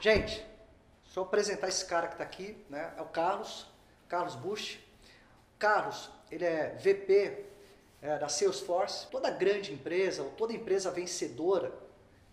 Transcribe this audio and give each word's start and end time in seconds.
Gente, 0.00 0.44
só 1.04 1.22
apresentar 1.22 1.68
esse 1.68 1.84
cara 1.84 2.06
que 2.08 2.14
está 2.14 2.24
aqui, 2.24 2.56
né? 2.68 2.92
É 2.96 3.02
o 3.02 3.06
Carlos, 3.06 3.66
Carlos 4.08 4.34
Bush. 4.34 4.78
Carlos, 5.58 6.10
ele 6.30 6.44
é 6.44 6.74
VP 6.74 7.44
é, 8.02 8.18
da 8.18 8.28
Salesforce. 8.28 9.06
Toda 9.08 9.30
grande 9.30 9.72
empresa, 9.72 10.22
ou 10.22 10.30
toda 10.30 10.52
empresa 10.52 10.90
vencedora, 10.90 11.72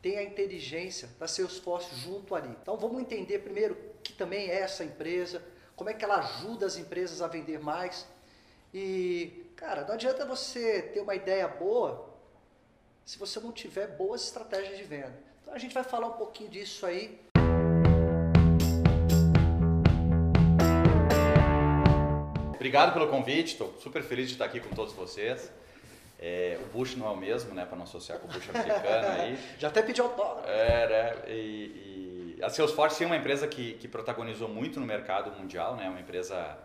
tem 0.01 0.17
a 0.17 0.23
inteligência 0.23 1.09
da 1.17 1.27
Salesforce 1.27 1.95
junto 1.95 2.35
ali. 2.35 2.49
Então 2.61 2.75
vamos 2.75 3.01
entender 3.01 3.39
primeiro 3.39 3.77
que 4.03 4.11
também 4.11 4.49
é 4.49 4.59
essa 4.59 4.83
empresa, 4.83 5.41
como 5.77 5.89
é 5.89 5.93
que 5.93 6.03
ela 6.03 6.17
ajuda 6.17 6.65
as 6.65 6.75
empresas 6.75 7.21
a 7.21 7.27
vender 7.27 7.59
mais. 7.59 8.05
E, 8.73 9.49
cara, 9.55 9.85
não 9.85 9.93
adianta 9.93 10.25
você 10.25 10.81
ter 10.81 10.99
uma 10.99 11.15
ideia 11.15 11.47
boa 11.47 12.09
se 13.05 13.17
você 13.17 13.39
não 13.39 13.51
tiver 13.51 13.87
boas 13.87 14.23
estratégias 14.23 14.77
de 14.77 14.83
venda. 14.83 15.17
Então 15.41 15.53
a 15.53 15.57
gente 15.57 15.73
vai 15.73 15.83
falar 15.83 16.07
um 16.07 16.17
pouquinho 16.17 16.49
disso 16.49 16.85
aí. 16.85 17.19
Obrigado 22.63 22.93
pelo 22.93 23.09
convite, 23.09 23.51
estou 23.51 23.75
super 23.81 24.01
feliz 24.01 24.27
de 24.27 24.35
estar 24.35 24.45
aqui 24.45 24.61
com 24.61 24.73
todos 24.73 24.93
vocês. 24.93 25.51
É, 26.17 26.57
o 26.63 26.67
Bush 26.67 26.95
não 26.95 27.07
é 27.07 27.09
o 27.09 27.17
mesmo, 27.17 27.53
né, 27.53 27.65
para 27.65 27.75
não 27.75 27.83
associar 27.83 28.19
com 28.19 28.25
o 28.25 28.31
Bush 28.31 28.49
americano 28.49 29.21
aí. 29.21 29.37
Já 29.59 29.67
até 29.67 29.81
pedi 29.81 29.99
autógrafo. 29.99 30.47
É, 30.47 30.87
né, 30.87 31.23
e, 31.27 32.37
e 32.37 32.39
a 32.41 32.49
Salesforce 32.49 33.03
é 33.03 33.05
uma 33.05 33.17
empresa 33.17 33.49
que, 33.49 33.73
que 33.73 33.85
protagonizou 33.85 34.47
muito 34.47 34.79
no 34.79 34.85
mercado 34.85 35.29
mundial, 35.37 35.75
né, 35.75 35.89
uma 35.89 35.99
empresa 35.99 36.57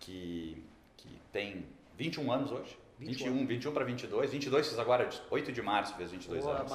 que, 0.00 0.64
que 0.96 1.20
tem 1.30 1.66
21 1.98 2.32
anos 2.32 2.50
hoje. 2.50 2.74
21, 2.98 3.32
21, 3.32 3.46
21 3.46 3.72
para 3.74 3.84
22. 3.84 4.30
22 4.30 4.68
fiz 4.68 4.78
agora, 4.78 5.06
8 5.30 5.52
de 5.52 5.60
março 5.60 5.94
fez 5.96 6.12
22 6.12 6.44
Boa, 6.44 6.60
anos. 6.60 6.72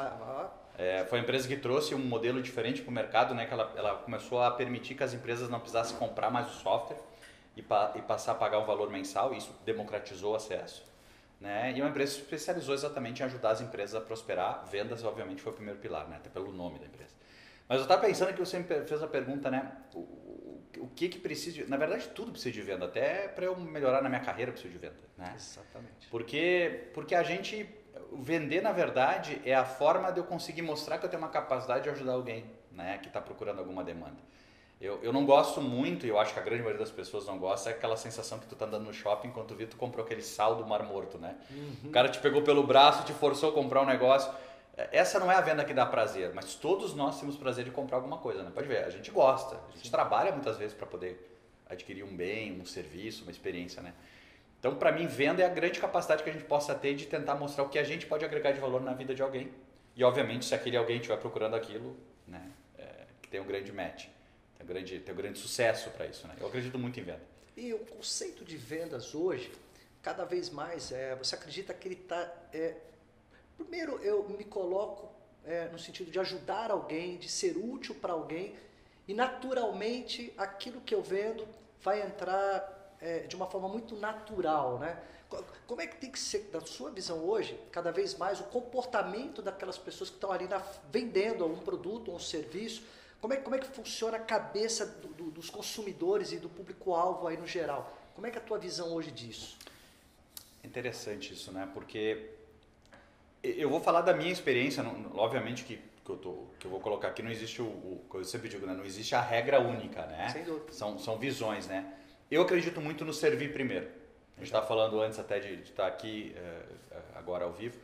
É, 0.78 1.04
foi 1.06 1.18
a 1.18 1.22
empresa 1.24 1.48
que 1.48 1.58
trouxe 1.58 1.96
um 1.96 2.06
modelo 2.06 2.40
diferente 2.44 2.84
para 2.84 2.92
o 2.92 2.94
mercado, 2.94 3.34
né? 3.34 3.48
Que 3.48 3.54
ela, 3.56 3.74
ela 3.76 3.96
começou 3.96 4.40
a 4.40 4.52
permitir 4.52 4.94
que 4.94 5.04
as 5.04 5.16
empresas 5.16 5.50
não 5.50 5.60
precisassem 5.60 5.98
comprar 5.98 6.30
mais 6.30 6.48
o 6.48 6.60
software 6.60 7.10
e, 7.56 7.62
pa, 7.62 7.94
e 7.96 8.02
passar 8.02 8.34
a 8.34 8.36
pagar 8.36 8.60
um 8.60 8.66
valor 8.66 8.90
mensal. 8.90 9.34
Isso 9.34 9.54
democratizou 9.66 10.34
o 10.34 10.36
acesso. 10.36 10.84
Né? 11.40 11.74
E 11.76 11.82
uma 11.82 11.90
empresa 11.90 12.14
se 12.14 12.20
especializou 12.20 12.76
exatamente 12.76 13.22
em 13.22 13.26
ajudar 13.26 13.52
as 13.52 13.62
empresas 13.62 13.96
a 13.96 14.02
prosperar. 14.02 14.66
Vendas, 14.72 15.04
obviamente, 15.04 15.42
foi 15.42 15.52
o 15.52 15.56
primeiro 15.56 15.80
pilar, 15.80 16.08
né? 16.08 16.18
até 16.18 16.30
pelo 16.30 16.52
nome 16.52 16.80
da 16.80 16.86
empresa. 16.86 17.12
Mas 17.68 17.78
eu 17.78 17.84
estava 17.84 18.02
pensando 18.02 18.34
que 18.34 18.40
você 18.40 18.62
fez 18.64 19.02
a 19.02 19.08
pergunta, 19.08 19.50
né? 19.50 19.72
o 20.82 20.88
que 20.88 21.10
que 21.10 21.20
precisa 21.20 21.58
de, 21.58 21.70
na 21.70 21.78
verdade 21.78 22.08
tudo 22.10 22.32
precisa 22.32 22.52
de 22.52 22.62
venda 22.62 22.86
até 22.86 23.28
para 23.28 23.46
eu 23.46 23.56
melhorar 23.56 24.02
na 24.02 24.10
minha 24.10 24.22
carreira 24.22 24.52
preciso 24.52 24.74
de 24.74 24.80
venda 24.80 24.96
né 25.18 25.34
exatamente 25.36 26.08
porque 26.10 26.90
porque 26.94 27.14
a 27.14 27.24
gente 27.24 27.70
vender 28.14 28.62
na 28.62 28.72
verdade 28.72 29.42
é 29.46 29.54
a 29.54 29.66
forma 29.66 30.12
de 30.12 30.20
eu 30.20 30.24
conseguir 30.24 30.62
mostrar 30.62 30.98
que 30.98 31.06
eu 31.06 31.10
tenho 31.10 31.22
uma 31.22 31.30
capacidade 31.30 31.84
de 31.84 31.90
ajudar 31.90 32.14
alguém 32.14 32.46
né 32.72 32.98
que 32.98 33.08
está 33.08 33.22
procurando 33.22 33.60
alguma 33.60 33.84
demanda 33.84 34.18
eu, 34.82 35.00
eu 35.04 35.14
não 35.14 35.26
gosto 35.26 35.62
muito, 35.62 36.06
e 36.06 36.10
eu 36.10 36.20
acho 36.20 36.34
que 36.34 36.40
a 36.40 36.44
grande 36.44 36.64
maioria 36.64 36.80
das 36.80 36.92
pessoas 36.92 37.28
não 37.28 37.38
gosta, 37.38 37.70
é 37.70 37.74
aquela 37.74 37.96
sensação 37.96 38.40
que 38.40 38.48
tu 38.48 38.56
tá 38.56 38.66
andando 38.66 38.86
no 38.86 38.94
shopping 38.94 39.28
enquanto 39.28 39.54
tu 39.54 39.68
tu 39.68 39.78
comprou 39.78 40.04
aquele 40.04 40.24
sal 40.24 40.56
do 40.56 40.66
mar 40.66 40.84
morto, 40.84 41.20
né? 41.20 41.36
Uhum. 41.52 41.90
O 41.90 41.90
cara 41.90 42.10
te 42.10 42.20
pegou 42.20 42.42
pelo 42.42 42.64
braço, 42.64 43.06
te 43.06 43.14
forçou 43.14 43.50
a 43.50 43.54
comprar 43.54 43.82
um 43.82 43.86
negócio. 43.86 44.32
Essa 44.92 45.20
não 45.20 45.32
é 45.32 45.36
a 45.36 45.42
venda 45.42 45.64
que 45.64 45.74
dá 45.74 45.86
prazer, 45.86 46.32
mas 46.34 46.56
todos 46.56 46.96
nós 46.96 47.20
temos 47.20 47.38
prazer 47.38 47.64
de 47.64 47.72
comprar 47.72 47.98
alguma 47.98 48.18
coisa, 48.18 48.42
né? 48.42 48.52
Pode 48.54 48.68
ver, 48.68 48.84
a 48.84 48.90
gente 48.90 49.12
gosta, 49.12 49.56
a 49.56 49.76
gente 49.76 49.86
Sim. 49.86 49.92
trabalha 49.92 50.32
muitas 50.32 50.58
vezes 50.58 50.74
para 50.74 50.88
poder 50.88 51.30
adquirir 51.70 52.04
um 52.04 52.16
bem, 52.16 52.60
um 52.60 52.66
serviço, 52.66 53.24
uma 53.24 53.32
experiência, 53.32 53.82
né? 53.82 53.94
Então, 54.60 54.76
para 54.76 54.92
mim, 54.92 55.08
venda 55.08 55.42
é 55.42 55.46
a 55.46 55.50
grande 55.50 55.80
capacidade 55.80 56.24
que 56.24 56.30
a 56.30 56.34
gente 56.34 56.46
possa 56.46 56.74
ter 56.74 56.96
de 56.96 57.06
tentar 57.06 57.36
mostrar 57.36 57.64
o 57.64 57.70
que 57.70 57.80
a 57.80 57.84
gente 57.84 58.06
pode 58.06 58.24
agregar 58.24 58.52
de 58.52 58.60
valor 58.60 58.82
na 58.82 58.94
vida 58.94 59.14
de 59.14 59.22
alguém. 59.22 59.52
E, 59.96 60.04
obviamente, 60.04 60.46
se 60.46 60.56
aquele 60.56 60.78
alguém 60.78 60.98
estiver 60.98 61.18
procurando 61.18 61.56
aquilo, 61.56 61.98
né, 62.28 62.42
é, 62.78 63.06
que 63.22 63.28
tem 63.28 63.42
um 63.42 63.46
grande 63.46 63.72
match, 63.72 64.06
tem 64.62 64.64
um 64.64 64.68
grande, 64.68 65.00
tem 65.00 65.14
um 65.14 65.18
grande 65.18 65.40
sucesso 65.40 65.90
para 65.92 66.06
isso, 66.06 66.28
né? 66.28 66.36
Eu 66.40 66.48
acredito 66.48 66.78
muito 66.78 67.00
em 67.00 67.04
venda. 67.04 67.22
E 67.58 67.74
o 67.74 67.80
conceito 67.80 68.46
de 68.46 68.56
vendas 68.56 69.14
hoje, 69.14 69.52
cada 70.02 70.24
vez 70.24 70.50
mais, 70.50 70.92
é, 70.92 71.16
você 71.16 71.36
acredita 71.36 71.74
que 71.74 71.88
ele 71.88 71.96
está 71.96 72.32
é, 72.54 72.76
Primeiro, 73.58 74.00
eu 74.00 74.28
me 74.28 74.44
coloco 74.44 75.10
é, 75.46 75.68
no 75.70 75.78
sentido 75.78 76.10
de 76.10 76.20
ajudar 76.20 76.72
alguém, 76.72 77.18
de 77.18 77.30
ser 77.30 77.58
útil 77.58 77.94
para 77.96 78.14
alguém, 78.14 78.56
e 79.08 79.14
naturalmente 79.14 80.34
aquilo 80.38 80.82
que 80.82 80.96
eu 80.96 81.02
vendo 81.02 81.48
vai 81.82 82.02
entrar 82.02 82.98
é, 83.00 83.20
de 83.20 83.36
uma 83.36 83.46
forma 83.46 83.68
muito 83.68 83.96
natural, 83.96 84.80
né? 84.80 85.00
Como 85.66 85.80
é 85.80 85.88
que 85.88 85.96
tem 85.96 86.12
que 86.12 86.20
ser, 86.20 86.50
da 86.52 86.60
sua 86.62 86.92
visão 86.92 87.24
hoje, 87.24 87.58
cada 87.72 87.92
vez 87.92 88.18
mais, 88.18 88.40
o 88.42 88.44
comportamento 88.46 89.42
daquelas 89.42 89.78
pessoas 89.78 90.10
que 90.10 90.18
estão 90.18 90.32
ali 90.32 90.48
na, 90.48 90.58
vendendo 90.92 91.46
um 91.46 91.60
produto 91.60 92.10
ou 92.10 92.18
um 92.18 92.20
serviço? 92.20 92.84
Como 93.22 93.34
é, 93.34 93.38
como 93.38 93.56
é 93.56 93.60
que 93.60 93.68
funciona 93.68 94.18
a 94.18 94.20
cabeça 94.20 94.86
do, 94.86 95.08
do, 95.10 95.32
dos 95.32 95.50
consumidores 95.50 96.32
e 96.32 96.38
do 96.38 96.50
público-alvo 96.50 97.28
aí 97.28 97.38
no 97.38 97.46
geral? 97.46 97.96
Como 98.16 98.26
é 98.26 98.32
que 98.32 98.38
é 98.38 98.42
a 98.42 98.44
tua 98.44 98.58
visão 98.58 98.92
hoje 98.94 99.12
disso? 99.12 99.58
Interessante 100.64 101.34
isso, 101.34 101.52
né? 101.52 101.70
Porque 101.72 102.32
eu 103.44 103.70
vou 103.70 103.80
falar 103.80 104.02
da 104.02 104.14
minha 104.14 104.32
experiência, 104.32 104.84
obviamente 105.14 105.64
que, 105.64 105.80
que, 106.04 106.10
eu, 106.10 106.18
tô, 106.18 106.48
que 106.60 106.66
eu 106.66 106.72
vou 106.72 106.80
colocar 106.80 107.10
aqui, 107.10 107.22
não 107.22 107.32
existe 107.32 107.62
o, 107.62 107.66
o 107.66 108.06
eu 108.16 108.26
sempre 108.26 108.50
digo, 108.50 108.66
né? 108.66 108.74
não 108.74 108.86
existe 108.86 109.16
a 109.16 109.22
regra 109.22 109.60
única, 109.60 110.06
né? 110.08 110.30
Sem 110.30 110.44
dúvida. 110.44 110.72
São, 110.72 110.98
são 110.98 111.18
visões, 111.18 111.68
né? 111.68 111.94
Eu 112.30 112.42
acredito 112.42 112.82
muito 112.82 113.06
no 113.06 113.14
servir 113.14 113.54
primeiro. 113.54 113.88
A 114.36 114.40
gente 114.40 114.48
estava 114.48 114.66
falando 114.66 115.00
antes 115.00 115.20
até 115.20 115.40
de, 115.40 115.62
estar 115.62 115.86
aqui 115.86 116.36
uh, 116.36 116.98
agora 117.16 117.46
ao 117.46 117.52
vivo. 117.52 117.78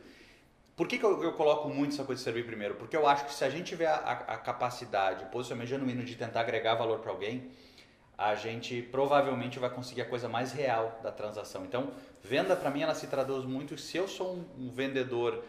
Por 0.78 0.86
que, 0.86 0.96
que 0.96 1.04
eu, 1.04 1.24
eu, 1.24 1.32
coloco 1.32 1.68
muito 1.68 1.92
essa 1.92 2.04
coisa 2.04 2.20
de 2.20 2.24
servir 2.24 2.46
primeiro? 2.46 2.76
Porque 2.76 2.96
eu 2.96 3.04
acho 3.04 3.26
que 3.26 3.34
se 3.34 3.44
a 3.44 3.50
gente 3.50 3.64
tiver 3.64 3.88
a, 3.88 4.12
a 4.12 4.38
capacidade, 4.38 5.24
o 5.24 5.26
posicionamento 5.26 5.70
genuíno 5.70 6.04
de 6.04 6.14
tentar 6.14 6.42
agregar 6.42 6.76
valor 6.76 7.00
para 7.00 7.10
alguém, 7.10 7.50
a 8.16 8.36
gente 8.36 8.80
provavelmente 8.82 9.58
vai 9.58 9.70
conseguir 9.70 10.02
a 10.02 10.04
coisa 10.04 10.28
mais 10.28 10.52
real 10.52 11.00
da 11.02 11.10
transação. 11.10 11.64
Então, 11.64 11.90
venda 12.22 12.54
para 12.54 12.70
mim 12.70 12.82
ela 12.82 12.94
se 12.94 13.08
traduz 13.08 13.44
muito 13.44 13.76
se 13.76 13.96
eu 13.96 14.06
sou 14.06 14.36
um, 14.36 14.66
um, 14.66 14.70
vendedor 14.70 15.42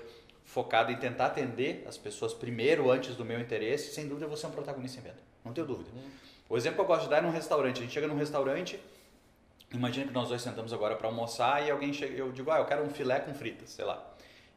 focado 0.44 0.91
em 0.91 0.97
tentar 0.97 1.28
atender 1.28 1.85
as 1.88 1.95
pessoas 1.95 2.34
primeiro 2.34 2.89
antes 2.89 3.16
do 3.16 3.23
meu 3.23 3.39
interesse, 3.39 3.94
sem 3.94 4.07
dúvida 4.07 4.25
eu 4.25 4.29
vou 4.29 4.38
ser 4.38 4.47
um 4.47 4.51
protagonista 4.51 5.00
em 5.00 5.03
venda. 5.03 5.19
Não 5.45 5.53
tenho 5.53 5.68
dúvida. 5.68 5.91
Uhum. 5.94 6.09
O 6.50 6.57
exemplo 6.57 6.78
que 6.78 6.81
eu 6.81 6.88
gosto 6.88 7.03
de 7.03 7.09
dar 7.12 7.18
é 7.18 7.22
num 7.22 7.29
restaurante. 7.29 7.78
A 7.78 7.81
gente 7.81 7.94
chega 7.94 8.07
num 8.07 8.18
restaurante, 8.18 8.79
imagina 9.72 10.07
que 10.07 10.13
nós 10.13 10.28
dois 10.28 10.41
sentamos 10.41 10.73
agora 10.73 10.95
para 10.95 11.07
almoçar 11.07 11.63
e 11.63 11.69
alguém 11.69 11.94
chega, 11.94 12.16
eu 12.16 12.31
digo: 12.31 12.50
"Ah, 12.50 12.57
eu 12.57 12.66
quero 12.66 12.84
um 12.84 12.89
filé 12.89 13.19
com 13.19 13.31
fritas", 13.31 13.69
sei 13.69 13.85
lá. 13.85 14.09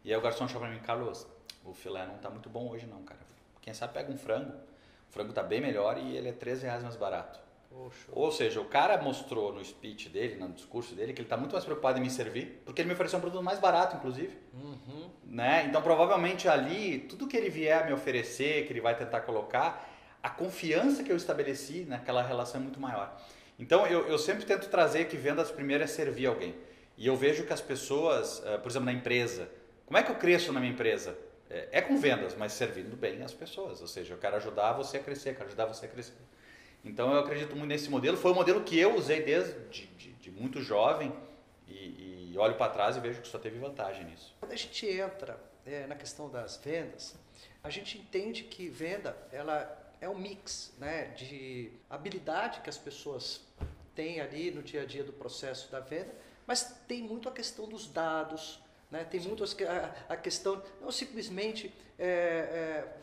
E 0.04 0.12
aí 0.12 0.18
o 0.18 0.20
garçom 0.20 0.48
chama 0.48 0.66
para 0.66 0.74
mim: 0.74 0.80
"Carlos, 0.80 1.26
o 1.64 1.72
filé 1.72 2.06
não 2.06 2.16
está 2.16 2.30
muito 2.30 2.48
bom 2.48 2.68
hoje 2.68 2.86
não, 2.86 3.02
cara. 3.02 3.20
Quem 3.60 3.72
sabe 3.72 3.94
pega 3.94 4.12
um 4.12 4.18
frango. 4.18 4.52
O 5.08 5.12
frango 5.12 5.30
está 5.30 5.42
bem 5.42 5.60
melhor 5.60 5.98
e 5.98 6.16
ele 6.16 6.28
é 6.28 6.32
13 6.32 6.64
reais 6.64 6.82
mais 6.82 6.96
barato." 6.96 7.40
Poxa. 7.72 8.06
Ou 8.12 8.30
seja, 8.30 8.60
o 8.60 8.66
cara 8.66 9.00
mostrou 9.00 9.52
no 9.52 9.64
speech 9.64 10.08
dele, 10.08 10.36
no 10.36 10.50
discurso 10.50 10.94
dele, 10.94 11.12
que 11.12 11.20
ele 11.20 11.26
está 11.26 11.36
muito 11.36 11.52
mais 11.52 11.64
preocupado 11.64 11.98
em 11.98 12.02
me 12.02 12.10
servir, 12.10 12.62
porque 12.66 12.82
ele 12.82 12.88
me 12.88 12.94
ofereceu 12.94 13.18
um 13.18 13.22
produto 13.22 13.42
mais 13.42 13.58
barato, 13.58 13.96
inclusive. 13.96 14.36
Uhum. 14.52 15.08
Né? 15.24 15.64
Então, 15.66 15.80
provavelmente 15.80 16.48
ali, 16.48 16.98
tudo 17.00 17.26
que 17.26 17.36
ele 17.36 17.48
vier 17.48 17.86
me 17.86 17.92
oferecer, 17.92 18.66
que 18.66 18.72
ele 18.72 18.80
vai 18.80 18.94
tentar 18.94 19.22
colocar, 19.22 19.88
a 20.22 20.28
confiança 20.28 21.02
que 21.02 21.10
eu 21.10 21.16
estabeleci 21.16 21.86
naquela 21.88 22.22
relação 22.22 22.60
é 22.60 22.62
muito 22.62 22.78
maior. 22.78 23.18
Então, 23.58 23.86
eu, 23.86 24.06
eu 24.06 24.18
sempre 24.18 24.44
tento 24.44 24.68
trazer 24.68 25.06
que 25.06 25.16
vendas 25.16 25.50
primeiro 25.50 25.82
é 25.82 25.86
servir 25.86 26.26
alguém. 26.26 26.54
E 26.96 27.06
eu 27.06 27.16
vejo 27.16 27.44
que 27.44 27.52
as 27.52 27.60
pessoas, 27.60 28.42
eh, 28.44 28.58
por 28.58 28.70
exemplo, 28.70 28.86
na 28.86 28.92
empresa, 28.92 29.48
como 29.86 29.98
é 29.98 30.02
que 30.02 30.10
eu 30.10 30.16
cresço 30.16 30.52
na 30.52 30.60
minha 30.60 30.72
empresa? 30.72 31.16
É, 31.50 31.68
é 31.72 31.80
com 31.82 31.96
vendas, 31.96 32.34
mas 32.34 32.52
servindo 32.52 32.96
bem 32.96 33.22
as 33.22 33.34
pessoas. 33.34 33.80
Ou 33.80 33.86
seja, 33.86 34.14
eu 34.14 34.18
quero 34.18 34.36
ajudar 34.36 34.72
você 34.72 34.96
a 34.96 35.00
crescer, 35.00 35.34
quero 35.34 35.46
ajudar 35.46 35.66
você 35.66 35.86
a 35.86 35.88
crescer. 35.88 36.14
Então 36.84 37.12
eu 37.12 37.20
acredito 37.20 37.54
muito 37.54 37.68
nesse 37.68 37.90
modelo. 37.90 38.16
Foi 38.16 38.32
um 38.32 38.34
modelo 38.34 38.62
que 38.62 38.78
eu 38.78 38.96
usei 38.96 39.22
desde 39.22 39.52
de, 39.68 39.86
de, 39.88 40.12
de 40.12 40.30
muito 40.30 40.60
jovem 40.60 41.12
e, 41.68 42.30
e 42.32 42.38
olho 42.38 42.54
para 42.54 42.72
trás 42.72 42.96
e 42.96 43.00
vejo 43.00 43.20
que 43.20 43.28
só 43.28 43.38
teve 43.38 43.58
vantagem 43.58 44.04
nisso. 44.04 44.34
Quando 44.40 44.52
a 44.52 44.56
gente 44.56 44.86
entra 44.86 45.38
é, 45.64 45.86
na 45.86 45.94
questão 45.94 46.30
das 46.30 46.56
vendas, 46.56 47.14
a 47.62 47.70
gente 47.70 47.98
entende 47.98 48.44
que 48.44 48.68
venda 48.68 49.16
ela 49.30 49.78
é 50.00 50.08
um 50.08 50.18
mix 50.18 50.74
né, 50.78 51.06
de 51.08 51.70
habilidade 51.88 52.60
que 52.60 52.68
as 52.68 52.78
pessoas 52.78 53.40
têm 53.94 54.20
ali 54.20 54.50
no 54.50 54.62
dia 54.62 54.82
a 54.82 54.84
dia 54.84 55.04
do 55.04 55.12
processo 55.12 55.70
da 55.70 55.80
venda, 55.80 56.12
mas 56.46 56.76
tem 56.88 57.02
muito 57.02 57.28
a 57.28 57.32
questão 57.32 57.68
dos 57.68 57.86
dados, 57.86 58.58
né, 58.92 59.04
tem 59.04 59.18
muito 59.20 59.42
a, 59.42 60.12
a, 60.12 60.16
questão, 60.18 60.62
não 60.80 60.92
simplesmente 60.92 61.74
é, 61.98 62.06
é, 62.06 62.96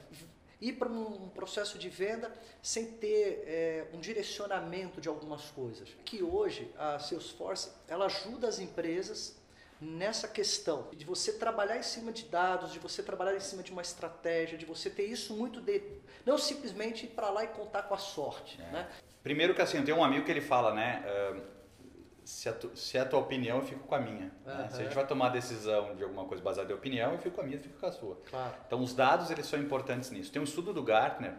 ir 0.61 0.73
para 0.73 0.87
um 0.87 1.29
processo 1.29 1.79
de 1.79 1.89
venda 1.89 2.31
sem 2.61 2.91
ter 2.91 3.43
é, 3.47 3.87
um 3.91 3.99
direcionamento 3.99 5.01
de 5.01 5.09
algumas 5.09 5.49
coisas. 5.49 5.89
Que 6.05 6.21
hoje 6.21 6.71
a 6.77 6.99
Salesforce 6.99 7.71
ela 7.87 8.05
ajuda 8.05 8.47
as 8.47 8.59
empresas 8.59 9.35
nessa 9.81 10.27
questão 10.27 10.89
de 10.93 11.05
você 11.05 11.33
trabalhar 11.33 11.77
em 11.77 11.83
cima 11.83 12.11
de 12.11 12.25
dados, 12.25 12.71
de 12.71 12.77
você 12.77 13.01
trabalhar 13.01 13.35
em 13.35 13.39
cima 13.39 13.63
de 13.63 13.71
uma 13.71 13.81
estratégia, 13.81 14.59
de 14.59 14.65
você 14.65 14.91
ter 14.91 15.05
isso 15.05 15.33
muito 15.33 15.59
de 15.59 15.81
não 16.23 16.37
simplesmente 16.37 17.05
ir 17.05 17.09
para 17.09 17.31
lá 17.31 17.45
e 17.45 17.47
contar 17.47 17.83
com 17.83 17.95
a 17.95 17.97
sorte, 17.97 18.61
é. 18.61 18.71
né? 18.71 18.89
Primeiro 19.23 19.55
que 19.55 19.61
assim, 19.61 19.77
eu 19.77 19.85
tenho 19.85 19.97
um 19.97 20.03
amigo 20.03 20.23
que 20.23 20.31
ele 20.31 20.41
fala, 20.41 20.73
né? 20.73 21.03
Uh 21.35 21.58
se, 22.29 22.47
a 22.47 22.53
tu, 22.53 22.69
se 22.75 22.95
é 22.95 23.01
a 23.01 23.05
tua 23.05 23.19
opinião, 23.19 23.57
eu 23.57 23.65
fico 23.65 23.87
com 23.87 23.95
a 23.95 23.99
minha. 23.99 24.31
Uhum. 24.45 24.53
Né? 24.53 24.69
Se 24.69 24.81
a 24.81 24.83
gente 24.83 24.93
vai 24.93 25.05
tomar 25.05 25.29
decisão 25.29 25.95
de 25.95 26.03
alguma 26.03 26.25
coisa 26.25 26.43
baseada 26.43 26.71
em 26.71 26.75
opinião, 26.75 27.11
eu 27.11 27.17
fico 27.17 27.35
com 27.35 27.41
a 27.41 27.43
minha, 27.43 27.57
eu 27.57 27.61
fico 27.61 27.79
com 27.79 27.85
a 27.87 27.91
sua. 27.91 28.21
Claro. 28.29 28.55
Então, 28.67 28.81
os 28.81 28.93
dados 28.93 29.31
eles 29.31 29.47
são 29.47 29.59
importantes 29.59 30.11
nisso. 30.11 30.31
Tem 30.31 30.39
um 30.39 30.45
estudo 30.45 30.71
do 30.71 30.83
Gartner 30.83 31.33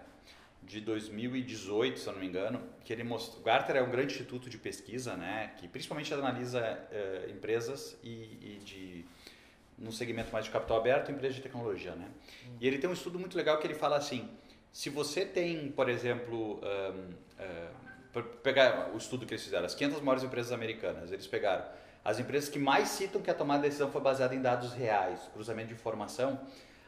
de 0.64 0.80
2018, 0.80 1.98
se 1.98 2.06
eu 2.08 2.12
não 2.12 2.20
me 2.20 2.26
engano, 2.26 2.60
que 2.84 2.92
ele 2.92 3.04
mostrou. 3.04 3.40
O 3.40 3.44
Gartner 3.44 3.76
é 3.76 3.82
um 3.82 3.90
grande 3.90 4.12
instituto 4.12 4.50
de 4.50 4.58
pesquisa, 4.58 5.16
né, 5.16 5.52
que 5.58 5.68
principalmente 5.68 6.12
analisa 6.12 6.60
uh, 6.60 7.30
empresas 7.30 7.96
e, 8.02 8.08
e, 8.10 8.60
de 8.64 9.04
no 9.78 9.92
segmento 9.92 10.32
mais 10.32 10.44
de 10.44 10.50
capital 10.50 10.76
aberto, 10.76 11.10
empresas 11.10 11.36
de 11.36 11.42
tecnologia, 11.42 11.94
né. 11.94 12.08
Hum. 12.46 12.56
E 12.60 12.66
ele 12.66 12.78
tem 12.78 12.90
um 12.90 12.92
estudo 12.92 13.18
muito 13.18 13.36
legal 13.36 13.58
que 13.58 13.66
ele 13.66 13.74
fala 13.74 13.96
assim: 13.96 14.28
se 14.72 14.90
você 14.90 15.24
tem, 15.24 15.70
por 15.70 15.88
exemplo, 15.88 16.60
um, 16.60 17.14
pegar 18.42 18.90
o 18.92 18.96
estudo 18.96 19.26
que 19.26 19.34
eles 19.34 19.44
fizeram, 19.44 19.66
as 19.66 19.74
500 19.74 20.00
maiores 20.00 20.24
empresas 20.24 20.52
americanas, 20.52 21.12
eles 21.12 21.26
pegaram 21.26 21.64
as 22.04 22.18
empresas 22.18 22.48
que 22.48 22.58
mais 22.58 22.88
citam 22.88 23.20
que 23.20 23.30
a 23.30 23.34
tomada 23.34 23.62
de 23.62 23.68
decisão 23.68 23.90
foi 23.90 24.00
baseada 24.00 24.34
em 24.34 24.40
dados 24.40 24.72
reais, 24.72 25.20
cruzamento 25.32 25.68
de 25.68 25.74
informação, 25.74 26.40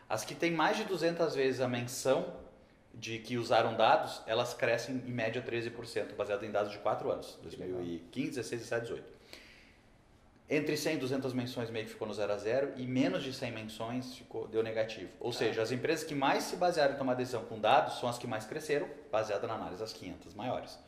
as 0.08 0.24
que 0.24 0.34
têm 0.34 0.50
mais 0.50 0.76
de 0.76 0.84
200 0.84 1.34
vezes 1.34 1.60
a 1.60 1.68
menção 1.68 2.34
de 2.94 3.18
que 3.18 3.38
usaram 3.38 3.74
dados, 3.74 4.22
elas 4.26 4.52
crescem 4.52 4.96
em 4.96 5.10
média 5.10 5.42
13%, 5.42 6.14
baseado 6.14 6.44
em 6.44 6.50
dados 6.50 6.72
de 6.72 6.78
4 6.78 7.10
anos, 7.10 7.38
2015, 7.42 8.30
16, 8.30 8.60
17, 8.62 8.82
18. 8.82 9.22
Entre 10.50 10.76
100 10.76 10.96
e 10.96 10.98
200 10.98 11.32
menções 11.32 11.70
meio 11.70 11.86
que 11.86 11.92
ficou 11.92 12.06
no 12.06 12.12
0 12.12 12.30
a 12.30 12.36
0 12.36 12.72
e 12.76 12.86
menos 12.86 13.22
de 13.22 13.32
100 13.32 13.52
menções 13.52 14.14
ficou, 14.14 14.46
deu 14.48 14.62
negativo. 14.62 15.10
Ou 15.18 15.30
ah. 15.30 15.32
seja, 15.32 15.62
as 15.62 15.72
empresas 15.72 16.04
que 16.04 16.14
mais 16.14 16.44
se 16.44 16.56
basearam 16.56 16.94
em 16.94 16.98
tomar 16.98 17.14
decisão 17.14 17.44
com 17.44 17.58
dados 17.58 17.98
são 17.98 18.08
as 18.08 18.18
que 18.18 18.26
mais 18.26 18.44
cresceram, 18.44 18.86
baseada 19.10 19.46
na 19.46 19.54
análise 19.54 19.80
das 19.80 19.94
500 19.94 20.34
maiores. 20.34 20.78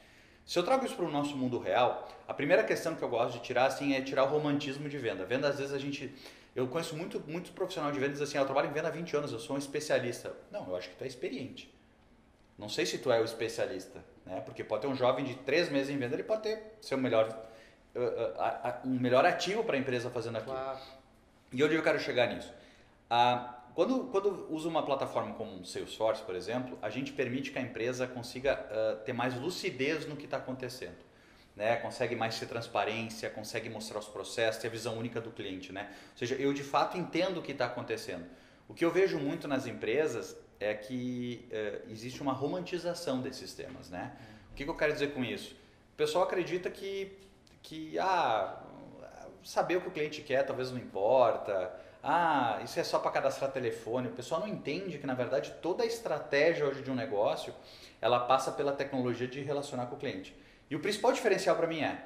Se 0.46 0.58
eu 0.58 0.62
trago 0.62 0.84
isso 0.84 0.94
para 0.94 1.06
o 1.06 1.10
nosso 1.10 1.36
mundo 1.36 1.58
real, 1.58 2.08
a 2.28 2.34
primeira 2.34 2.62
questão 2.62 2.94
que 2.94 3.02
eu 3.02 3.08
gosto 3.08 3.34
de 3.34 3.40
tirar 3.42 3.66
assim 3.66 3.94
é 3.94 4.02
tirar 4.02 4.24
o 4.24 4.28
romantismo 4.28 4.88
de 4.88 4.98
venda. 4.98 5.24
Venda 5.24 5.48
às 5.48 5.58
vezes 5.58 5.72
a 5.72 5.78
gente 5.78 6.14
eu 6.54 6.68
conheço 6.68 6.94
muito 6.94 7.20
muito 7.26 7.52
profissional 7.52 7.90
de 7.90 7.98
vendas 7.98 8.20
assim, 8.20 8.36
ah, 8.38 8.42
eu 8.42 8.44
trabalho 8.44 8.68
em 8.68 8.72
venda 8.72 8.88
há 8.88 8.90
20 8.90 9.16
anos, 9.16 9.32
eu 9.32 9.38
sou 9.38 9.56
um 9.56 9.58
especialista. 9.58 10.32
Não, 10.52 10.68
eu 10.68 10.76
acho 10.76 10.90
que 10.90 10.96
tu 10.96 11.04
é 11.04 11.06
experiente. 11.06 11.72
Não 12.58 12.68
sei 12.68 12.86
se 12.86 12.98
tu 12.98 13.10
é 13.10 13.20
o 13.20 13.24
especialista, 13.24 14.04
né? 14.24 14.40
Porque 14.42 14.62
pode 14.62 14.82
ter 14.82 14.88
um 14.88 14.94
jovem 14.94 15.24
de 15.24 15.34
três 15.34 15.68
meses 15.70 15.90
em 15.90 15.96
venda, 15.96 16.14
ele 16.14 16.22
pode 16.22 16.42
ter 16.42 16.62
ser 16.80 16.94
o 16.94 16.98
melhor 16.98 17.28
uh, 17.94 17.98
uh, 18.00 18.88
um 18.88 19.00
melhor 19.00 19.24
ativo 19.24 19.64
para 19.64 19.76
a 19.76 19.78
empresa 19.78 20.10
fazendo 20.10 20.36
aquilo. 20.36 20.54
Claro. 20.54 20.78
E 21.52 21.64
onde 21.64 21.74
eu 21.74 21.82
quero 21.82 21.98
chegar 21.98 22.26
nisso? 22.32 22.52
Ah, 23.08 23.63
quando, 23.74 24.04
quando 24.04 24.46
usa 24.50 24.68
uma 24.68 24.84
plataforma 24.84 25.34
como 25.34 25.60
o 25.60 25.64
Salesforce, 25.64 26.22
por 26.22 26.36
exemplo, 26.36 26.78
a 26.80 26.88
gente 26.88 27.12
permite 27.12 27.50
que 27.50 27.58
a 27.58 27.62
empresa 27.62 28.06
consiga 28.06 28.54
uh, 28.54 29.04
ter 29.04 29.12
mais 29.12 29.34
lucidez 29.34 30.06
no 30.06 30.14
que 30.14 30.26
está 30.26 30.36
acontecendo. 30.36 30.96
Né? 31.56 31.76
Consegue 31.76 32.14
mais 32.14 32.38
ter 32.38 32.46
transparência, 32.46 33.28
consegue 33.30 33.68
mostrar 33.68 33.98
os 33.98 34.06
processos, 34.06 34.62
ter 34.62 34.68
a 34.68 34.70
visão 34.70 34.96
única 34.96 35.20
do 35.20 35.32
cliente. 35.32 35.72
Né? 35.72 35.88
Ou 36.12 36.18
seja, 36.18 36.36
eu 36.36 36.52
de 36.52 36.62
fato 36.62 36.96
entendo 36.96 37.38
o 37.38 37.42
que 37.42 37.50
está 37.50 37.66
acontecendo. 37.66 38.24
O 38.68 38.74
que 38.74 38.84
eu 38.84 38.92
vejo 38.92 39.18
muito 39.18 39.48
nas 39.48 39.66
empresas 39.66 40.36
é 40.60 40.72
que 40.72 41.48
uh, 41.50 41.90
existe 41.90 42.22
uma 42.22 42.32
romantização 42.32 43.20
desses 43.20 43.54
temas. 43.54 43.90
Né? 43.90 44.16
O 44.52 44.54
que, 44.54 44.62
que 44.62 44.70
eu 44.70 44.76
quero 44.76 44.92
dizer 44.92 45.12
com 45.12 45.24
isso? 45.24 45.52
O 45.94 45.96
pessoal 45.96 46.22
acredita 46.22 46.70
que, 46.70 47.18
que 47.60 47.98
ah, 47.98 48.62
saber 49.42 49.76
o 49.76 49.80
que 49.80 49.88
o 49.88 49.90
cliente 49.90 50.22
quer 50.22 50.44
talvez 50.44 50.70
não 50.70 50.78
importa, 50.78 51.72
ah, 52.06 52.60
isso 52.62 52.78
é 52.78 52.84
só 52.84 52.98
para 52.98 53.10
cadastrar 53.10 53.50
telefone. 53.50 54.08
O 54.08 54.12
pessoal 54.12 54.42
não 54.42 54.48
entende 54.48 54.98
que, 54.98 55.06
na 55.06 55.14
verdade, 55.14 55.54
toda 55.62 55.82
a 55.82 55.86
estratégia 55.86 56.66
hoje 56.66 56.82
de 56.82 56.90
um 56.90 56.94
negócio, 56.94 57.54
ela 57.98 58.20
passa 58.20 58.52
pela 58.52 58.72
tecnologia 58.72 59.26
de 59.26 59.40
relacionar 59.40 59.86
com 59.86 59.96
o 59.96 59.98
cliente. 59.98 60.36
E 60.68 60.76
o 60.76 60.80
principal 60.80 61.12
diferencial 61.12 61.56
para 61.56 61.66
mim 61.66 61.80
é, 61.80 62.04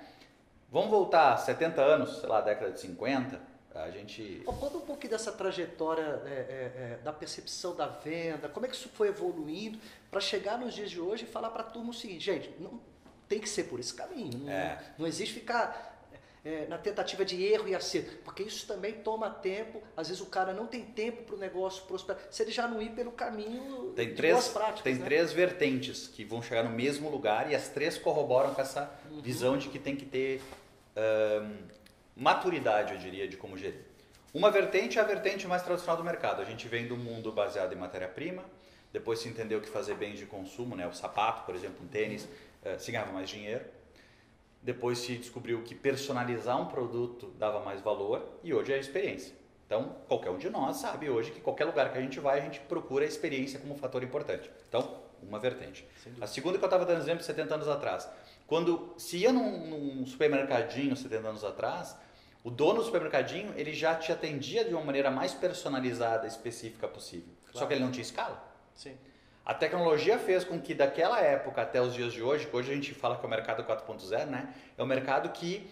vamos 0.71 0.89
voltar 0.89 1.37
70 1.37 1.83
anos, 1.83 2.21
sei 2.21 2.29
lá, 2.29 2.41
década 2.41 2.71
de 2.71 2.81
50, 2.81 3.41
a 3.75 3.91
gente... 3.91 4.43
Conta 4.45 4.77
um 4.77 4.83
pouquinho 4.83 5.11
dessa 5.11 5.33
trajetória 5.33 6.23
é, 6.27 6.29
é, 6.29 6.33
é, 6.33 6.99
da 7.03 7.13
percepção 7.13 7.75
da 7.75 7.87
venda, 7.87 8.49
como 8.49 8.67
é 8.67 8.69
que 8.69 8.77
isso 8.77 8.89
foi 8.89 9.09
evoluindo 9.09 9.79
para 10.11 10.21
chegar 10.21 10.59
nos 10.59 10.75
dias 10.75 10.91
de 10.91 11.01
hoje 11.01 11.25
e 11.25 11.27
falar 11.27 11.51
para 11.51 11.63
a 11.63 11.67
turma 11.67 11.91
o 11.91 11.95
seguinte, 11.95 12.25
gente, 12.25 12.55
não 12.61 12.81
tem 13.29 13.41
que 13.41 13.49
ser 13.49 13.65
por 13.65 13.79
esse 13.79 13.95
caminho, 13.95 14.39
não, 14.39 14.51
é. 14.51 14.79
não 14.97 15.07
existe 15.07 15.35
ficar 15.35 15.88
é, 16.49 16.67
na 16.67 16.79
tentativa 16.79 17.27
de 17.27 17.45
erro 17.45 17.69
e 17.69 17.75
acerto, 17.75 18.17
porque 18.25 18.43
isso 18.43 18.67
também 18.67 18.95
toma 18.95 19.29
tempo. 19.29 19.83
Às 19.95 20.09
vezes 20.09 20.23
o 20.23 20.27
cara 20.27 20.55
não 20.55 20.67
tem 20.67 20.83
tempo 20.83 21.23
para 21.25 21.37
o 21.37 21.39
negócio 21.39 21.85
prosperar. 21.85 22.23
Se 22.31 22.43
ele 22.43 22.51
já 22.51 22.67
não 22.67 22.81
ir 22.81 22.93
pelo 22.93 23.13
caminho 23.13 23.93
tem 23.95 24.15
três, 24.15 24.33
boas 24.33 24.49
práticas. 24.49 24.83
Tem 24.83 24.95
né? 24.95 25.05
três 25.05 25.31
vertentes 25.31 26.09
que 26.09 26.25
vão 26.25 26.41
chegar 26.41 26.65
no 26.65 26.71
mesmo 26.71 27.11
lugar 27.11 27.53
e 27.53 27.55
as 27.55 27.69
três 27.69 27.99
corroboram 27.99 28.55
com 28.55 28.63
essa 28.63 28.91
uhum. 29.11 29.21
visão 29.21 29.59
de 29.59 29.69
que 29.69 29.79
tem 29.79 29.95
que 29.95 30.07
ter 30.07 30.41
um, 30.97 31.55
maturidade, 32.17 32.95
eu 32.95 32.99
diria, 32.99 33.29
de 33.29 33.37
como 33.37 33.55
gerir. 33.59 33.85
Uma 34.33 34.51
vertente 34.51 34.99
é 34.99 35.03
a 35.03 35.05
vertente 35.05 35.47
mais 35.47 35.63
tradicional 35.63 35.99
do 35.99 36.05
mercado. 36.05 36.41
A 36.41 36.47
gente 36.47 36.67
vem 36.67 36.89
do 36.89 36.97
mundo 36.97 37.31
baseado 37.31 37.75
em 37.75 37.77
matéria-prima, 37.77 38.43
depois 38.91 39.19
se 39.19 39.29
entendeu 39.29 39.61
que 39.61 39.69
fazer 39.69 39.97
bens 39.97 40.19
de 40.19 40.25
consumo, 40.25 40.75
né, 40.75 40.87
o 40.87 40.95
sapato, 40.95 41.45
por 41.45 41.55
exemplo, 41.55 41.85
um 41.85 41.89
tênis, 41.89 42.25
uh, 42.25 42.79
se 42.79 42.91
ganhava 42.91 43.13
mais 43.13 43.29
dinheiro 43.29 43.65
depois 44.63 44.99
se 44.99 45.17
descobriu 45.17 45.63
que 45.63 45.75
personalizar 45.75 46.61
um 46.61 46.67
produto 46.67 47.33
dava 47.39 47.61
mais 47.61 47.81
valor 47.81 48.39
e 48.43 48.53
hoje 48.53 48.73
é 48.73 48.77
a 48.77 48.79
experiência. 48.79 49.35
Então, 49.67 49.97
qualquer 50.09 50.31
um 50.31 50.39
de 50.39 50.49
nós 50.49 50.79
sabe 50.79 51.11
hoje 51.11 51.31
que 51.31 51.41
qualquer 51.41 51.67
lugar 51.67 51.93
que 51.93 51.99
a 51.99 52.01
gente 52.01 52.19
vai, 52.19 52.41
a 52.41 52.43
gente 52.43 52.59
procura 52.61 53.05
a 53.05 53.09
experiência 53.09 53.61
como 53.61 53.75
um 53.75 53.77
fator 53.77 54.03
importante. 54.03 54.51
Então, 54.69 55.03
uma 55.23 55.39
vertente. 55.39 55.87
A 56.21 56.27
segunda 56.27 56.59
que 56.59 56.65
eu 56.65 56.69
estava 56.69 56.85
dando 56.85 57.01
exemplo 57.01 57.23
70 57.23 57.55
anos 57.55 57.69
atrás. 57.69 58.09
Quando 58.47 58.95
se 58.97 59.19
ia 59.19 59.33
num, 59.33 59.67
num, 59.67 60.07
supermercadinho 60.07 60.97
70 60.97 61.29
anos 61.29 61.45
atrás, 61.45 61.97
o 62.43 62.51
dono 62.51 62.79
do 62.79 62.85
supermercadinho 62.85 63.53
ele 63.57 63.75
já 63.75 63.95
te 63.95 64.11
atendia 64.11 64.65
de 64.65 64.73
uma 64.73 64.83
maneira 64.83 65.11
mais 65.11 65.35
personalizada, 65.35 66.27
específica 66.27 66.89
possível. 66.89 67.35
Claro. 67.45 67.59
Só 67.59 67.67
que 67.67 67.75
ele 67.75 67.85
não 67.85 67.91
tinha 67.91 68.03
escala. 68.03 68.43
Sim. 68.75 68.97
A 69.49 69.55
tecnologia 69.55 70.19
fez 70.19 70.45
com 70.45 70.61
que 70.61 70.75
daquela 70.75 71.23
época 71.23 71.63
até 71.63 71.81
os 71.81 71.95
dias 71.95 72.13
de 72.13 72.23
hoje, 72.23 72.47
que 72.47 72.55
hoje 72.55 72.71
a 72.71 72.75
gente 72.75 72.93
fala 72.93 73.17
que 73.17 73.25
é 73.25 73.27
o 73.27 73.31
mercado 73.31 73.65
4.0, 73.65 74.27
né? 74.27 74.53
É 74.77 74.83
um 74.83 74.87
mercado 74.87 75.31
que 75.31 75.71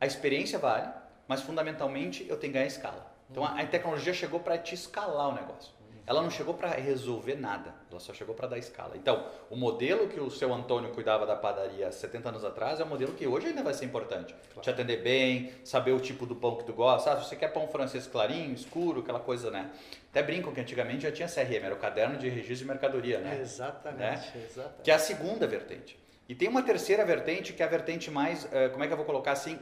a 0.00 0.04
experiência 0.04 0.58
vale, 0.58 0.88
mas 1.28 1.40
fundamentalmente 1.40 2.26
eu 2.28 2.36
tenho 2.36 2.52
que 2.52 2.58
ganhar 2.58 2.66
escala. 2.66 3.14
Então 3.30 3.44
a, 3.44 3.60
a 3.60 3.64
tecnologia 3.64 4.12
chegou 4.12 4.40
para 4.40 4.58
te 4.58 4.74
escalar 4.74 5.28
o 5.28 5.34
negócio. 5.36 5.72
Ela 6.04 6.20
não 6.20 6.30
chegou 6.30 6.54
para 6.54 6.68
resolver 6.70 7.36
nada, 7.36 7.74
ela 7.88 8.00
só 8.00 8.12
chegou 8.12 8.34
para 8.34 8.48
dar 8.48 8.58
escala. 8.58 8.96
Então, 8.96 9.24
o 9.48 9.56
modelo 9.56 10.08
que 10.08 10.18
o 10.18 10.30
seu 10.30 10.52
Antônio 10.52 10.90
cuidava 10.90 11.24
da 11.24 11.36
padaria 11.36 11.92
70 11.92 12.28
anos 12.28 12.44
atrás 12.44 12.80
é 12.80 12.84
um 12.84 12.88
modelo 12.88 13.12
que 13.12 13.26
hoje 13.26 13.46
ainda 13.46 13.62
vai 13.62 13.72
ser 13.72 13.84
importante. 13.84 14.34
Claro. 14.34 14.60
Te 14.60 14.70
atender 14.70 15.02
bem, 15.02 15.52
saber 15.64 15.92
o 15.92 16.00
tipo 16.00 16.26
do 16.26 16.34
pão 16.34 16.56
que 16.56 16.64
tu 16.64 16.72
gosta. 16.72 17.12
Ah, 17.12 17.20
se 17.20 17.28
você 17.28 17.36
quer 17.36 17.48
pão 17.48 17.68
francês 17.68 18.06
clarinho, 18.06 18.52
escuro, 18.52 19.00
aquela 19.00 19.20
coisa, 19.20 19.50
né? 19.50 19.70
Até 20.10 20.22
brinco 20.22 20.52
que 20.52 20.60
antigamente 20.60 21.04
já 21.04 21.12
tinha 21.12 21.28
CRM, 21.28 21.64
era 21.64 21.74
o 21.74 21.78
caderno 21.78 22.18
de 22.18 22.28
registro 22.28 22.56
de 22.56 22.64
mercadoria, 22.66 23.20
né? 23.20 23.38
Exatamente, 23.40 24.36
né? 24.36 24.44
exatamente. 24.44 24.82
Que 24.82 24.90
é 24.90 24.94
a 24.94 24.98
segunda 24.98 25.46
vertente. 25.46 25.98
E 26.28 26.34
tem 26.34 26.48
uma 26.48 26.62
terceira 26.62 27.04
vertente 27.04 27.52
que 27.52 27.62
é 27.62 27.66
a 27.66 27.68
vertente 27.68 28.10
mais, 28.10 28.48
eh, 28.52 28.68
como 28.70 28.82
é 28.82 28.86
que 28.86 28.92
eu 28.92 28.96
vou 28.96 29.06
colocar 29.06 29.32
assim, 29.32 29.58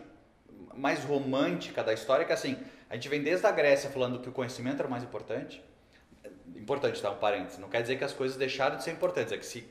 mais 0.75 1.05
romântica 1.05 1.83
da 1.83 1.93
história, 1.93 2.25
que 2.25 2.33
é 2.33 2.35
assim, 2.35 2.57
a 2.89 2.95
gente 2.95 3.09
vem 3.09 3.23
desde 3.23 3.47
a 3.47 3.51
Grécia 3.51 3.91
falando 3.91 4.21
que 4.21 4.29
o 4.29 4.33
conhecimento 4.33 4.79
era 4.79 4.89
o 4.89 4.91
mais 4.91 5.03
importante, 5.03 5.63
importante, 6.57 7.01
tá? 7.01 7.11
Um 7.11 7.17
parênteses. 7.17 7.59
Não 7.59 7.69
quer 7.69 7.83
dizer 7.83 7.97
que 7.97 8.05
as 8.05 8.13
coisas 8.13 8.37
deixaram 8.37 8.77
de 8.77 8.85
ser 8.85 8.93
importantes, 8.93 9.33
é 9.33 9.37
que 9.37 9.47
se, 9.47 9.67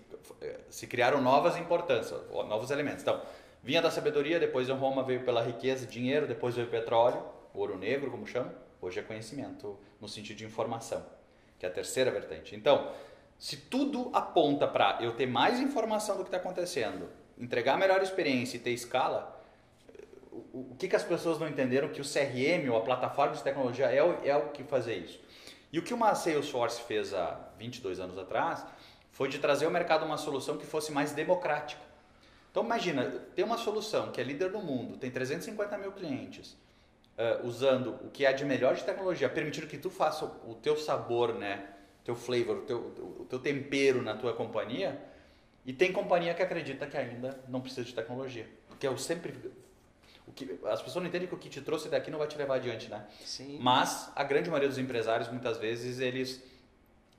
se 0.69 0.87
criaram 0.87 1.21
novas 1.21 1.57
importâncias, 1.57 2.19
novos 2.29 2.71
elementos. 2.71 3.01
Então, 3.01 3.21
vinha 3.63 3.81
da 3.81 3.91
sabedoria, 3.91 4.39
depois 4.39 4.69
em 4.69 4.73
Roma 4.73 5.03
veio 5.03 5.23
pela 5.23 5.41
riqueza, 5.41 5.85
dinheiro, 5.85 6.27
depois 6.27 6.55
veio 6.55 6.67
petróleo, 6.67 7.23
ouro 7.53 7.77
negro, 7.77 8.11
como 8.11 8.25
chama. 8.25 8.53
Hoje 8.81 8.99
é 8.99 9.03
conhecimento 9.03 9.77
no 9.99 10.07
sentido 10.07 10.37
de 10.37 10.45
informação, 10.45 11.05
que 11.57 11.65
é 11.65 11.69
a 11.69 11.71
terceira 11.71 12.09
vertente. 12.09 12.55
Então, 12.55 12.91
se 13.37 13.57
tudo 13.57 14.09
aponta 14.13 14.67
para 14.67 14.97
eu 15.01 15.13
ter 15.13 15.25
mais 15.25 15.59
informação 15.59 16.17
do 16.17 16.23
que 16.23 16.27
está 16.27 16.37
acontecendo, 16.37 17.09
entregar 17.37 17.77
melhor 17.77 18.01
experiência 18.01 18.57
e 18.57 18.59
ter 18.59 18.71
escala, 18.71 19.37
o, 20.31 20.71
o 20.71 20.75
que, 20.77 20.87
que 20.87 20.95
as 20.95 21.03
pessoas 21.03 21.39
não 21.39 21.47
entenderam 21.47 21.89
que 21.89 22.01
o 22.01 22.03
CRM 22.03 22.69
ou 22.69 22.77
a 22.77 22.81
plataforma 22.81 23.35
de 23.35 23.43
tecnologia 23.43 23.87
é 23.87 24.03
o, 24.03 24.25
é 24.25 24.35
o 24.35 24.49
que 24.49 24.63
fazer 24.63 24.95
isso? 24.95 25.19
E 25.71 25.79
o 25.79 25.83
que 25.83 25.93
uma 25.93 26.15
Salesforce 26.15 26.81
fez 26.81 27.13
há 27.13 27.39
22 27.57 27.99
anos 27.99 28.17
atrás 28.17 28.65
foi 29.11 29.29
de 29.29 29.37
trazer 29.37 29.65
ao 29.65 29.71
mercado 29.71 30.05
uma 30.05 30.17
solução 30.17 30.57
que 30.57 30.65
fosse 30.65 30.91
mais 30.91 31.11
democrática. 31.11 31.81
Então 32.51 32.63
imagina, 32.63 33.05
tem 33.35 33.45
uma 33.45 33.57
solução 33.57 34.11
que 34.11 34.19
é 34.19 34.23
líder 34.23 34.51
no 34.51 34.61
mundo, 34.61 34.97
tem 34.97 35.11
350 35.11 35.77
mil 35.77 35.91
clientes, 35.91 36.57
uh, 37.17 37.45
usando 37.45 37.99
o 38.03 38.09
que 38.09 38.25
há 38.25 38.31
de 38.31 38.43
melhor 38.43 38.75
de 38.75 38.83
tecnologia, 38.83 39.29
permitindo 39.29 39.67
que 39.67 39.77
tu 39.77 39.89
faça 39.89 40.25
o 40.25 40.55
teu 40.55 40.75
sabor, 40.75 41.35
né, 41.35 41.67
teu 42.03 42.15
flavor, 42.15 42.57
o 42.57 42.61
teu, 42.61 42.77
o 43.19 43.25
teu 43.29 43.39
tempero 43.39 44.01
na 44.01 44.15
tua 44.15 44.33
companhia, 44.33 44.99
e 45.65 45.73
tem 45.73 45.93
companhia 45.93 46.33
que 46.33 46.41
acredita 46.41 46.87
que 46.87 46.97
ainda 46.97 47.39
não 47.47 47.61
precisa 47.61 47.83
de 47.83 47.93
tecnologia. 47.93 48.49
Porque 48.67 48.87
eu 48.87 48.97
sempre 48.97 49.33
o 50.29 50.33
que, 50.33 50.59
as 50.65 50.81
pessoas 50.81 51.03
não 51.03 51.07
entendem 51.09 51.27
que 51.27 51.33
o 51.33 51.37
que 51.37 51.49
te 51.49 51.59
trouxe 51.61 51.89
daqui 51.89 52.09
não 52.09 52.19
vai 52.19 52.27
te 52.27 52.37
levar 52.37 52.55
adiante, 52.55 52.87
né? 52.87 53.05
Sim. 53.25 53.57
Mas 53.59 54.11
a 54.15 54.23
grande 54.23 54.49
maioria 54.49 54.69
dos 54.69 54.77
empresários, 54.77 55.27
muitas 55.29 55.57
vezes, 55.57 55.99
eles, 55.99 56.41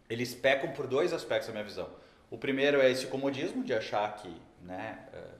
eles 0.08 0.34
pecam 0.34 0.72
por 0.72 0.86
dois 0.86 1.12
aspectos, 1.12 1.48
na 1.48 1.54
minha 1.54 1.64
visão. 1.64 1.90
O 2.30 2.38
primeiro 2.38 2.80
é 2.80 2.90
esse 2.90 3.06
comodismo 3.06 3.62
de 3.64 3.74
achar 3.74 4.16
que 4.16 4.34
né, 4.62 4.98
uh, 5.12 5.38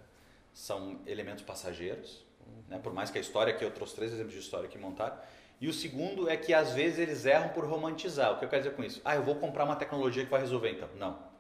são 0.53 1.01
elementos 1.07 1.45
passageiros, 1.45 2.25
né? 2.69 2.79
por 2.83 2.93
mais 2.93 3.11
que 3.11 3.19
a 3.19 3.21
história 3.21 3.55
aqui, 3.55 3.65
eu 3.65 3.71
trouxe 3.71 3.95
três 3.95 4.13
exemplos 4.13 4.35
de 4.35 4.41
história 4.41 4.69
que 4.69 4.77
montaram. 4.77 5.17
E 5.61 5.69
o 5.69 5.73
segundo 5.73 6.29
é 6.29 6.37
que 6.37 6.53
às 6.53 6.73
vezes 6.73 6.99
eles 6.99 7.25
erram 7.25 7.51
por 7.51 7.65
romantizar. 7.65 8.33
O 8.33 8.39
que 8.39 8.45
eu 8.45 8.49
quero 8.49 8.63
dizer 8.63 8.75
com 8.75 8.83
isso? 8.83 9.01
Ah, 9.05 9.15
eu 9.15 9.23
vou 9.23 9.37
comprar 9.37 9.65
uma 9.65 9.77
tecnologia 9.77 10.25
que 10.25 10.31
vai 10.31 10.41
resolver 10.41 10.71
então. 10.71 10.89
Não 10.97 11.31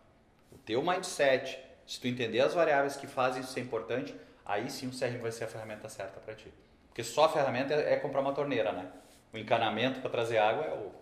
teu 0.64 0.82
mindset, 0.82 1.58
se 1.84 2.00
tu 2.00 2.06
entender 2.06 2.40
as 2.40 2.54
variáveis 2.54 2.96
que 2.96 3.06
fazem 3.06 3.42
isso 3.42 3.52
ser 3.52 3.60
importante, 3.60 4.14
aí 4.50 4.68
sim 4.68 4.88
o 4.88 4.90
CRM 4.90 5.20
vai 5.20 5.30
ser 5.30 5.44
a 5.44 5.48
ferramenta 5.48 5.88
certa 5.88 6.20
para 6.20 6.34
ti. 6.34 6.52
Porque 6.88 7.04
só 7.04 7.26
a 7.26 7.28
ferramenta 7.28 7.72
é, 7.72 7.94
é 7.94 7.96
comprar 7.96 8.20
uma 8.20 8.34
torneira, 8.34 8.72
né? 8.72 8.90
O 9.32 9.38
encanamento 9.38 10.00
para 10.00 10.10
trazer 10.10 10.38
água 10.38 10.64
é 10.64 10.74
o, 10.74 10.92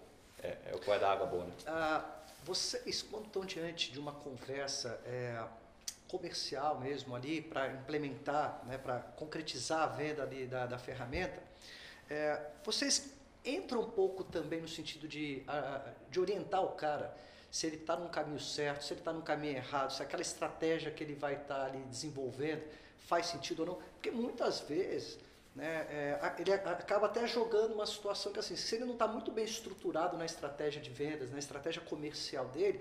é, 0.43 0.57
é 0.71 0.75
o 0.75 0.79
que 0.79 0.87
vai 0.87 1.01
dar 1.01 1.13
água 1.13 1.27
boa. 1.27 1.45
Né? 1.45 1.53
Ah, 1.67 2.05
vocês, 2.45 3.01
quando 3.03 3.27
estão 3.27 3.45
diante 3.45 3.91
de 3.91 3.99
uma 3.99 4.13
conversa 4.13 5.01
é, 5.07 5.43
comercial 6.07 6.79
mesmo 6.79 7.17
ali, 7.17 7.41
para 7.41 7.69
implementar, 7.69 8.63
né, 8.67 8.77
para 8.77 8.99
concretizar 9.17 9.83
a 9.83 9.87
venda 9.87 10.23
ali 10.23 10.47
da, 10.47 10.67
da 10.67 10.79
ferramenta, 10.79 11.43
é, 12.11 12.39
vocês 12.63 13.15
entram 13.45 13.81
um 13.81 13.91
pouco 13.91 14.25
também 14.25 14.61
no 14.61 14.69
sentido 14.69 15.09
de, 15.09 15.43
de 16.11 16.21
orientar 16.21 16.63
o 16.63 16.73
cara 16.73 17.15
se 17.51 17.67
ele 17.67 17.77
está 17.77 17.97
no 17.97 18.11
caminho 18.11 18.41
certo, 18.41 18.85
se 18.85 18.93
ele 18.93 19.01
está 19.01 19.13
no 19.13 19.23
caminho 19.23 19.57
errado, 19.57 19.91
se 19.91 20.03
aquela 20.03 20.21
estratégia 20.21 20.91
que 20.91 21.03
ele 21.03 21.15
vai 21.15 21.35
estar 21.35 21.55
tá 21.55 21.65
ali 21.65 21.79
desenvolvendo 21.85 22.63
faz 23.07 23.27
sentido 23.27 23.61
ou 23.61 23.67
não. 23.67 23.75
Porque 23.95 24.11
muitas 24.11 24.61
vezes 24.61 25.19
né, 25.55 25.87
é, 25.91 26.35
ele 26.39 26.53
acaba 26.53 27.07
até 27.07 27.27
jogando 27.27 27.75
uma 27.75 27.87
situação 27.87 28.33
que 28.33 28.39
assim, 28.39 28.57
se 28.57 28.77
ele 28.77 28.85
não 28.85 28.93
está 28.93 29.07
muito 29.07 29.31
bem 29.31 29.45
estruturado 29.45 30.17
na 30.17 30.25
estratégia 30.25 30.81
de 30.81 30.91
vendas, 30.91 31.31
na 31.31 31.39
estratégia 31.39 31.83
comercial 31.83 32.47
dele, 32.47 32.81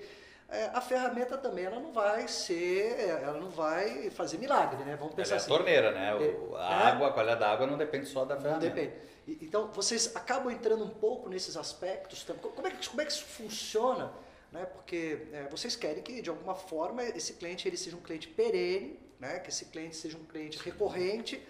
é, 0.50 0.66
a 0.74 0.80
ferramenta 0.80 1.38
também 1.38 1.66
ela 1.66 1.80
não 1.80 1.92
vai 1.92 2.28
ser, 2.28 3.10
ela 3.22 3.38
não 3.38 3.50
vai 3.50 4.10
fazer 4.10 4.38
milagre, 4.38 4.82
né? 4.86 4.96
Vamos 4.96 5.14
pensar 5.14 5.32
ela 5.32 5.42
é 5.42 5.44
assim. 5.44 5.50
torneira, 5.50 5.92
né? 5.92 6.16
O, 6.16 6.56
a 6.56 6.62
é, 6.62 6.84
água, 6.88 7.08
a 7.10 7.12
qualidade 7.12 7.40
da 7.42 7.52
água 7.52 7.68
não 7.68 7.78
depende 7.78 8.06
só 8.08 8.24
da 8.24 8.38
ferramenta. 8.38 8.66
Não 8.66 8.74
depende. 8.74 8.94
Então 9.42 9.68
vocês 9.74 10.16
acabam 10.16 10.50
entrando 10.50 10.86
um 10.86 10.90
pouco 10.90 11.28
nesses 11.28 11.58
aspectos. 11.58 12.26
Como 12.40 12.66
é 12.66 12.72
que, 12.72 12.88
como 12.88 13.02
é 13.02 13.06
que 13.06 13.12
isso 13.12 13.26
funciona? 13.26 14.14
Né? 14.52 14.66
Porque 14.66 15.28
é, 15.34 15.48
vocês 15.50 15.76
querem 15.76 16.02
que 16.02 16.22
de 16.22 16.30
alguma 16.30 16.56
forma 16.56 17.04
esse 17.04 17.34
cliente 17.34 17.68
ele 17.68 17.76
seja 17.76 17.98
um 17.98 18.02
cliente 18.02 18.30
perene, 18.30 18.98
né? 19.20 19.40
Que 19.40 19.50
esse 19.50 19.66
cliente 19.66 19.96
seja 19.96 20.18
um 20.18 20.26
cliente 20.26 20.58
recorrente, 20.60 21.42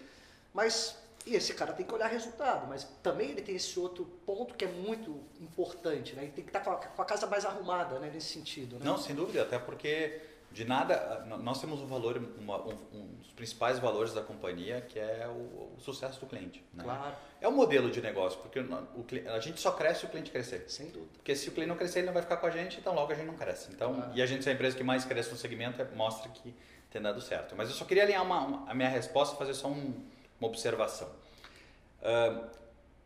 mas 0.52 0.96
e 1.26 1.34
esse 1.34 1.52
cara 1.52 1.72
tem 1.72 1.84
que 1.84 1.92
olhar 1.92 2.06
resultado, 2.06 2.66
mas 2.68 2.84
também 3.02 3.30
ele 3.30 3.42
tem 3.42 3.54
esse 3.56 3.78
outro 3.78 4.04
ponto 4.24 4.54
que 4.54 4.64
é 4.64 4.68
muito 4.68 5.20
importante, 5.40 6.14
né? 6.14 6.22
Ele 6.22 6.32
tem 6.32 6.44
que 6.44 6.50
estar 6.50 6.60
com 6.60 6.70
a, 6.70 6.76
com 6.76 7.02
a 7.02 7.04
casa 7.04 7.26
mais 7.26 7.44
arrumada, 7.44 7.98
né? 7.98 8.10
Nesse 8.12 8.32
sentido. 8.32 8.78
Né? 8.78 8.84
Não, 8.84 8.96
sem 8.96 9.14
dúvida, 9.14 9.42
até 9.42 9.58
porque 9.58 10.20
de 10.50 10.64
nada, 10.64 11.26
nós 11.42 11.60
temos 11.60 11.80
um 11.80 11.86
valor, 11.86 12.16
uma, 12.38 12.56
um, 12.62 12.78
um, 12.92 13.06
dos 13.18 13.30
principais 13.32 13.78
valores 13.78 14.14
da 14.14 14.22
companhia, 14.22 14.80
que 14.80 14.98
é 14.98 15.26
o, 15.28 15.76
o 15.76 15.80
sucesso 15.80 16.18
do 16.20 16.26
cliente. 16.26 16.64
Né? 16.72 16.84
Claro. 16.84 17.14
É 17.40 17.46
o 17.46 17.52
modelo 17.52 17.90
de 17.90 18.00
negócio, 18.00 18.40
porque 18.40 18.58
o, 18.58 18.64
o, 18.64 19.06
a 19.34 19.40
gente 19.40 19.60
só 19.60 19.72
cresce 19.72 20.00
se 20.00 20.06
o 20.06 20.08
cliente 20.08 20.30
crescer. 20.30 20.64
Sem 20.68 20.86
dúvida. 20.86 21.10
Porque 21.14 21.36
se 21.36 21.48
o 21.50 21.52
cliente 21.52 21.68
não 21.68 21.76
crescer, 21.76 21.98
ele 21.98 22.06
não 22.06 22.14
vai 22.14 22.22
ficar 22.22 22.38
com 22.38 22.46
a 22.46 22.50
gente, 22.50 22.78
então 22.80 22.94
logo 22.94 23.12
a 23.12 23.14
gente 23.14 23.26
não 23.26 23.36
cresce. 23.36 23.70
Então, 23.70 23.94
claro. 23.94 24.12
E 24.14 24.22
a 24.22 24.26
gente, 24.26 24.48
é 24.48 24.50
a 24.50 24.54
empresa 24.54 24.76
que 24.76 24.82
mais 24.82 25.04
cresce 25.04 25.30
no 25.30 25.36
segmento, 25.36 25.82
é, 25.82 25.84
mostra 25.94 26.30
que 26.30 26.54
tem 26.90 27.00
dado 27.00 27.20
certo. 27.20 27.54
Mas 27.56 27.68
eu 27.68 27.74
só 27.74 27.84
queria 27.84 28.04
alinhar 28.04 28.24
uma, 28.24 28.40
uma, 28.40 28.70
a 28.70 28.74
minha 28.74 28.88
resposta 28.88 29.36
fazer 29.36 29.54
só 29.54 29.68
um, 29.68 29.94
uma 30.40 30.48
observação. 30.48 31.08
Uh, 32.00 32.48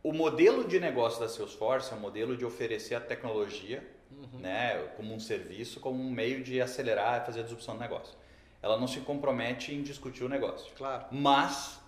o 0.03 0.11
modelo 0.11 0.67
de 0.67 0.79
negócio 0.79 1.19
da 1.19 1.29
Salesforce 1.29 1.93
é 1.93 1.95
um 1.95 1.99
modelo 1.99 2.35
de 2.35 2.45
oferecer 2.45 2.95
a 2.95 2.99
tecnologia 2.99 3.83
uhum. 4.11 4.39
né, 4.39 4.77
como 4.95 5.13
um 5.13 5.19
serviço, 5.19 5.79
como 5.79 6.01
um 6.01 6.11
meio 6.11 6.43
de 6.43 6.61
acelerar 6.61 7.21
e 7.21 7.25
fazer 7.25 7.39
a 7.39 7.43
disrupção 7.43 7.75
do 7.75 7.79
negócio. 7.79 8.15
Ela 8.61 8.77
não 8.77 8.87
se 8.87 8.99
compromete 9.01 9.73
em 9.73 9.81
discutir 9.81 10.23
o 10.23 10.29
negócio. 10.29 10.73
Claro. 10.75 11.05
Mas 11.11 11.79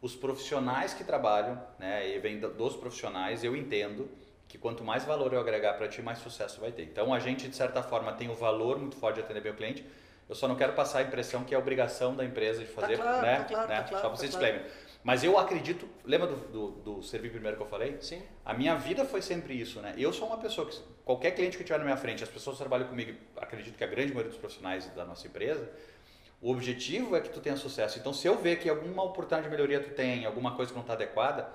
os 0.00 0.14
profissionais 0.14 0.94
que 0.94 1.04
trabalham, 1.04 1.60
né, 1.78 2.14
e 2.14 2.18
vem 2.18 2.38
dos 2.38 2.76
profissionais, 2.76 3.42
eu 3.42 3.56
entendo 3.56 4.08
que 4.48 4.56
quanto 4.56 4.84
mais 4.84 5.04
valor 5.04 5.32
eu 5.32 5.40
agregar 5.40 5.74
para 5.74 5.88
ti, 5.88 6.00
mais 6.00 6.18
sucesso 6.18 6.60
vai 6.60 6.70
ter. 6.70 6.84
Então 6.84 7.12
a 7.12 7.18
gente, 7.18 7.48
de 7.48 7.56
certa 7.56 7.82
forma, 7.82 8.12
tem 8.12 8.30
o 8.30 8.34
valor 8.34 8.78
muito 8.78 8.96
forte 8.96 9.16
de 9.16 9.22
atender 9.22 9.40
bem 9.40 9.52
o 9.52 9.56
cliente. 9.56 9.84
Eu 10.28 10.34
só 10.34 10.48
não 10.48 10.56
quero 10.56 10.72
passar 10.72 10.98
a 10.98 11.02
impressão 11.02 11.44
que 11.44 11.54
é 11.54 11.58
obrigação 11.58 12.14
da 12.14 12.24
empresa 12.24 12.60
de 12.60 12.66
fazer, 12.66 12.96
tá 12.96 13.02
claro, 13.02 13.26
né? 13.26 13.36
Tá 13.36 13.44
claro, 13.44 13.68
né? 13.68 13.76
Tá 13.76 13.82
claro, 13.84 14.02
só 14.02 14.08
para 14.08 14.16
você 14.16 14.24
tá 14.24 14.28
disclaimer. 14.28 14.66
Mas 15.04 15.22
eu 15.22 15.38
acredito, 15.38 15.88
lembra 16.04 16.26
do, 16.26 16.36
do, 16.36 16.70
do, 16.70 17.02
servir 17.02 17.30
primeiro 17.30 17.56
que 17.56 17.62
eu 17.62 17.68
falei? 17.68 17.96
Sim. 18.00 18.20
A 18.44 18.52
minha 18.52 18.74
vida 18.74 19.04
foi 19.04 19.22
sempre 19.22 19.54
isso, 19.54 19.80
né? 19.80 19.94
Eu 19.96 20.12
sou 20.12 20.26
uma 20.26 20.36
pessoa 20.36 20.68
que, 20.68 20.76
qualquer 21.04 21.30
cliente 21.30 21.56
que 21.56 21.62
tiver 21.62 21.78
na 21.78 21.84
minha 21.84 21.96
frente, 21.96 22.24
as 22.24 22.28
pessoas 22.28 22.56
que 22.56 22.62
trabalham 22.62 22.88
comigo, 22.88 23.16
acredito 23.36 23.76
que 23.76 23.84
a 23.84 23.86
grande 23.86 24.08
maioria 24.08 24.30
dos 24.30 24.40
profissionais 24.40 24.84
da 24.96 25.04
nossa 25.04 25.24
empresa, 25.28 25.70
o 26.42 26.50
objetivo 26.50 27.14
é 27.14 27.20
que 27.20 27.28
tu 27.28 27.38
tenha 27.38 27.56
sucesso. 27.56 28.00
Então, 28.00 28.12
se 28.12 28.26
eu 28.26 28.36
ver 28.36 28.58
que 28.58 28.68
alguma 28.68 29.04
oportunidade 29.04 29.44
de 29.44 29.48
melhoria 29.48 29.80
tu 29.80 29.90
tem, 29.90 30.26
alguma 30.26 30.56
coisa 30.56 30.72
que 30.72 30.76
não 30.76 30.82
está 30.82 30.94
adequada, 30.94 31.48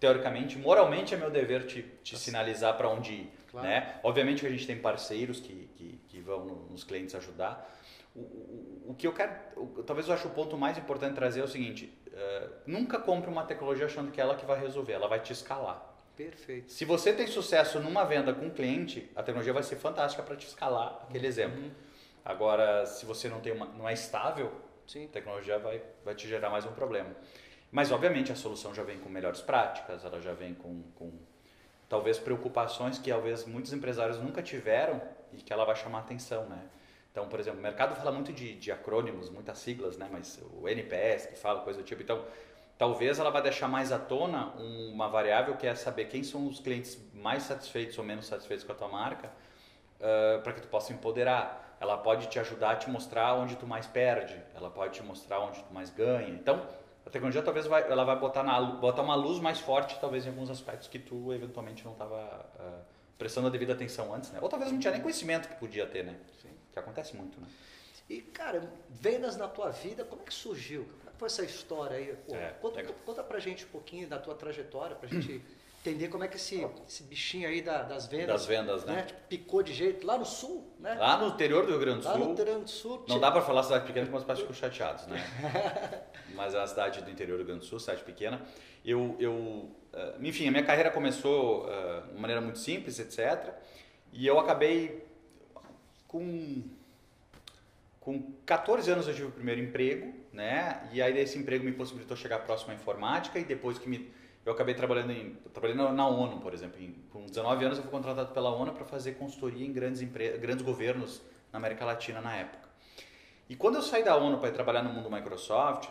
teoricamente, 0.00 0.56
moralmente 0.56 1.12
é 1.12 1.16
meu 1.18 1.30
dever 1.30 1.66
te, 1.66 1.82
te 2.02 2.18
sinalizar 2.18 2.74
para 2.78 2.88
onde 2.88 3.12
ir. 3.12 3.32
Claro. 3.50 3.66
Né? 3.66 4.00
Obviamente 4.02 4.40
que 4.40 4.46
a 4.46 4.50
gente 4.50 4.66
tem 4.66 4.78
parceiros 4.78 5.40
que, 5.40 5.68
que, 5.76 6.00
que 6.08 6.20
vão 6.20 6.46
nos 6.70 6.84
clientes 6.84 7.14
ajudar, 7.14 7.70
o, 8.14 8.20
o, 8.20 8.84
o, 8.88 8.94
que 8.94 9.06
eu 9.06 9.12
quero, 9.12 9.32
o, 9.56 9.82
talvez 9.82 10.08
eu 10.08 10.14
acho 10.14 10.28
o 10.28 10.30
ponto 10.30 10.56
mais 10.56 10.76
importante 10.78 11.14
trazer 11.14 11.40
é 11.40 11.44
o 11.44 11.48
seguinte: 11.48 11.92
uh, 12.08 12.50
nunca 12.66 12.98
compre 12.98 13.30
uma 13.30 13.44
tecnologia 13.44 13.86
achando 13.86 14.10
que 14.10 14.20
é 14.20 14.24
ela 14.24 14.34
que 14.34 14.44
vai 14.44 14.60
resolver, 14.60 14.92
ela 14.92 15.08
vai 15.08 15.20
te 15.20 15.32
escalar. 15.32 15.96
Perfeito. 16.16 16.72
Se 16.72 16.84
você 16.84 17.12
tem 17.12 17.28
sucesso 17.28 17.78
numa 17.78 18.04
venda 18.04 18.34
com 18.34 18.46
um 18.46 18.50
cliente, 18.50 19.08
a 19.14 19.22
tecnologia 19.22 19.52
vai 19.52 19.62
ser 19.62 19.76
fantástica 19.76 20.22
para 20.22 20.34
te 20.34 20.48
escalar 20.48 21.04
aquele 21.04 21.24
uhum. 21.24 21.30
exemplo. 21.30 21.70
Agora, 22.24 22.84
se 22.86 23.06
você 23.06 23.28
não 23.28 23.40
tem 23.40 23.52
uma, 23.52 23.66
não 23.66 23.88
é 23.88 23.92
estável, 23.92 24.52
Sim. 24.86 25.04
a 25.04 25.08
tecnologia 25.08 25.58
vai, 25.58 25.80
vai 26.04 26.14
te 26.14 26.26
gerar 26.26 26.50
mais 26.50 26.66
um 26.66 26.72
problema. 26.72 27.10
Mas, 27.70 27.92
obviamente, 27.92 28.32
a 28.32 28.34
solução 28.34 28.74
já 28.74 28.82
vem 28.82 28.98
com 28.98 29.08
melhores 29.08 29.40
práticas, 29.40 30.04
ela 30.04 30.20
já 30.20 30.32
vem 30.32 30.54
com, 30.54 30.82
com 30.96 31.12
talvez 31.88 32.18
preocupações 32.18 32.98
que 32.98 33.10
talvez 33.10 33.44
muitos 33.44 33.72
empresários 33.72 34.18
nunca 34.18 34.42
tiveram 34.42 35.00
e 35.32 35.36
que 35.36 35.52
ela 35.52 35.64
vai 35.64 35.76
chamar 35.76 36.00
atenção, 36.00 36.46
né? 36.46 36.62
Então, 37.10 37.28
por 37.28 37.40
exemplo, 37.40 37.58
o 37.58 37.62
mercado 37.62 37.94
fala 37.96 38.12
muito 38.12 38.32
de, 38.32 38.54
de 38.54 38.70
acrônimos, 38.70 39.30
muitas 39.30 39.58
siglas, 39.58 39.96
né? 39.96 40.08
Mas 40.10 40.40
o 40.52 40.68
NPS 40.68 41.26
que 41.26 41.36
fala 41.36 41.60
coisa 41.60 41.80
do 41.80 41.84
tipo. 41.84 42.02
Então, 42.02 42.24
talvez 42.76 43.18
ela 43.18 43.30
vai 43.30 43.42
deixar 43.42 43.66
mais 43.66 43.90
à 43.90 43.98
tona 43.98 44.52
uma 44.56 45.08
variável 45.08 45.56
que 45.56 45.66
é 45.66 45.74
saber 45.74 46.06
quem 46.06 46.22
são 46.22 46.46
os 46.46 46.60
clientes 46.60 46.98
mais 47.12 47.42
satisfeitos 47.42 47.98
ou 47.98 48.04
menos 48.04 48.26
satisfeitos 48.26 48.64
com 48.64 48.72
a 48.72 48.74
tua 48.74 48.88
marca, 48.88 49.28
uh, 49.98 50.40
para 50.42 50.52
que 50.52 50.60
tu 50.60 50.68
possa 50.68 50.92
empoderar. 50.92 51.76
Ela 51.80 51.96
pode 51.96 52.28
te 52.28 52.38
ajudar 52.38 52.70
a 52.72 52.76
te 52.76 52.90
mostrar 52.90 53.34
onde 53.34 53.56
tu 53.56 53.66
mais 53.66 53.86
perde, 53.86 54.40
ela 54.54 54.70
pode 54.70 54.94
te 54.94 55.02
mostrar 55.02 55.40
onde 55.40 55.62
tu 55.62 55.72
mais 55.72 55.90
ganha. 55.90 56.28
Então, 56.28 56.66
a 57.06 57.10
tecnologia 57.10 57.42
talvez 57.42 57.66
vai, 57.66 57.90
ela 57.90 58.04
vai 58.04 58.18
botar, 58.18 58.42
na, 58.42 58.60
botar 58.60 59.02
uma 59.02 59.14
luz 59.14 59.40
mais 59.40 59.58
forte, 59.58 59.98
talvez 60.00 60.26
em 60.26 60.28
alguns 60.28 60.50
aspectos 60.50 60.88
que 60.88 60.98
tu 60.98 61.32
eventualmente 61.32 61.84
não 61.84 61.92
estava 61.92 62.46
uh, 62.56 62.84
prestando 63.16 63.46
a 63.46 63.50
devida 63.50 63.72
atenção 63.72 64.14
antes, 64.14 64.30
né? 64.30 64.38
Ou 64.42 64.48
talvez 64.48 64.70
não 64.70 64.78
tinha 64.78 64.92
nem 64.92 65.00
conhecimento 65.00 65.48
que 65.48 65.56
podia 65.56 65.86
ter, 65.86 66.04
né? 66.04 66.16
Que 66.78 66.84
acontece 66.84 67.16
muito, 67.16 67.40
né? 67.40 67.46
E, 68.08 68.20
cara, 68.22 68.62
vendas 68.88 69.36
na 69.36 69.46
tua 69.46 69.70
vida, 69.70 70.04
como 70.04 70.22
é 70.22 70.24
que 70.24 70.32
surgiu? 70.32 70.84
Como 70.84 71.10
é 71.10 71.12
que 71.12 71.18
foi 71.18 71.26
essa 71.26 71.44
história 71.44 71.96
aí? 71.96 72.14
Pô, 72.26 72.34
é, 72.34 72.50
conta, 72.60 72.82
conta 73.04 73.22
pra 73.22 73.38
gente 73.38 73.64
um 73.66 73.68
pouquinho 73.68 74.08
da 74.08 74.18
tua 74.18 74.34
trajetória, 74.34 74.96
pra 74.96 75.08
gente 75.08 75.42
entender 75.80 76.08
como 76.08 76.24
é 76.24 76.28
que 76.28 76.36
esse, 76.36 76.66
esse 76.86 77.02
bichinho 77.02 77.48
aí 77.48 77.60
da, 77.60 77.82
das 77.82 78.06
vendas. 78.06 78.28
Das 78.28 78.46
vendas, 78.46 78.84
né? 78.84 78.94
né? 78.94 79.06
Picou 79.28 79.62
de 79.62 79.74
jeito 79.74 80.06
lá 80.06 80.16
no 80.16 80.24
sul, 80.24 80.72
né? 80.80 80.94
Lá 80.94 81.18
no 81.18 81.28
interior 81.28 81.66
do 81.66 81.72
Rio 81.72 81.80
Grande 81.80 81.98
do 81.98 82.04
Sul. 82.04 82.12
Lá 82.12 82.18
no 82.18 82.24
Rio 82.26 82.34
Grande 82.34 82.64
do 82.64 82.70
Sul. 82.70 83.04
Não 83.08 83.20
dá 83.20 83.30
pra 83.30 83.42
falar 83.42 83.62
cidade 83.62 83.86
pequena 83.86 84.06
porque 84.06 84.16
meus 84.16 84.24
pais 84.24 84.38
ficam 84.38 84.54
chateados, 84.54 85.06
né? 85.06 85.22
Mas 86.34 86.54
é 86.54 86.58
uma 86.58 86.66
cidade 86.66 87.02
do 87.02 87.10
interior 87.10 87.36
do 87.36 87.38
Rio 87.38 87.46
Grande 87.46 87.60
do 87.60 87.66
Sul, 87.66 87.78
cidade 87.78 88.02
pequena. 88.04 88.40
Eu, 88.84 89.16
eu 89.18 89.70
eh, 89.92 90.14
enfim, 90.20 90.48
a 90.48 90.50
minha 90.50 90.64
carreira 90.64 90.90
começou 90.90 91.66
uh, 91.66 92.12
de 92.12 92.20
maneira 92.20 92.40
muito 92.40 92.58
simples, 92.58 92.98
etc. 92.98 93.52
E 94.12 94.26
eu 94.26 94.38
acabei 94.38 95.07
com 96.08 96.64
com 98.00 98.32
14 98.46 98.90
anos 98.90 99.06
eu 99.06 99.14
tive 99.14 99.26
o 99.26 99.30
primeiro 99.30 99.60
emprego, 99.60 100.14
né? 100.32 100.88
E 100.92 101.02
aí 101.02 101.12
desse 101.12 101.38
emprego 101.38 101.62
me 101.62 101.72
possibilitou 101.72 102.16
chegar 102.16 102.38
próximo 102.38 102.72
à 102.72 102.74
informática 102.74 103.38
e 103.38 103.44
depois 103.44 103.78
que 103.78 103.88
me 103.88 104.10
eu 104.46 104.52
acabei 104.52 104.74
trabalhando 104.74 105.12
em 105.12 105.34
trabalhando 105.52 105.92
na 105.92 106.08
ONU, 106.08 106.40
por 106.40 106.54
exemplo. 106.54 106.80
Em, 106.80 106.94
com 107.12 107.26
19 107.26 107.64
anos 107.66 107.78
eu 107.78 107.84
fui 107.84 107.92
contratado 107.92 108.32
pela 108.32 108.50
ONU 108.50 108.72
para 108.72 108.86
fazer 108.86 109.12
consultoria 109.12 109.66
em 109.66 109.72
grandes 109.72 110.00
empresas, 110.00 110.40
grandes 110.40 110.64
governos 110.64 111.20
na 111.52 111.58
América 111.58 111.84
Latina 111.84 112.20
na 112.20 112.34
época. 112.34 112.66
E 113.48 113.54
quando 113.54 113.76
eu 113.76 113.82
saí 113.82 114.02
da 114.02 114.16
ONU 114.16 114.38
para 114.38 114.50
trabalhar 114.52 114.82
no 114.82 114.90
mundo 114.90 115.10
Microsoft, 115.10 115.90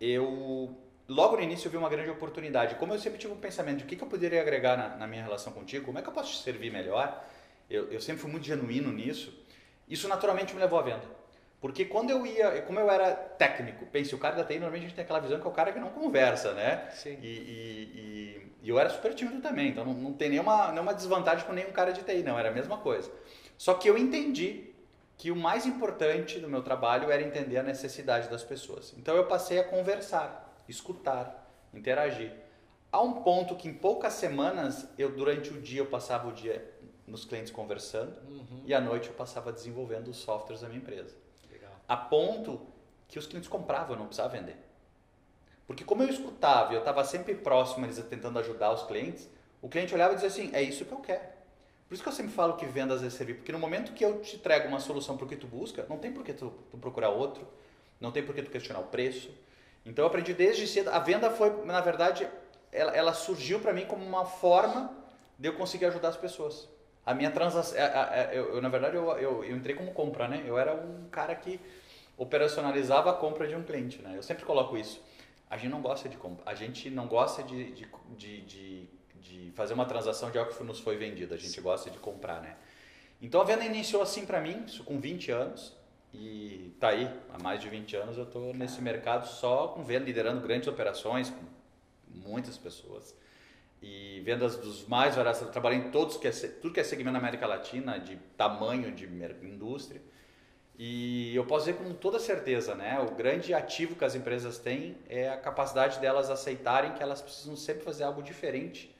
eu 0.00 0.74
logo 1.06 1.36
no 1.36 1.42
início 1.42 1.68
eu 1.68 1.70
vi 1.70 1.76
uma 1.76 1.88
grande 1.88 2.10
oportunidade. 2.10 2.76
Como 2.76 2.94
eu 2.94 2.98
sempre 2.98 3.18
tive 3.18 3.32
um 3.32 3.36
pensamento 3.36 3.78
de 3.78 3.84
o 3.84 3.86
que, 3.86 3.96
que 3.96 4.02
eu 4.02 4.08
poderia 4.08 4.40
agregar 4.40 4.76
na, 4.76 4.96
na, 4.96 5.06
minha 5.06 5.22
relação 5.22 5.52
contigo, 5.52 5.84
como 5.84 5.98
é 5.98 6.02
que 6.02 6.08
eu 6.08 6.12
posso 6.12 6.32
te 6.32 6.42
servir 6.42 6.70
melhor, 6.70 7.24
eu, 7.68 7.90
eu 7.90 8.00
sempre 8.00 8.22
fui 8.22 8.30
muito 8.30 8.46
genuíno 8.46 8.92
nisso. 8.92 9.34
Isso 9.88 10.08
naturalmente 10.08 10.54
me 10.54 10.60
levou 10.60 10.78
à 10.78 10.82
venda. 10.82 11.18
Porque 11.60 11.84
quando 11.84 12.10
eu 12.10 12.24
ia, 12.24 12.62
como 12.62 12.78
eu 12.78 12.88
era 12.88 13.14
técnico, 13.14 13.84
pense, 13.86 14.14
o 14.14 14.18
cara 14.18 14.36
da 14.36 14.44
TI 14.44 14.54
normalmente 14.54 14.84
a 14.84 14.88
gente 14.88 14.94
tem 14.94 15.04
aquela 15.04 15.18
visão 15.18 15.40
que 15.40 15.46
é 15.46 15.50
o 15.50 15.52
cara 15.52 15.72
que 15.72 15.80
não 15.80 15.90
conversa, 15.90 16.52
né? 16.52 16.88
Sim. 16.92 17.18
E, 17.20 17.26
e, 17.26 17.82
e, 17.94 18.52
e 18.62 18.68
eu 18.68 18.78
era 18.78 18.88
super 18.90 19.12
tímido 19.12 19.40
também, 19.40 19.70
então 19.70 19.84
não, 19.84 19.92
não 19.92 20.12
tem 20.12 20.30
nenhuma, 20.30 20.70
nenhuma 20.70 20.94
desvantagem 20.94 21.44
com 21.44 21.52
nenhum 21.52 21.72
cara 21.72 21.92
de 21.92 22.02
TI, 22.02 22.22
não, 22.22 22.38
era 22.38 22.50
a 22.50 22.52
mesma 22.52 22.78
coisa. 22.78 23.10
Só 23.56 23.74
que 23.74 23.90
eu 23.90 23.98
entendi 23.98 24.72
que 25.16 25.32
o 25.32 25.36
mais 25.36 25.66
importante 25.66 26.38
do 26.38 26.48
meu 26.48 26.62
trabalho 26.62 27.10
era 27.10 27.20
entender 27.20 27.58
a 27.58 27.62
necessidade 27.62 28.28
das 28.28 28.44
pessoas. 28.44 28.94
Então 28.96 29.16
eu 29.16 29.26
passei 29.26 29.58
a 29.58 29.64
conversar, 29.64 30.62
escutar, 30.68 31.50
interagir. 31.74 32.32
A 32.90 33.02
um 33.02 33.14
ponto 33.14 33.56
que 33.56 33.68
em 33.68 33.74
poucas 33.74 34.12
semanas, 34.12 34.88
eu 34.96 35.10
durante 35.10 35.50
o 35.50 35.60
dia, 35.60 35.80
eu 35.80 35.86
passava 35.86 36.28
o 36.28 36.32
dia 36.32 36.64
nos 37.08 37.24
clientes 37.24 37.50
conversando 37.50 38.16
Uhum. 38.28 38.62
e 38.64 38.72
à 38.74 38.80
noite 38.80 39.08
eu 39.08 39.14
passava 39.14 39.52
desenvolvendo 39.52 40.08
os 40.08 40.16
softwares 40.18 40.60
da 40.60 40.68
minha 40.68 40.80
empresa. 40.80 41.14
Legal. 41.50 41.72
A 41.88 41.96
ponto 41.96 42.60
que 43.08 43.18
os 43.18 43.26
clientes 43.26 43.48
compravam, 43.48 43.92
eu 43.94 43.98
não 43.98 44.06
precisava 44.06 44.28
vender. 44.36 44.56
Porque 45.66 45.84
como 45.84 46.02
eu 46.02 46.08
escutava 46.08 46.72
e 46.72 46.76
eu 46.76 46.80
estava 46.80 47.04
sempre 47.04 47.34
próximo, 47.34 47.84
eles 47.84 47.98
tentando 48.08 48.38
ajudar 48.38 48.72
os 48.72 48.82
clientes, 48.84 49.28
o 49.60 49.68
cliente 49.68 49.94
olhava 49.94 50.12
e 50.12 50.16
dizia 50.16 50.28
assim, 50.28 50.50
é 50.54 50.62
isso 50.62 50.84
que 50.84 50.92
eu 50.92 50.98
quero. 50.98 51.24
Por 51.88 51.94
isso 51.94 52.02
que 52.02 52.08
eu 52.08 52.12
sempre 52.12 52.32
falo 52.32 52.54
que 52.56 52.66
vendas 52.66 53.02
é 53.02 53.08
servir, 53.10 53.34
porque 53.34 53.50
no 53.52 53.58
momento 53.58 53.92
que 53.92 54.04
eu 54.04 54.20
te 54.20 54.36
entrego 54.36 54.68
uma 54.68 54.78
solução 54.80 55.16
para 55.16 55.24
o 55.24 55.28
que 55.28 55.36
tu 55.36 55.46
busca, 55.46 55.86
não 55.88 55.98
tem 55.98 56.12
por 56.12 56.22
que 56.22 56.34
tu, 56.34 56.52
tu 56.70 56.76
procurar 56.76 57.08
outro, 57.10 57.46
não 58.00 58.12
tem 58.12 58.22
por 58.22 58.34
que 58.34 58.42
tu 58.42 58.50
questionar 58.50 58.80
o 58.80 58.84
preço. 58.84 59.30
Então 59.86 60.02
eu 60.04 60.06
aprendi 60.08 60.34
desde 60.34 60.66
cedo, 60.66 60.88
a 60.90 60.98
venda 60.98 61.30
foi, 61.30 61.64
na 61.64 61.80
verdade, 61.80 62.28
ela, 62.70 62.94
ela 62.94 63.14
surgiu 63.14 63.58
para 63.60 63.72
mim 63.72 63.86
como 63.86 64.04
uma 64.04 64.26
forma 64.26 64.94
de 65.38 65.48
eu 65.48 65.54
conseguir 65.54 65.86
ajudar 65.86 66.08
as 66.08 66.16
pessoas. 66.16 66.68
A 67.08 67.14
minha 67.14 67.30
transação, 67.30 67.74
eu, 68.30 68.56
eu, 68.56 68.60
na 68.60 68.68
verdade, 68.68 68.94
eu, 68.94 69.10
eu, 69.12 69.42
eu 69.42 69.56
entrei 69.56 69.74
como 69.74 69.92
compra, 69.92 70.28
né? 70.28 70.44
Eu 70.46 70.58
era 70.58 70.74
um 70.74 71.08
cara 71.08 71.34
que 71.34 71.58
operacionalizava 72.18 73.08
a 73.08 73.14
compra 73.14 73.48
de 73.48 73.54
um 73.54 73.62
cliente, 73.62 74.02
né? 74.02 74.12
Eu 74.14 74.22
sempre 74.22 74.44
coloco 74.44 74.76
isso. 74.76 75.02
A 75.48 75.56
gente 75.56 75.70
não 75.70 75.80
gosta 75.80 76.06
de 76.06 76.18
compra, 76.18 76.42
a 76.44 76.54
gente 76.54 76.90
não 76.90 77.06
gosta 77.06 77.42
de, 77.42 77.72
de, 77.72 77.88
de, 78.14 78.40
de, 78.42 78.88
de 79.22 79.50
fazer 79.52 79.72
uma 79.72 79.86
transação 79.86 80.30
de 80.30 80.38
algo 80.38 80.52
que 80.52 80.62
nos 80.62 80.80
foi 80.80 80.98
vendido, 80.98 81.32
a 81.32 81.38
gente 81.38 81.58
gosta 81.62 81.88
de 81.88 81.96
comprar, 81.96 82.42
né? 82.42 82.56
Então 83.22 83.40
a 83.40 83.44
venda 83.44 83.64
iniciou 83.64 84.02
assim 84.02 84.26
para 84.26 84.38
mim, 84.38 84.64
isso 84.66 84.84
com 84.84 85.00
20 85.00 85.30
anos, 85.30 85.74
e 86.12 86.76
tá 86.78 86.88
aí, 86.88 87.10
há 87.32 87.42
mais 87.42 87.58
de 87.58 87.70
20 87.70 87.96
anos 87.96 88.18
eu 88.18 88.24
estou 88.24 88.52
nesse 88.52 88.82
mercado 88.82 89.26
só 89.26 89.68
com 89.68 89.82
venda, 89.82 90.04
liderando 90.04 90.42
grandes 90.42 90.68
operações 90.68 91.30
com 91.30 91.40
muitas 92.06 92.58
pessoas. 92.58 93.16
E 93.80 94.20
vendas 94.24 94.56
dos 94.56 94.86
mais 94.86 95.14
variados, 95.14 95.40
eu 95.40 95.48
trabalhei 95.48 95.78
em 95.78 95.90
todos 95.90 96.16
que 96.16 96.26
é, 96.26 96.30
tudo 96.30 96.74
que 96.74 96.80
é 96.80 96.84
segmento 96.84 97.12
na 97.12 97.18
América 97.18 97.46
Latina, 97.46 97.98
de 97.98 98.16
tamanho 98.36 98.92
de 98.92 99.06
indústria. 99.42 100.02
E 100.78 101.34
eu 101.34 101.44
posso 101.44 101.66
dizer 101.66 101.78
com 101.78 101.92
toda 101.92 102.20
certeza, 102.20 102.74
né? 102.74 103.00
O 103.00 103.14
grande 103.14 103.52
ativo 103.52 103.96
que 103.96 104.04
as 104.04 104.14
empresas 104.14 104.58
têm 104.58 104.96
é 105.08 105.28
a 105.28 105.36
capacidade 105.36 105.98
delas 105.98 106.30
aceitarem 106.30 106.92
que 106.92 107.02
elas 107.02 107.20
precisam 107.20 107.56
sempre 107.56 107.82
fazer 107.82 108.04
algo 108.04 108.22
diferente, 108.22 108.94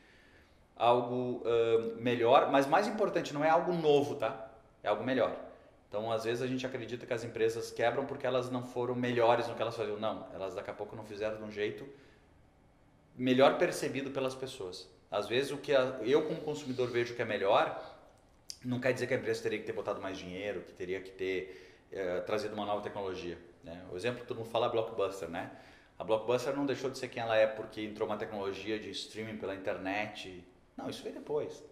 algo 0.77 1.43
uh, 1.45 2.01
melhor, 2.01 2.51
mas 2.51 2.67
mais 2.67 2.89
importante, 2.89 3.33
não 3.33 3.45
é 3.45 3.49
algo 3.49 3.73
novo, 3.73 4.17
tá? 4.17 4.51
É 4.83 4.89
algo 4.89 5.05
melhor. 5.05 5.37
Então, 5.89 6.11
às 6.11 6.25
vezes 6.25 6.43
a 6.43 6.47
gente 6.47 6.67
acredita 6.67 7.07
que 7.07 7.15
as 7.15 7.25
empresas 7.25 7.71
quebram 7.71 8.05
porque 8.05 8.27
elas 8.27 8.51
não 8.51 8.65
foram 8.65 8.95
melhores 8.95 9.47
no 9.49 9.55
que 9.55 9.63
elas 9.63 9.77
faziam. 9.77 9.99
Não, 9.99 10.27
elas 10.35 10.55
daqui 10.55 10.71
a 10.71 10.75
pouco 10.75 10.97
não 10.97 11.05
fizeram 11.05 11.37
de 11.37 11.45
um 11.45 11.51
jeito 11.51 11.89
melhor 13.19 13.59
percebido 13.59 14.11
pelas 14.11 14.35
pessoas. 14.35 14.89
Às 15.11 15.27
vezes 15.27 15.51
o 15.51 15.59
que 15.59 15.73
eu 15.73 16.27
como 16.27 16.41
consumidor 16.41 16.89
vejo 16.89 17.15
que 17.15 17.23
é 17.23 17.25
melhor, 17.25 17.99
não 18.65 18.79
quer 18.79 18.93
dizer 18.93 19.07
que 19.07 19.15
a 19.15 19.17
empresa 19.17 19.43
teria 19.43 19.59
que 19.59 19.65
ter 19.65 19.73
botado 19.73 20.01
mais 20.01 20.17
dinheiro, 20.17 20.61
que 20.63 20.73
teria 20.73 21.01
que 21.01 21.11
ter 21.11 21.87
eh, 21.91 22.21
trazido 22.21 22.55
uma 22.55 22.65
nova 22.65 22.83
tecnologia. 22.83 23.39
Né? 23.65 23.85
O 23.91 23.97
exemplo 23.97 24.21
que 24.21 24.27
todo 24.27 24.39
mundo 24.39 24.51
fala 24.51 24.67
é 24.67 24.71
Blockbuster, 24.71 25.29
né? 25.29 25.51
A 25.99 26.05
Blockbuster 26.05 26.55
não 26.55 26.65
deixou 26.65 26.89
de 26.91 26.99
ser 26.99 27.09
quem 27.09 27.21
ela 27.21 27.37
é 27.37 27.47
porque 27.47 27.81
entrou 27.83 28.09
uma 28.09 28.17
tecnologia 28.17 28.79
de 28.79 28.91
streaming 28.91 29.37
pela 29.37 29.55
internet. 29.55 30.45
Não, 30.77 30.89
isso 30.89 31.03
veio 31.03 31.17
depois. 31.17 31.63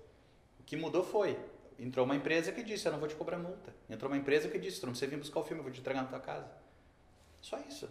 O 0.59 0.65
que 0.65 0.77
mudou 0.77 1.05
foi, 1.05 1.39
entrou 1.79 2.05
uma 2.05 2.17
empresa 2.17 2.51
que 2.51 2.63
disse, 2.63 2.87
eu 2.87 2.93
não 2.93 2.99
vou 2.99 3.09
te 3.09 3.15
cobrar 3.15 3.39
multa. 3.39 3.73
Entrou 3.89 4.11
uma 4.11 4.19
empresa 4.19 4.49
que 4.49 4.59
disse, 4.59 4.81
tu 4.81 4.87
não 4.87 4.93
precisa 4.93 5.11
vir 5.11 5.19
buscar 5.19 5.41
o 5.41 5.45
filme, 5.45 5.61
eu 5.61 5.65
vou 5.65 5.73
te 5.73 5.81
entregar 5.81 6.03
na 6.03 6.09
tua 6.09 6.19
casa. 6.19 6.51
Só 7.41 7.59
isso. 7.69 7.89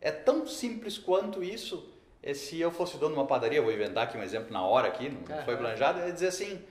É 0.00 0.10
tão 0.10 0.44
simples 0.44 0.98
quanto 0.98 1.42
isso. 1.42 1.92
É 2.26 2.32
se 2.32 2.58
eu 2.58 2.70
fosse 2.70 2.96
dono 2.96 3.14
de 3.14 3.20
uma 3.20 3.26
padaria, 3.26 3.60
vou 3.60 3.70
inventar 3.70 4.04
aqui 4.04 4.16
um 4.16 4.22
exemplo 4.22 4.50
na 4.50 4.64
hora 4.64 4.88
aqui, 4.88 5.10
não 5.10 5.44
foi 5.44 5.58
planejado, 5.58 6.00
é 6.00 6.10
dizer 6.10 6.28
assim, 6.28 6.64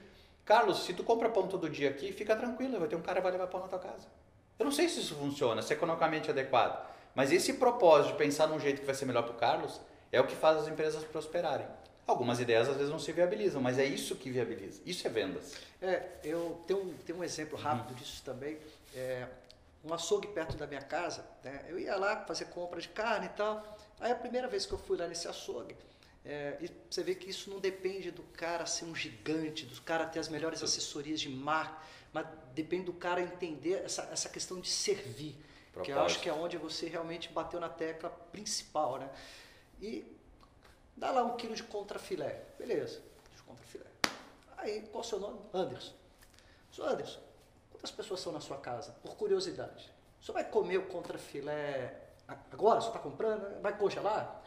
Carlos, 0.43 0.83
se 0.83 0.95
tu 0.95 1.03
compra 1.03 1.29
pão 1.29 1.47
todo 1.47 1.69
dia 1.69 1.91
aqui, 1.91 2.11
fica 2.11 2.35
tranquilo, 2.35 2.79
vai 2.79 2.87
ter 2.87 2.95
um 2.95 3.01
cara 3.03 3.17
que 3.17 3.21
vai 3.23 3.31
levar 3.31 3.45
pão 3.45 3.61
na 3.61 3.67
tua 3.67 3.77
casa. 3.77 4.07
Eu 4.57 4.65
não 4.65 4.71
sei 4.71 4.89
se 4.89 4.99
isso 4.99 5.13
funciona, 5.13 5.61
se 5.61 5.71
é 5.71 5.75
economicamente 5.75 6.27
adequado, 6.31 6.83
mas 7.13 7.31
esse 7.31 7.53
propósito 7.53 8.13
de 8.13 8.17
pensar 8.17 8.47
num 8.47 8.59
jeito 8.59 8.79
que 8.79 8.85
vai 8.87 8.95
ser 8.95 9.05
melhor 9.05 9.21
para 9.21 9.33
o 9.33 9.35
Carlos 9.35 9.79
é 10.11 10.19
o 10.19 10.25
que 10.25 10.35
faz 10.35 10.57
as 10.57 10.67
empresas 10.67 11.03
prosperarem. 11.03 11.67
Algumas 12.07 12.39
ideias 12.39 12.67
às 12.67 12.75
vezes 12.75 12.91
não 12.91 12.97
se 12.97 13.11
viabilizam, 13.11 13.61
mas 13.61 13.77
é 13.77 13.85
isso 13.85 14.15
que 14.15 14.31
viabiliza. 14.31 14.81
Isso 14.87 15.05
é 15.05 15.09
vendas. 15.09 15.53
É, 15.79 16.01
eu 16.23 16.59
tenho 16.65 16.79
um, 16.79 16.93
tenho 17.05 17.19
um 17.19 17.23
exemplo 17.23 17.57
rápido 17.59 17.91
uhum. 17.91 17.95
disso 17.95 18.23
também. 18.25 18.57
É, 18.95 19.27
um 19.83 19.93
açougue 19.93 20.27
perto 20.29 20.57
da 20.57 20.65
minha 20.65 20.81
casa, 20.81 21.23
né? 21.43 21.63
eu 21.67 21.77
ia 21.77 21.95
lá 21.95 22.25
fazer 22.25 22.45
compra 22.45 22.81
de 22.81 22.89
carne 22.89 23.27
e 23.27 23.29
tal. 23.29 23.77
Aí 24.03 24.11
a 24.11 24.15
primeira 24.15 24.49
vez 24.49 24.65
que 24.65 24.73
eu 24.73 24.77
fui 24.77 24.97
lá 24.97 25.07
nesse 25.07 25.29
açougue, 25.29 25.77
é, 26.25 26.57
e 26.59 26.69
você 26.89 27.01
vê 27.01 27.15
que 27.15 27.29
isso 27.29 27.49
não 27.49 27.57
depende 27.57 28.11
do 28.11 28.21
cara 28.21 28.65
ser 28.65 28.83
um 28.83 28.93
gigante, 28.93 29.65
do 29.65 29.81
cara 29.81 30.05
ter 30.05 30.19
as 30.19 30.27
melhores 30.27 30.61
assessorias 30.61 31.21
de 31.21 31.29
marca, 31.29 31.81
mas 32.11 32.27
depende 32.53 32.83
do 32.83 32.93
cara 32.93 33.21
entender 33.21 33.81
essa, 33.85 34.01
essa 34.11 34.27
questão 34.27 34.59
de 34.59 34.69
servir, 34.69 35.37
Propósito. 35.71 35.85
que 35.85 35.91
eu 35.91 36.01
acho 36.01 36.19
que 36.19 36.27
é 36.27 36.33
onde 36.33 36.57
você 36.57 36.89
realmente 36.89 37.29
bateu 37.29 37.61
na 37.61 37.69
tecla 37.69 38.09
principal, 38.09 38.99
né? 38.99 39.09
E 39.81 40.05
dá 40.97 41.09
lá 41.09 41.23
um 41.23 41.37
quilo 41.37 41.55
de 41.55 41.63
contrafilé, 41.63 42.41
beleza, 42.59 43.01
de 43.33 43.41
contrafilé. 43.43 43.85
Aí, 44.57 44.81
qual 44.91 45.01
é 45.01 45.05
o 45.07 45.09
seu 45.09 45.19
nome? 45.19 45.39
Anderson. 45.53 45.93
Sou 46.71 46.85
Anderson, 46.85 47.21
quantas 47.71 47.91
pessoas 47.91 48.19
são 48.19 48.33
na 48.33 48.41
sua 48.41 48.57
casa? 48.57 48.91
Por 49.01 49.15
curiosidade. 49.15 49.89
Senhor 50.21 50.33
vai 50.33 50.43
comer 50.43 50.77
o 50.77 50.87
contrafilé 50.87 52.02
agora? 52.27 52.81
Você 52.81 52.87
está 52.87 52.99
comprando? 52.99 53.61
Vai 53.61 53.77
congelar? 53.77 54.41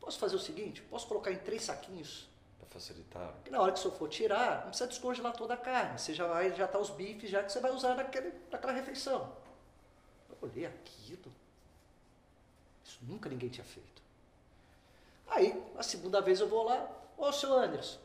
Posso 0.00 0.18
fazer 0.18 0.36
o 0.36 0.40
seguinte? 0.40 0.82
Posso 0.82 1.06
colocar 1.06 1.30
em 1.30 1.38
três 1.38 1.64
saquinhos? 1.64 2.28
Para 2.58 2.68
facilitar. 2.68 3.34
Que 3.44 3.50
na 3.50 3.60
hora 3.60 3.72
que 3.72 3.78
o 3.78 3.82
senhor 3.82 3.94
for 3.94 4.08
tirar, 4.08 4.62
não 4.62 4.68
precisa 4.68 4.88
descongelar 4.88 5.32
toda 5.34 5.54
a 5.54 5.56
carne. 5.56 5.98
Você 5.98 6.14
já 6.14 6.26
vai, 6.26 6.52
já 6.54 6.66
tá 6.66 6.78
os 6.78 6.90
bifes 6.90 7.30
já 7.30 7.42
que 7.42 7.52
você 7.52 7.60
vai 7.60 7.70
usar 7.70 7.94
naquele, 7.94 8.32
naquela 8.50 8.72
refeição. 8.72 9.32
Eu 10.28 10.36
olhei 10.48 10.66
aquilo. 10.66 11.32
Isso 12.84 12.98
nunca 13.02 13.28
ninguém 13.28 13.48
tinha 13.48 13.64
feito. 13.64 14.00
Aí, 15.28 15.62
a 15.76 15.82
segunda 15.82 16.20
vez 16.20 16.40
eu 16.40 16.48
vou 16.48 16.64
lá, 16.64 16.90
ô 17.16 17.30
seu 17.30 17.52
Anderson, 17.52 18.00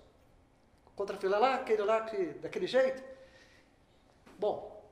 contrafilé 0.96 1.38
lá, 1.38 1.56
aquele 1.56 1.82
lá, 1.82 2.02
que, 2.02 2.34
daquele 2.34 2.68
jeito. 2.68 3.04
Bom, 4.38 4.84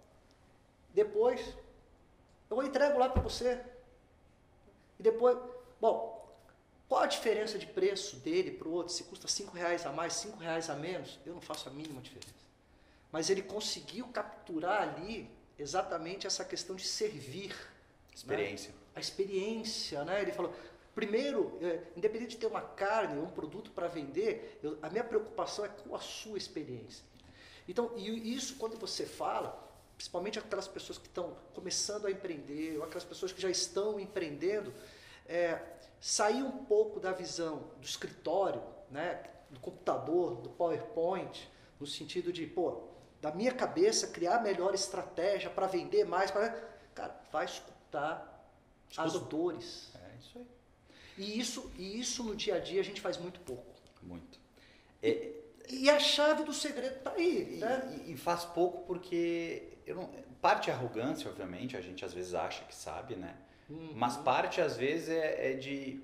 depois 0.93 1.55
eu 2.61 2.67
entrego 2.67 2.97
lá 2.97 3.09
para 3.09 3.21
você. 3.21 3.61
E 4.99 5.03
depois, 5.03 5.37
bom, 5.79 6.13
qual 6.87 7.01
a 7.01 7.07
diferença 7.07 7.57
de 7.57 7.65
preço 7.65 8.17
dele 8.17 8.51
para 8.51 8.67
o 8.67 8.71
outro? 8.71 8.93
Se 8.93 9.03
custa 9.05 9.27
5 9.27 9.55
reais 9.55 9.85
a 9.85 9.91
mais, 9.91 10.13
5 10.13 10.37
reais 10.37 10.69
a 10.69 10.75
menos, 10.75 11.19
eu 11.25 11.33
não 11.33 11.41
faço 11.41 11.69
a 11.69 11.71
mínima 11.71 12.01
diferença. 12.01 12.33
Mas 13.11 13.29
ele 13.29 13.41
conseguiu 13.41 14.07
capturar 14.07 14.81
ali 14.81 15.29
exatamente 15.57 16.27
essa 16.27 16.43
questão 16.43 16.75
de 16.75 16.83
servir. 16.83 17.49
Né? 17.49 18.15
Experiência. 18.15 18.71
Né? 18.71 18.77
A 18.95 18.99
experiência, 18.99 20.03
né? 20.03 20.21
Ele 20.21 20.31
falou, 20.31 20.53
primeiro, 20.93 21.57
é, 21.61 21.81
independente 21.95 22.31
de 22.31 22.37
ter 22.37 22.47
uma 22.47 22.61
carne 22.61 23.17
ou 23.17 23.25
um 23.25 23.31
produto 23.31 23.71
para 23.71 23.87
vender, 23.87 24.59
eu, 24.61 24.77
a 24.81 24.89
minha 24.89 25.03
preocupação 25.03 25.65
é 25.65 25.69
com 25.69 25.95
a 25.95 25.99
sua 25.99 26.37
experiência. 26.37 27.03
Então, 27.67 27.91
e 27.95 28.35
isso 28.35 28.57
quando 28.57 28.77
você 28.77 29.05
fala, 29.05 29.62
principalmente 30.03 30.37
aquelas 30.37 30.67
pessoas 30.67 30.97
que 30.97 31.07
estão 31.07 31.33
começando 31.53 32.07
a 32.07 32.11
empreender, 32.11 32.77
ou 32.77 32.83
aquelas 32.83 33.05
pessoas 33.05 33.31
que 33.31 33.41
já 33.41 33.49
estão 33.49 33.97
empreendendo, 33.97 34.73
é, 35.25 35.61
sair 35.97 36.43
um 36.43 36.65
pouco 36.65 36.99
da 36.99 37.13
visão 37.13 37.71
do 37.79 37.85
escritório, 37.85 38.61
né, 38.91 39.23
do 39.49 39.61
computador, 39.61 40.35
do 40.41 40.49
PowerPoint, 40.49 41.49
no 41.79 41.87
sentido 41.87 42.33
de, 42.33 42.45
pô, 42.45 42.83
da 43.21 43.31
minha 43.31 43.53
cabeça 43.53 44.07
criar 44.07 44.39
a 44.39 44.41
melhor 44.41 44.75
estratégia 44.75 45.49
para 45.49 45.67
vender 45.67 46.03
mais, 46.03 46.29
pra... 46.31 46.49
cara, 46.93 47.17
vai 47.31 47.45
escutar 47.45 48.45
Escuta. 48.89 49.07
as 49.07 49.19
dores. 49.21 49.91
É 49.95 50.17
isso 50.19 50.37
aí. 50.37 50.47
E 51.17 51.39
isso, 51.39 51.71
e 51.77 51.97
isso 51.97 52.23
no 52.25 52.35
dia 52.35 52.55
a 52.55 52.59
dia 52.59 52.81
a 52.81 52.83
gente 52.83 52.99
faz 52.99 53.17
muito 53.17 53.39
pouco. 53.39 53.73
Muito. 54.01 54.37
É, 55.01 55.31
e 55.69 55.89
a 55.89 55.99
chave 55.99 56.43
do 56.43 56.53
segredo 56.53 56.97
está 56.97 57.11
aí. 57.11 57.55
E, 57.55 57.59
né? 57.59 58.01
e, 58.05 58.13
e, 58.13 58.17
faz 58.17 58.45
pouco 58.45 58.85
porque 58.85 59.63
eu 59.85 59.95
não, 59.95 60.09
parte 60.41 60.69
é 60.69 60.73
arrogância, 60.73 61.29
obviamente, 61.29 61.77
a 61.77 61.81
gente 61.81 62.03
às 62.03 62.13
vezes 62.13 62.33
acha 62.33 62.63
que 62.65 62.75
sabe, 62.75 63.15
né? 63.15 63.35
Uhum. 63.69 63.93
Mas 63.95 64.17
parte 64.17 64.59
às 64.61 64.75
vezes 64.75 65.09
é, 65.09 65.51
é 65.51 65.53
de. 65.53 66.01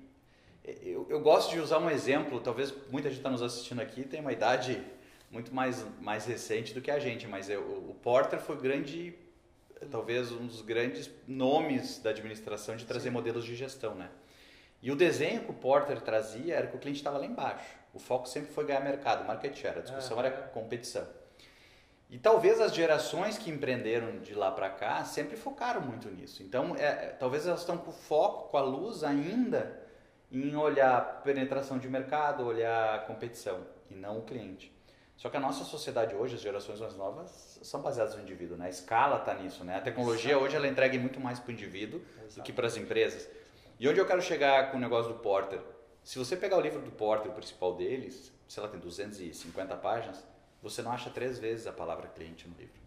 É, 0.64 0.76
eu, 0.82 1.06
eu, 1.10 1.20
gosto 1.20 1.50
de 1.50 1.60
usar 1.60 1.78
um 1.78 1.90
exemplo, 1.90 2.40
talvez 2.40 2.72
muita 2.90 3.08
gente 3.08 3.18
está 3.18 3.30
nos 3.30 3.42
assistindo 3.42 3.80
aqui 3.80 4.04
tem 4.04 4.20
uma 4.20 4.32
idade 4.32 4.82
muito 5.30 5.54
mais, 5.54 5.84
mais 6.00 6.26
recente 6.26 6.74
do 6.74 6.80
que 6.80 6.90
a 6.90 6.98
gente, 6.98 7.26
mas 7.26 7.48
eu, 7.48 7.60
o 7.60 7.94
Porter 8.02 8.40
foi 8.40 8.56
grande, 8.56 9.14
talvez 9.90 10.32
um 10.32 10.46
dos 10.46 10.60
grandes 10.62 11.08
nomes 11.26 11.98
da 11.98 12.10
administração 12.10 12.76
de 12.76 12.84
trazer 12.84 13.08
Sim. 13.08 13.14
modelos 13.14 13.44
de 13.44 13.54
gestão, 13.54 13.94
né? 13.94 14.10
E 14.82 14.90
o 14.90 14.96
desenho 14.96 15.44
que 15.44 15.50
o 15.50 15.54
Porter 15.54 16.00
trazia 16.00 16.56
era 16.56 16.66
que 16.66 16.76
o 16.76 16.78
cliente 16.78 16.98
estava 16.98 17.18
lá 17.18 17.26
embaixo. 17.26 17.79
O 17.92 17.98
foco 17.98 18.28
sempre 18.28 18.52
foi 18.52 18.64
ganhar 18.64 18.80
mercado, 18.80 19.26
market 19.26 19.56
share. 19.56 19.78
A 19.78 19.82
discussão 19.82 20.18
era 20.18 20.30
competição. 20.30 21.06
E 22.10 22.18
talvez 22.18 22.60
as 22.60 22.74
gerações 22.74 23.38
que 23.38 23.50
empreenderam 23.50 24.18
de 24.18 24.34
lá 24.34 24.50
para 24.50 24.68
cá 24.68 25.04
sempre 25.04 25.36
focaram 25.36 25.80
muito 25.80 26.08
nisso. 26.10 26.42
Então, 26.42 26.74
é, 26.76 26.84
é, 26.84 27.16
talvez 27.18 27.46
elas 27.46 27.60
estão 27.60 27.78
com 27.78 27.92
foco, 27.92 28.50
com 28.50 28.56
a 28.56 28.62
luz 28.62 29.04
ainda 29.04 29.80
em 30.30 30.56
olhar 30.56 31.22
penetração 31.22 31.78
de 31.78 31.88
mercado, 31.88 32.44
olhar 32.44 33.06
competição 33.06 33.60
e 33.88 33.94
não 33.94 34.18
o 34.18 34.22
cliente. 34.22 34.72
Só 35.16 35.28
que 35.28 35.36
a 35.36 35.40
nossa 35.40 35.64
sociedade 35.64 36.14
hoje, 36.14 36.34
as 36.34 36.40
gerações 36.40 36.80
mais 36.80 36.96
novas, 36.96 37.60
são 37.62 37.80
baseadas 37.80 38.16
no 38.16 38.22
indivíduo, 38.22 38.56
né? 38.56 38.66
A 38.66 38.70
escala 38.70 39.18
está 39.18 39.34
nisso, 39.34 39.62
né? 39.64 39.76
A 39.76 39.80
tecnologia 39.80 40.32
Exato. 40.32 40.44
hoje 40.44 40.56
ela 40.56 40.66
entrega 40.66 40.98
muito 40.98 41.20
mais 41.20 41.38
para 41.38 41.50
o 41.50 41.52
indivíduo 41.52 42.00
Exato. 42.24 42.40
do 42.40 42.42
que 42.42 42.52
para 42.52 42.66
as 42.66 42.76
empresas. 42.76 43.28
E 43.78 43.88
onde 43.88 44.00
eu 44.00 44.06
quero 44.06 44.22
chegar 44.22 44.70
com 44.70 44.78
o 44.78 44.80
negócio 44.80 45.12
do 45.12 45.18
Porter? 45.18 45.60
Se 46.02 46.18
você 46.18 46.36
pegar 46.36 46.56
o 46.56 46.60
livro 46.60 46.80
do 46.80 46.90
Porter, 46.90 47.30
o 47.30 47.34
principal 47.34 47.74
deles, 47.74 48.32
sei 48.48 48.62
lá, 48.62 48.68
tem 48.68 48.80
250 48.80 49.76
páginas, 49.76 50.24
você 50.62 50.82
não 50.82 50.92
acha 50.92 51.10
três 51.10 51.38
vezes 51.38 51.66
a 51.66 51.72
palavra 51.72 52.08
cliente 52.08 52.48
no 52.48 52.56
livro. 52.56 52.80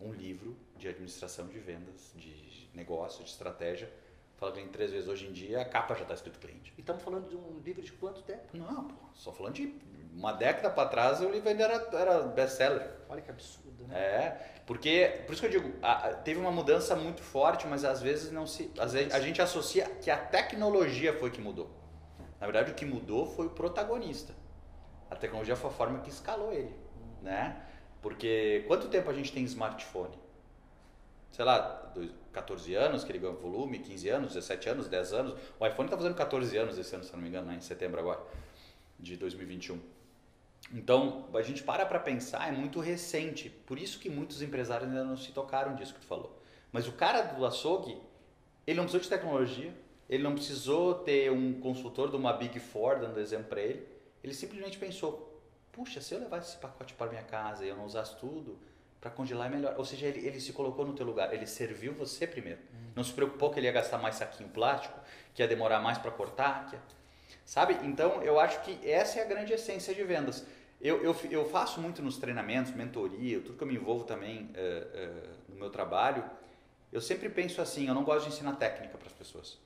Um 0.00 0.12
livro 0.12 0.56
de 0.76 0.88
administração 0.88 1.46
de 1.46 1.58
vendas, 1.58 2.12
de 2.14 2.68
negócio, 2.74 3.24
de 3.24 3.30
estratégia, 3.30 3.90
fala 4.36 4.52
cliente 4.52 4.70
três 4.70 4.92
vezes. 4.92 5.08
Hoje 5.08 5.26
em 5.26 5.32
dia, 5.32 5.60
a 5.60 5.64
capa 5.64 5.94
já 5.94 6.02
está 6.02 6.14
escrito 6.14 6.38
cliente. 6.38 6.72
E 6.76 6.80
estamos 6.80 7.02
falando 7.02 7.28
de 7.28 7.36
um 7.36 7.60
livro 7.64 7.82
de 7.82 7.92
quanto 7.92 8.22
tempo? 8.22 8.56
Não, 8.56 8.88
pô, 8.88 9.06
só 9.14 9.32
falando 9.32 9.54
de 9.54 9.74
uma 10.12 10.32
década 10.32 10.70
para 10.70 10.88
trás, 10.88 11.20
o 11.20 11.28
livro 11.28 11.48
ainda 11.48 11.64
era, 11.64 11.88
era 11.96 12.22
best-seller. 12.22 12.90
Olha 13.08 13.22
que 13.22 13.30
absurdo, 13.30 13.86
né? 13.86 13.98
É, 13.98 14.60
porque, 14.66 15.22
por 15.26 15.32
isso 15.32 15.40
que 15.40 15.46
eu 15.46 15.62
digo, 15.62 15.76
a, 15.82 16.12
teve 16.12 16.38
uma 16.38 16.50
mudança 16.50 16.94
muito 16.94 17.22
forte, 17.22 17.66
mas 17.66 17.84
às 17.84 18.00
vezes 18.00 18.30
não 18.30 18.46
se. 18.46 18.70
Às 18.78 18.92
vezes, 18.92 19.12
a 19.14 19.20
gente 19.20 19.40
associa 19.40 19.84
que 20.02 20.10
a 20.10 20.16
tecnologia 20.18 21.12
foi 21.18 21.30
que 21.30 21.40
mudou. 21.40 21.77
Na 22.40 22.46
verdade, 22.46 22.72
o 22.72 22.74
que 22.74 22.84
mudou 22.84 23.26
foi 23.26 23.46
o 23.46 23.50
protagonista. 23.50 24.34
A 25.10 25.16
tecnologia 25.16 25.56
foi 25.56 25.70
a 25.70 25.72
forma 25.72 26.00
que 26.00 26.10
escalou 26.10 26.52
ele, 26.52 26.74
né? 27.22 27.64
Porque 28.00 28.64
quanto 28.68 28.88
tempo 28.88 29.10
a 29.10 29.12
gente 29.12 29.32
tem 29.32 29.42
smartphone? 29.44 30.16
Sei 31.30 31.44
lá, 31.44 31.92
14 32.32 32.74
anos 32.74 33.04
que 33.04 33.12
ele 33.12 33.18
ganhou 33.18 33.36
volume, 33.36 33.78
15 33.80 34.08
anos, 34.08 34.34
17 34.34 34.68
anos, 34.68 34.88
10 34.88 35.12
anos. 35.12 35.34
O 35.58 35.66
iPhone 35.66 35.86
está 35.86 35.96
fazendo 35.96 36.14
14 36.14 36.56
anos 36.56 36.78
esse 36.78 36.94
ano, 36.94 37.04
se 37.04 37.12
não 37.12 37.20
me 37.20 37.28
engano, 37.28 37.48
né? 37.48 37.56
em 37.56 37.60
setembro 37.60 38.00
agora, 38.00 38.20
de 38.98 39.16
2021. 39.16 39.80
Então, 40.72 41.26
a 41.32 41.42
gente 41.42 41.62
para 41.62 41.86
para 41.86 41.98
pensar, 41.98 42.48
é 42.48 42.52
muito 42.52 42.80
recente. 42.80 43.48
Por 43.48 43.78
isso 43.78 43.98
que 43.98 44.10
muitos 44.10 44.42
empresários 44.42 44.88
ainda 44.88 45.04
não 45.04 45.16
se 45.16 45.32
tocaram 45.32 45.74
disso 45.74 45.94
que 45.94 46.00
tu 46.00 46.06
falou. 46.06 46.42
Mas 46.70 46.86
o 46.86 46.92
cara 46.92 47.22
do 47.22 47.44
açougue, 47.46 47.98
ele 48.66 48.76
não 48.76 48.84
precisou 48.84 49.00
de 49.00 49.08
tecnologia, 49.08 49.74
ele 50.08 50.22
não 50.22 50.34
precisou 50.34 50.94
ter 50.94 51.30
um 51.30 51.60
consultor 51.60 52.10
de 52.10 52.16
uma 52.16 52.32
Big 52.32 52.58
Four 52.58 53.00
dando 53.00 53.20
exemplo 53.20 53.46
para 53.46 53.60
ele. 53.60 53.86
Ele 54.24 54.32
simplesmente 54.32 54.78
pensou: 54.78 55.42
puxa, 55.70 56.00
se 56.00 56.14
eu 56.14 56.20
levasse 56.20 56.50
esse 56.50 56.58
pacote 56.58 56.94
para 56.94 57.10
minha 57.10 57.22
casa 57.22 57.64
e 57.64 57.68
eu 57.68 57.76
não 57.76 57.84
usasse 57.84 58.16
tudo, 58.16 58.58
para 59.00 59.10
congelar 59.10 59.46
é 59.46 59.50
melhor. 59.50 59.74
Ou 59.76 59.84
seja, 59.84 60.06
ele, 60.06 60.26
ele 60.26 60.40
se 60.40 60.52
colocou 60.52 60.86
no 60.86 60.94
teu 60.94 61.04
lugar, 61.04 61.32
ele 61.32 61.46
serviu 61.46 61.92
você 61.92 62.26
primeiro. 62.26 62.60
Uhum. 62.72 62.90
Não 62.96 63.04
se 63.04 63.12
preocupou 63.12 63.50
que 63.50 63.60
ele 63.60 63.66
ia 63.66 63.72
gastar 63.72 63.98
mais 63.98 64.16
saquinho 64.16 64.48
plástico, 64.48 64.98
que 65.34 65.42
ia 65.42 65.48
demorar 65.48 65.80
mais 65.80 65.98
para 65.98 66.10
cortar, 66.10 66.66
que 66.66 66.76
ia... 66.76 66.82
sabe? 67.44 67.74
Então, 67.86 68.22
eu 68.22 68.40
acho 68.40 68.62
que 68.62 68.78
essa 68.88 69.18
é 69.18 69.22
a 69.22 69.26
grande 69.26 69.52
essência 69.52 69.94
de 69.94 70.02
vendas. 70.02 70.44
Eu, 70.80 71.02
eu, 71.02 71.16
eu 71.30 71.44
faço 71.44 71.80
muito 71.80 72.00
nos 72.00 72.16
treinamentos, 72.18 72.72
mentoria, 72.72 73.40
tudo 73.40 73.58
que 73.58 73.62
eu 73.62 73.68
me 73.68 73.74
envolvo 73.74 74.04
também 74.04 74.48
é, 74.54 74.86
é, 74.94 75.10
no 75.48 75.56
meu 75.56 75.70
trabalho. 75.70 76.24
Eu 76.92 77.00
sempre 77.00 77.28
penso 77.28 77.60
assim: 77.60 77.88
eu 77.88 77.94
não 77.94 78.04
gosto 78.04 78.26
de 78.28 78.34
ensinar 78.34 78.54
técnica 78.56 78.96
para 78.96 79.08
as 79.08 79.12
pessoas. 79.12 79.58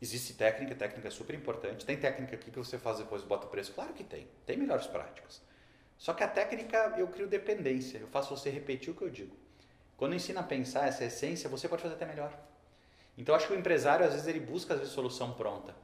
Existe 0.00 0.34
técnica, 0.34 0.74
técnica 0.74 1.08
é 1.08 1.10
super 1.10 1.34
importante. 1.34 1.84
Tem 1.84 1.96
técnica 1.96 2.36
aqui 2.36 2.50
que 2.50 2.58
você 2.58 2.78
faz 2.78 2.98
depois 2.98 3.22
bota 3.22 3.46
o 3.46 3.50
preço? 3.50 3.72
Claro 3.72 3.92
que 3.92 4.04
tem. 4.04 4.28
Tem 4.46 4.56
melhores 4.56 4.86
práticas. 4.86 5.42
Só 5.96 6.12
que 6.12 6.22
a 6.22 6.28
técnica 6.28 6.94
eu 6.96 7.08
crio 7.08 7.26
dependência. 7.26 7.98
Eu 7.98 8.06
faço 8.06 8.36
você 8.36 8.48
repetir 8.48 8.90
o 8.90 8.96
que 8.96 9.02
eu 9.02 9.10
digo. 9.10 9.36
Quando 9.96 10.14
ensina 10.14 10.40
a 10.40 10.44
pensar 10.44 10.86
essa 10.86 11.04
essência, 11.04 11.50
você 11.50 11.68
pode 11.68 11.82
fazer 11.82 11.94
até 11.94 12.06
melhor. 12.06 12.32
Então 13.18 13.34
acho 13.34 13.48
que 13.48 13.52
o 13.52 13.58
empresário 13.58 14.06
às 14.06 14.12
vezes 14.12 14.28
ele 14.28 14.38
busca 14.38 14.76
vezes 14.76 14.92
solução 14.92 15.32
pronta, 15.32 15.74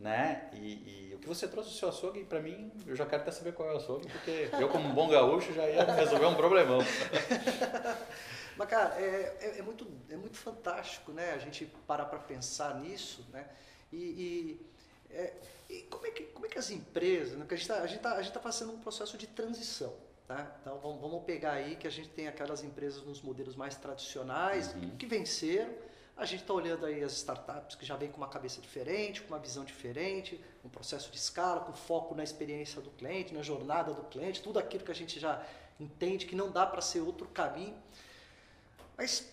né? 0.00 0.48
E, 0.54 1.10
e 1.10 1.14
o 1.14 1.18
que 1.18 1.28
você 1.28 1.46
trouxe 1.46 1.68
do 1.68 1.76
seu 1.76 1.90
açougue 1.90 2.24
para 2.24 2.40
mim, 2.40 2.72
eu 2.86 2.96
já 2.96 3.04
quero 3.04 3.20
até 3.20 3.30
saber 3.30 3.52
qual 3.52 3.68
é 3.68 3.74
o 3.74 3.76
açougue, 3.76 4.08
porque 4.08 4.48
eu 4.58 4.70
como 4.70 4.88
um 4.88 4.94
bom 4.94 5.08
gaúcho 5.08 5.52
já 5.52 5.68
ia 5.68 5.84
resolver 5.84 6.24
um 6.24 6.34
problemão. 6.34 6.78
Mas, 8.56 8.68
cara, 8.68 8.94
é, 9.00 9.36
é, 9.40 9.58
é, 9.58 9.62
muito, 9.62 9.86
é 10.08 10.16
muito 10.16 10.36
fantástico, 10.36 11.12
né? 11.12 11.32
A 11.32 11.38
gente 11.38 11.66
parar 11.86 12.06
para 12.06 12.18
pensar 12.18 12.80
nisso, 12.80 13.26
né? 13.32 13.48
E, 13.92 13.96
e, 13.96 14.66
é, 15.10 15.32
e, 15.68 15.82
como, 15.82 16.06
é 16.06 16.10
que, 16.10 16.24
como 16.24 16.46
é 16.46 16.48
que 16.48 16.58
as 16.58 16.70
empresas... 16.70 17.32
Né? 17.32 17.40
Porque 17.40 17.54
a 17.54 17.56
gente 17.86 17.96
está 17.96 18.16
tá, 18.16 18.30
tá 18.30 18.40
passando 18.40 18.72
um 18.72 18.78
processo 18.78 19.18
de 19.18 19.26
transição, 19.26 19.94
tá? 20.26 20.56
Então, 20.60 20.78
vamos, 20.78 21.00
vamos 21.00 21.24
pegar 21.24 21.52
aí 21.52 21.76
que 21.76 21.86
a 21.86 21.90
gente 21.90 22.08
tem 22.10 22.28
aquelas 22.28 22.62
empresas 22.62 23.02
nos 23.04 23.20
modelos 23.20 23.56
mais 23.56 23.74
tradicionais, 23.76 24.72
uhum. 24.74 24.96
que 24.96 25.06
venceram, 25.06 25.74
a 26.16 26.24
gente 26.24 26.42
está 26.42 26.54
olhando 26.54 26.86
aí 26.86 27.02
as 27.02 27.12
startups 27.12 27.74
que 27.74 27.84
já 27.84 27.96
vêm 27.96 28.08
com 28.08 28.18
uma 28.18 28.28
cabeça 28.28 28.60
diferente, 28.60 29.20
com 29.20 29.34
uma 29.34 29.40
visão 29.40 29.64
diferente, 29.64 30.40
um 30.64 30.68
processo 30.68 31.10
de 31.10 31.18
escala, 31.18 31.60
com 31.60 31.72
foco 31.72 32.14
na 32.14 32.22
experiência 32.22 32.80
do 32.80 32.90
cliente, 32.90 33.34
na 33.34 33.42
jornada 33.42 33.92
do 33.92 34.04
cliente, 34.04 34.40
tudo 34.40 34.60
aquilo 34.60 34.84
que 34.84 34.92
a 34.92 34.94
gente 34.94 35.18
já 35.18 35.44
entende 35.78 36.24
que 36.24 36.36
não 36.36 36.52
dá 36.52 36.64
para 36.64 36.80
ser 36.80 37.00
outro 37.00 37.26
caminho. 37.26 37.76
Mas 38.96 39.30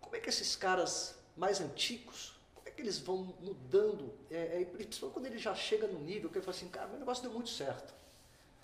como 0.00 0.16
é 0.16 0.20
que 0.20 0.28
esses 0.28 0.54
caras 0.56 1.18
mais 1.36 1.60
antigos, 1.60 2.38
como 2.54 2.68
é 2.68 2.70
que 2.70 2.80
eles 2.80 2.98
vão 2.98 3.34
mudando? 3.40 4.14
É, 4.30 4.62
é, 4.62 4.64
principalmente 4.64 5.14
quando 5.14 5.26
ele 5.26 5.38
já 5.38 5.54
chega 5.54 5.86
no 5.86 5.98
nível 6.00 6.30
que 6.30 6.38
ele 6.38 6.44
fala 6.44 6.56
assim, 6.56 6.68
cara, 6.68 6.86
meu 6.88 6.98
negócio 6.98 7.22
deu 7.22 7.32
muito 7.32 7.50
certo. 7.50 7.92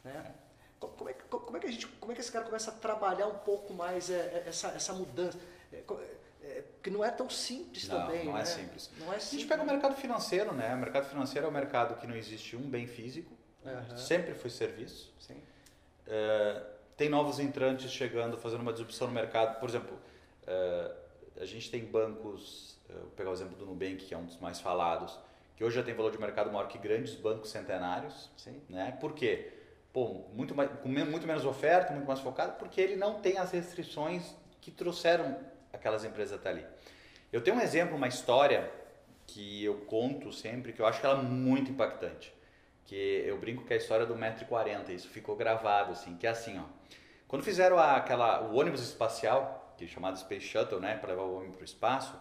Né? 0.04 0.34
Como, 0.78 1.08
é, 1.08 1.12
como, 1.12 1.56
é 1.56 1.60
que 1.60 1.66
a 1.66 1.70
gente, 1.70 1.86
como 1.86 2.12
é 2.12 2.14
que 2.14 2.20
esse 2.20 2.32
cara 2.32 2.44
começa 2.44 2.70
a 2.70 2.74
trabalhar 2.74 3.26
um 3.26 3.38
pouco 3.38 3.74
mais 3.74 4.08
é, 4.08 4.14
é 4.14 4.44
essa, 4.46 4.68
essa 4.68 4.92
mudança? 4.94 5.38
É, 5.72 5.82
é, 6.42 6.62
porque 6.74 6.90
não 6.90 7.04
é 7.04 7.10
tão 7.10 7.28
simples 7.28 7.86
não, 7.88 8.00
também. 8.00 8.24
Não 8.24 8.32
né? 8.32 8.42
é 8.42 8.44
simples. 8.44 8.90
Não 8.98 9.12
é 9.12 9.18
simples. 9.18 9.28
A 9.28 9.36
gente 9.36 9.46
pega 9.46 9.62
o 9.62 9.66
mercado 9.66 9.94
financeiro, 9.96 10.54
né? 10.54 10.74
O 10.74 10.78
mercado 10.78 11.08
financeiro 11.08 11.46
é 11.46 11.50
um 11.50 11.52
mercado 11.52 12.00
que 12.00 12.06
não 12.06 12.16
existe 12.16 12.56
um 12.56 12.62
bem 12.62 12.86
físico, 12.86 13.36
uhum. 13.64 13.96
sempre 13.96 14.34
foi 14.34 14.50
serviço. 14.50 15.12
É, 16.06 16.62
tem 16.96 17.08
novos 17.08 17.38
entrantes 17.38 17.90
chegando, 17.92 18.36
fazendo 18.36 18.62
uma 18.62 18.72
disrupção 18.72 19.06
no 19.06 19.12
mercado. 19.12 19.60
Por 19.60 19.68
exemplo, 19.68 19.98
a 21.40 21.44
gente 21.44 21.70
tem 21.70 21.84
bancos, 21.84 22.78
uh, 22.88 22.92
vou 22.92 23.10
pegar 23.10 23.30
o 23.30 23.32
exemplo 23.32 23.56
do 23.56 23.66
Nubank, 23.66 23.96
que 23.96 24.14
é 24.14 24.18
um 24.18 24.24
dos 24.24 24.38
mais 24.38 24.60
falados, 24.60 25.18
que 25.56 25.64
hoje 25.64 25.76
já 25.76 25.82
tem 25.82 25.94
valor 25.94 26.10
de 26.10 26.18
mercado 26.18 26.50
maior 26.50 26.68
que 26.68 26.78
grandes 26.78 27.14
bancos 27.14 27.50
centenários. 27.50 28.30
Sim. 28.36 28.60
Né? 28.68 28.96
Por 29.00 29.14
quê? 29.14 29.52
Pô, 29.92 30.24
muito, 30.32 30.54
mais, 30.54 30.70
com 30.80 30.88
muito 30.88 31.26
menos 31.26 31.44
oferta, 31.44 31.92
muito 31.92 32.06
mais 32.06 32.20
focado, 32.20 32.58
porque 32.58 32.80
ele 32.80 32.96
não 32.96 33.20
tem 33.20 33.38
as 33.38 33.50
restrições 33.50 34.34
que 34.60 34.70
trouxeram 34.70 35.36
aquelas 35.72 36.04
empresas 36.04 36.38
até 36.38 36.50
ali. 36.50 36.66
Eu 37.32 37.40
tenho 37.40 37.56
um 37.56 37.60
exemplo, 37.60 37.96
uma 37.96 38.08
história 38.08 38.70
que 39.26 39.64
eu 39.64 39.74
conto 39.86 40.32
sempre, 40.32 40.72
que 40.72 40.80
eu 40.80 40.86
acho 40.86 41.00
que 41.00 41.06
ela 41.06 41.20
é 41.20 41.22
muito 41.22 41.70
impactante. 41.70 42.32
Que 42.84 43.24
eu 43.26 43.38
brinco 43.38 43.64
que 43.64 43.72
é 43.72 43.76
a 43.76 43.78
história 43.78 44.04
do 44.04 44.14
1,40m, 44.14 44.88
isso 44.90 45.08
ficou 45.08 45.36
gravado, 45.36 45.92
assim, 45.92 46.16
que 46.16 46.26
é 46.26 46.30
assim, 46.30 46.58
ó. 46.58 46.64
Quando 47.28 47.44
fizeram 47.44 47.78
aquela, 47.78 48.42
o 48.42 48.56
ônibus 48.56 48.82
espacial, 48.82 49.59
que 49.80 49.86
é 49.86 49.88
chamado 49.88 50.18
Space 50.18 50.46
Shuttle, 50.46 50.78
né, 50.78 50.96
para 50.96 51.10
levar 51.10 51.22
o 51.22 51.36
homem 51.36 51.50
para 51.50 51.62
o 51.62 51.64
espaço, 51.64 52.14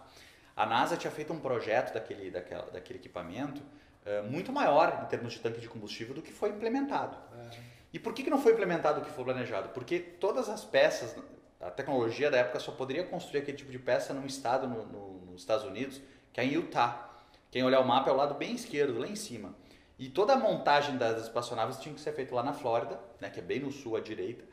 a 0.56 0.64
NASA 0.64 0.96
tinha 0.96 1.10
feito 1.10 1.32
um 1.32 1.38
projeto 1.38 1.92
daquele, 1.92 2.30
daquela, 2.30 2.70
daquele 2.70 2.98
equipamento 2.98 3.60
uh, 3.60 4.30
muito 4.30 4.52
maior 4.52 5.02
em 5.04 5.06
termos 5.08 5.34
de 5.34 5.40
tanque 5.40 5.60
de 5.60 5.68
combustível 5.68 6.14
do 6.14 6.22
que 6.22 6.32
foi 6.32 6.50
implementado. 6.50 7.16
É. 7.52 7.58
E 7.92 7.98
por 7.98 8.14
que, 8.14 8.22
que 8.22 8.30
não 8.30 8.40
foi 8.40 8.52
implementado 8.52 9.00
o 9.00 9.04
que 9.04 9.10
foi 9.10 9.24
planejado? 9.24 9.70
Porque 9.70 9.98
todas 9.98 10.48
as 10.48 10.64
peças, 10.64 11.14
a 11.60 11.70
tecnologia 11.70 12.30
da 12.30 12.38
época 12.38 12.60
só 12.60 12.72
poderia 12.72 13.04
construir 13.04 13.40
aquele 13.40 13.56
tipo 13.56 13.70
de 13.70 13.78
peça 13.78 14.14
num 14.14 14.24
estado 14.24 14.66
no, 14.66 14.86
no, 14.86 15.26
nos 15.26 15.40
Estados 15.40 15.66
Unidos, 15.66 16.00
que 16.32 16.40
é 16.40 16.44
em 16.44 16.52
Utah. 16.52 17.10
Quem 17.50 17.62
olhar 17.62 17.80
o 17.80 17.86
mapa 17.86 18.10
é 18.10 18.12
o 18.12 18.16
lado 18.16 18.34
bem 18.34 18.54
esquerdo, 18.54 18.98
lá 18.98 19.06
em 19.06 19.16
cima. 19.16 19.54
E 19.98 20.08
toda 20.08 20.32
a 20.32 20.36
montagem 20.36 20.96
das 20.96 21.22
espaçonaves 21.22 21.78
tinha 21.78 21.94
que 21.94 22.00
ser 22.00 22.12
feita 22.12 22.34
lá 22.34 22.42
na 22.42 22.54
Flórida, 22.54 22.98
né, 23.20 23.28
que 23.28 23.40
é 23.40 23.42
bem 23.42 23.60
no 23.60 23.70
sul 23.70 23.96
à 23.96 24.00
direita, 24.00 24.44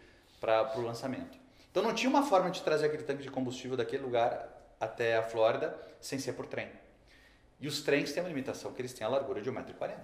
para 0.42 0.78
o 0.78 0.82
lançamento. 0.82 1.47
Então 1.72 1.84
não 1.84 1.94
tinha 1.94 2.10
uma 2.10 2.24
forma 2.24 2.50
de 2.50 2.62
trazer 2.62 2.88
aquele 2.88 3.04
tanque 3.04 3.24
de 3.24 3.30
combustível 3.30 3.78
daquele 3.78 4.04
lugar 4.04 4.76
até 4.80 5.18
a 5.18 5.24
Flórida 5.24 5.78
sem 6.00 6.20
ser 6.20 6.34
por 6.34 6.46
trem. 6.46 6.70
E 7.60 7.68
os 7.68 7.82
trens 7.82 8.12
têm 8.12 8.22
uma 8.22 8.30
limitação 8.30 8.72
que 8.74 8.82
eles 8.82 8.94
têm 8.94 9.06
a 9.06 9.10
largura 9.10 9.42
de 9.42 9.52
1,40m. 9.52 9.98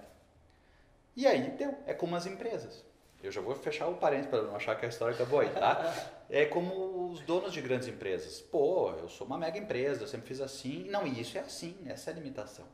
E 1.16 1.28
aí 1.28 1.52
deu. 1.52 1.78
É 1.86 1.94
como 1.94 2.16
as 2.16 2.26
empresas. 2.26 2.84
Eu 3.22 3.32
já 3.32 3.40
vou 3.40 3.56
fechar 3.56 3.88
o 3.88 3.96
parênteses 3.96 4.30
para 4.30 4.42
não 4.42 4.56
achar 4.56 4.76
que 4.76 4.86
a 4.86 4.90
história 4.90 5.16
acabou 5.16 5.40
aí, 5.40 5.50
tá? 5.50 5.94
É 6.30 6.46
como 6.46 7.12
os 7.12 7.20
donos 7.20 7.54
de 7.54 7.62
grandes 7.62 7.88
empresas. 7.88 8.42
Pô, 8.42 8.90
eu 8.94 9.08
sou 9.08 9.28
uma 9.28 9.38
mega 9.38 9.60
empresa, 9.60 10.02
eu 10.02 10.08
sempre 10.08 10.28
fiz 10.28 10.42
assim. 10.42 10.86
Não, 10.90 11.06
e 11.06 11.22
isso 11.22 11.38
é 11.38 11.42
assim, 11.42 11.78
essa 11.86 12.10
é 12.10 12.14
a 12.14 12.16
limitação. 12.16 12.66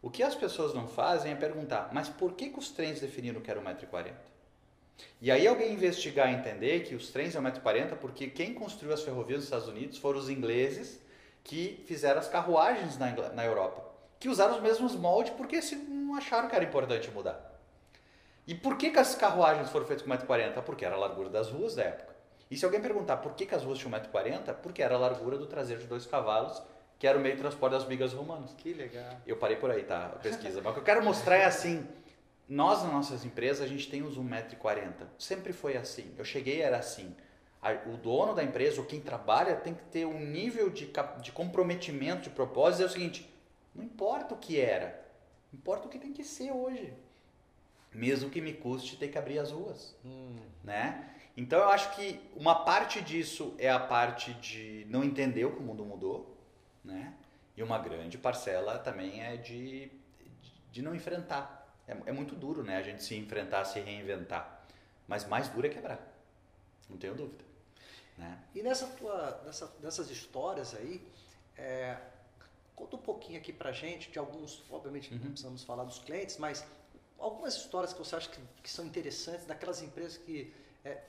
O 0.00 0.08
que 0.08 0.22
as 0.22 0.36
pessoas 0.36 0.72
não 0.74 0.86
fazem 0.86 1.32
é 1.32 1.34
perguntar, 1.34 1.88
mas 1.92 2.08
por 2.08 2.34
que, 2.34 2.50
que 2.50 2.58
os 2.58 2.70
trens 2.70 3.00
definiram 3.00 3.40
que 3.40 3.50
era 3.50 3.60
1,40m? 3.60 4.12
E 5.20 5.30
aí 5.30 5.46
alguém 5.46 5.72
investigar 5.72 6.30
e 6.30 6.34
entender 6.34 6.80
que 6.80 6.94
os 6.94 7.10
trens 7.10 7.34
é 7.34 7.40
1,40m 7.40 7.96
porque 7.96 8.28
quem 8.28 8.54
construiu 8.54 8.94
as 8.94 9.02
ferrovias 9.02 9.38
nos 9.38 9.44
Estados 9.44 9.68
Unidos 9.68 9.98
foram 9.98 10.18
os 10.18 10.28
ingleses 10.28 11.00
que 11.42 11.82
fizeram 11.86 12.20
as 12.20 12.28
carruagens 12.28 12.98
na, 12.98 13.10
na 13.32 13.44
Europa, 13.44 13.84
que 14.20 14.28
usaram 14.28 14.56
os 14.56 14.62
mesmos 14.62 14.94
moldes 14.94 15.32
porque 15.34 15.60
se 15.60 15.76
não 15.76 16.14
acharam 16.14 16.48
que 16.48 16.56
era 16.56 16.64
importante 16.64 17.10
mudar. 17.10 17.52
E 18.46 18.54
por 18.54 18.76
que, 18.76 18.90
que 18.90 18.98
as 18.98 19.14
carruagens 19.14 19.70
foram 19.70 19.86
feitas 19.86 20.04
com 20.04 20.10
1,40m? 20.10 20.62
Porque 20.62 20.84
era 20.84 20.94
a 20.94 20.98
largura 20.98 21.30
das 21.30 21.48
ruas 21.48 21.74
da 21.74 21.84
época. 21.84 22.14
E 22.50 22.56
se 22.56 22.64
alguém 22.64 22.80
perguntar 22.80 23.16
por 23.18 23.32
que, 23.32 23.46
que 23.46 23.54
as 23.54 23.62
ruas 23.62 23.78
tinham 23.78 23.98
1,40m? 23.98 24.54
Porque 24.62 24.82
era 24.82 24.94
a 24.94 24.98
largura 24.98 25.38
do 25.38 25.46
traseiro 25.46 25.80
de 25.80 25.88
dois 25.88 26.04
cavalos, 26.04 26.62
que 26.98 27.06
era 27.06 27.18
o 27.18 27.20
meio 27.20 27.34
de 27.34 27.40
transporte 27.40 27.72
das 27.72 27.86
migas 27.86 28.12
romanas. 28.12 28.52
Que 28.58 28.74
legal. 28.74 29.16
Eu 29.26 29.36
parei 29.36 29.56
por 29.56 29.70
aí, 29.70 29.82
tá? 29.82 30.06
A 30.06 30.18
pesquisa. 30.18 30.60
Mas 30.62 30.70
o 30.70 30.74
que 30.74 30.80
eu 30.80 30.84
quero 30.84 31.02
mostrar 31.02 31.36
é 31.36 31.46
assim, 31.46 31.86
nós, 32.48 32.82
nas 32.82 32.92
nossas 32.92 33.24
empresas, 33.24 33.62
a 33.62 33.66
gente 33.66 33.88
tem 33.88 34.02
os 34.02 34.18
1,40m. 34.18 35.06
Sempre 35.18 35.52
foi 35.52 35.76
assim. 35.76 36.14
Eu 36.18 36.24
cheguei 36.24 36.60
era 36.60 36.78
assim. 36.78 37.14
O 37.86 37.96
dono 37.96 38.34
da 38.34 38.44
empresa, 38.44 38.80
ou 38.80 38.86
quem 38.86 39.00
trabalha, 39.00 39.56
tem 39.56 39.72
que 39.72 39.84
ter 39.84 40.04
um 40.04 40.20
nível 40.20 40.68
de, 40.68 40.90
de 41.22 41.32
comprometimento, 41.32 42.22
de 42.22 42.30
propósito. 42.30 42.82
É 42.82 42.86
o 42.86 42.90
seguinte, 42.90 43.34
não 43.74 43.82
importa 43.82 44.34
o 44.34 44.38
que 44.38 44.60
era, 44.60 45.02
importa 45.52 45.86
o 45.86 45.90
que 45.90 45.98
tem 45.98 46.12
que 46.12 46.22
ser 46.22 46.52
hoje. 46.52 46.92
Mesmo 47.92 48.28
que 48.28 48.40
me 48.40 48.52
custe 48.52 48.96
ter 48.96 49.08
que 49.08 49.16
abrir 49.16 49.38
as 49.38 49.50
ruas. 49.50 49.96
Hum. 50.04 50.36
Né? 50.62 51.10
Então 51.36 51.58
eu 51.58 51.68
acho 51.70 51.94
que 51.96 52.20
uma 52.36 52.64
parte 52.64 53.00
disso 53.00 53.54
é 53.58 53.70
a 53.70 53.80
parte 53.80 54.34
de 54.34 54.86
não 54.90 55.02
entender 55.02 55.44
o 55.44 55.52
que 55.52 55.58
o 55.58 55.62
mundo 55.62 55.84
mudou, 55.84 56.36
né? 56.84 57.14
E 57.56 57.62
uma 57.62 57.78
grande 57.78 58.18
parcela 58.18 58.78
também 58.78 59.22
é 59.22 59.36
de, 59.36 59.90
de 60.70 60.82
não 60.82 60.94
enfrentar. 60.94 61.63
É, 61.86 61.96
é 62.06 62.12
muito 62.12 62.34
duro, 62.34 62.62
né? 62.62 62.76
A 62.76 62.82
gente 62.82 63.02
se 63.02 63.14
enfrentar, 63.14 63.64
se 63.64 63.80
reinventar. 63.80 64.64
Mas 65.06 65.26
mais 65.26 65.48
duro 65.48 65.66
é 65.66 65.70
quebrar. 65.70 66.00
Não 66.88 66.96
tenho 66.96 67.14
dúvida. 67.14 67.44
Né? 68.16 68.38
E 68.54 68.62
nessa 68.62 68.86
tua, 68.86 69.42
nessa, 69.44 69.72
nessas 69.80 70.10
histórias 70.10 70.74
aí, 70.74 71.06
é, 71.56 71.96
conta 72.74 72.96
um 72.96 73.00
pouquinho 73.00 73.38
aqui 73.38 73.52
pra 73.52 73.72
gente 73.72 74.10
de 74.10 74.18
alguns, 74.18 74.62
obviamente 74.70 75.12
uhum. 75.12 75.18
não 75.18 75.30
precisamos 75.30 75.64
falar 75.64 75.84
dos 75.84 75.98
clientes, 75.98 76.36
mas 76.38 76.64
algumas 77.18 77.54
histórias 77.56 77.92
que 77.92 77.98
você 77.98 78.16
acha 78.16 78.28
que, 78.28 78.40
que 78.62 78.70
são 78.70 78.84
interessantes 78.84 79.46
daquelas 79.46 79.82
empresas 79.82 80.16
que 80.16 80.52
é, 80.84 81.02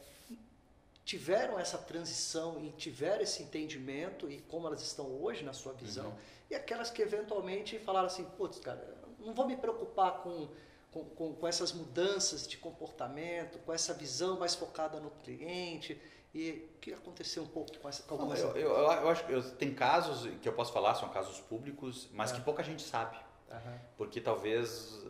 tiveram 1.03 1.59
essa 1.59 1.77
transição 1.77 2.63
e 2.63 2.71
tiveram 2.71 3.21
esse 3.21 3.43
entendimento 3.43 4.29
e 4.29 4.41
como 4.41 4.65
elas 4.67 4.81
estão 4.81 5.05
hoje 5.21 5.43
na 5.43 5.53
sua 5.53 5.73
visão, 5.73 6.07
uhum. 6.07 6.17
e 6.49 6.55
aquelas 6.55 6.89
que 6.89 7.01
eventualmente 7.01 7.77
falaram 7.79 8.07
assim, 8.07 8.23
putz, 8.23 8.59
cara, 8.59 8.94
não 9.25 9.33
vou 9.33 9.47
me 9.47 9.57
preocupar 9.57 10.19
com, 10.23 10.47
com, 10.91 11.03
com, 11.03 11.33
com, 11.33 11.47
essas 11.47 11.73
mudanças 11.73 12.47
de 12.47 12.57
comportamento, 12.57 13.59
com 13.59 13.73
essa 13.73 13.93
visão 13.93 14.39
mais 14.39 14.55
focada 14.55 14.99
no 14.99 15.09
cliente. 15.09 15.99
E 16.33 16.69
o 16.75 16.79
que 16.79 16.93
aconteceu 16.93 17.43
um 17.43 17.47
pouco 17.47 17.77
com, 17.79 17.88
essa, 17.88 18.03
com. 18.03 18.17
Não, 18.17 18.35
eu, 18.35 18.57
eu, 18.57 18.69
eu, 18.71 19.09
acho 19.09 19.25
que 19.25 19.41
tem 19.51 19.73
casos 19.73 20.29
que 20.41 20.49
eu 20.49 20.53
posso 20.53 20.73
falar, 20.73 20.93
são 20.95 21.07
casos 21.09 21.39
públicos, 21.39 22.09
mas 22.13 22.31
é. 22.31 22.35
que 22.35 22.41
pouca 22.41 22.61
gente 22.61 22.81
sabe. 22.81 23.17
Uhum. 23.49 23.79
Porque 23.97 24.19
talvez 24.19 25.01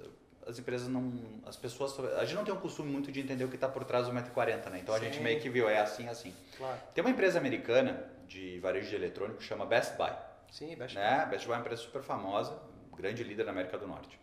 as 0.46 0.60
empresas 0.60 0.88
não. 0.88 1.12
As 1.46 1.58
pessoas. 1.58 1.98
A 2.18 2.24
gente 2.26 2.36
não 2.36 2.44
tem 2.44 2.54
um 2.54 2.60
costume 2.60 2.92
muito 2.92 3.12
de 3.12 3.20
entender 3.20 3.44
o 3.44 3.50
que 3.50 3.56
está 3.56 3.68
por 3.68 3.84
trás 3.84 4.08
do 4.08 4.14
1,40m, 4.14 4.70
né? 4.70 4.80
Então 4.80 4.96
Sim. 4.96 5.02
a 5.02 5.04
gente 5.04 5.20
meio 5.20 5.42
que 5.42 5.50
viu, 5.50 5.68
é 5.68 5.80
assim, 5.80 6.08
assim. 6.08 6.34
Claro. 6.58 6.80
Tem 6.94 7.04
uma 7.04 7.10
empresa 7.10 7.40
americana 7.40 8.08
de 8.28 8.60
varejo 8.60 8.90
de 8.90 8.96
eletrônico 8.96 9.40
que 9.40 9.44
chama 9.44 9.66
Best 9.66 9.98
Buy. 9.98 10.12
Sim, 10.52 10.76
Best 10.76 10.96
né? 10.96 11.22
Buy. 11.22 11.32
Best 11.32 11.46
Buy 11.48 11.54
é 11.54 11.58
uma 11.58 11.62
empresa 11.62 11.82
super 11.82 12.04
famosa, 12.04 12.58
grande 12.96 13.24
líder 13.24 13.46
na 13.46 13.52
América 13.52 13.78
do 13.78 13.88
Norte. 13.88 14.20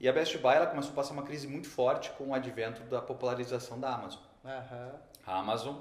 E 0.00 0.08
a 0.08 0.12
Best 0.12 0.36
Buy 0.38 0.56
ela 0.56 0.66
começou 0.66 0.92
a 0.92 0.94
passar 0.94 1.12
uma 1.12 1.22
crise 1.22 1.46
muito 1.46 1.68
forte 1.68 2.10
com 2.12 2.28
o 2.28 2.34
advento 2.34 2.82
da 2.84 3.02
popularização 3.02 3.78
da 3.78 3.94
Amazon. 3.94 4.22
Uhum. 4.42 4.92
A 5.26 5.38
Amazon 5.38 5.76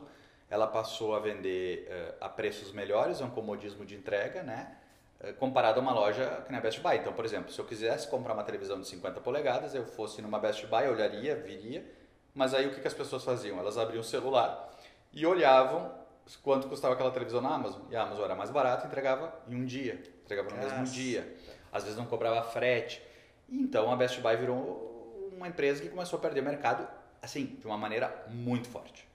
ela 0.49 0.67
passou 0.67 1.15
a 1.15 1.19
vender 1.19 1.87
uh, 1.87 2.15
a 2.25 2.27
preços 2.27 2.73
melhores, 2.73 3.21
é 3.21 3.23
um 3.23 3.29
comodismo 3.29 3.85
de 3.85 3.95
entrega, 3.95 4.43
né? 4.43 4.75
Uh, 5.21 5.33
comparado 5.35 5.79
a 5.79 5.81
uma 5.81 5.93
loja 5.93 6.43
que 6.45 6.51
nem 6.51 6.59
a 6.59 6.61
Best 6.61 6.81
Buy. 6.81 6.97
Então, 6.97 7.13
por 7.13 7.23
exemplo, 7.23 7.51
se 7.51 7.59
eu 7.59 7.65
quisesse 7.65 8.07
comprar 8.09 8.33
uma 8.33 8.43
televisão 8.43 8.81
de 8.81 8.87
50 8.87 9.21
polegadas, 9.21 9.73
eu 9.73 9.85
fosse 9.85 10.21
numa 10.21 10.37
Best 10.37 10.65
Buy, 10.65 10.87
olharia, 10.89 11.35
viria, 11.35 11.85
mas 12.33 12.53
aí 12.53 12.67
o 12.67 12.73
que, 12.73 12.81
que 12.81 12.87
as 12.87 12.93
pessoas 12.93 13.23
faziam? 13.23 13.57
Elas 13.57 13.77
abriam 13.77 14.01
o 14.01 14.03
celular 14.03 14.69
e 15.13 15.25
olhavam 15.25 15.97
quanto 16.43 16.67
custava 16.67 16.93
aquela 16.93 17.11
televisão 17.11 17.39
na 17.39 17.55
Amazon. 17.55 17.83
E 17.89 17.95
a 17.95 18.03
Amazon 18.03 18.25
era 18.25 18.35
mais 18.35 18.49
barata, 18.49 18.85
entregava 18.85 19.33
em 19.47 19.55
um 19.55 19.65
dia, 19.65 20.01
entregava 20.23 20.49
no 20.49 20.57
Nossa. 20.57 20.75
mesmo 20.75 20.93
dia 20.93 21.37
às 21.71 21.83
vezes 21.83 21.97
não 21.97 22.05
cobrava 22.05 22.43
frete. 22.49 23.01
Então 23.47 23.91
a 23.91 23.95
Best 23.95 24.19
Buy 24.21 24.35
virou 24.37 25.31
uma 25.35 25.47
empresa 25.47 25.81
que 25.81 25.89
começou 25.89 26.17
a 26.19 26.21
perder 26.21 26.41
mercado, 26.41 26.87
assim, 27.21 27.45
de 27.45 27.65
uma 27.65 27.77
maneira 27.77 28.25
muito 28.29 28.67
forte. 28.67 29.07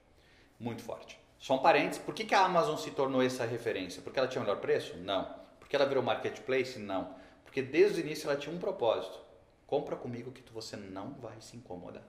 Muito 0.59 0.81
forte. 0.81 1.19
Só 1.37 1.55
um 1.55 1.59
parênteses, 1.59 2.01
por 2.01 2.15
que, 2.15 2.25
que 2.25 2.33
a 2.33 2.43
Amazon 2.43 2.77
se 2.77 2.91
tornou 2.91 3.21
essa 3.21 3.45
referência? 3.45 4.01
Porque 4.01 4.17
ela 4.17 4.27
tinha 4.27 4.41
o 4.41 4.45
melhor 4.45 4.59
preço? 4.59 4.97
Não. 4.97 5.35
Porque 5.59 5.75
ela 5.75 5.85
virou 5.85 6.01
marketplace? 6.01 6.79
Não. 6.79 7.15
Porque 7.43 7.61
desde 7.61 8.01
o 8.01 8.03
início 8.03 8.29
ela 8.29 8.39
tinha 8.39 8.55
um 8.55 8.59
propósito. 8.59 9.19
Compra 9.67 9.95
comigo 9.95 10.31
que 10.31 10.43
você 10.51 10.75
não 10.75 11.13
vai 11.13 11.39
se 11.41 11.55
incomodar. 11.55 12.03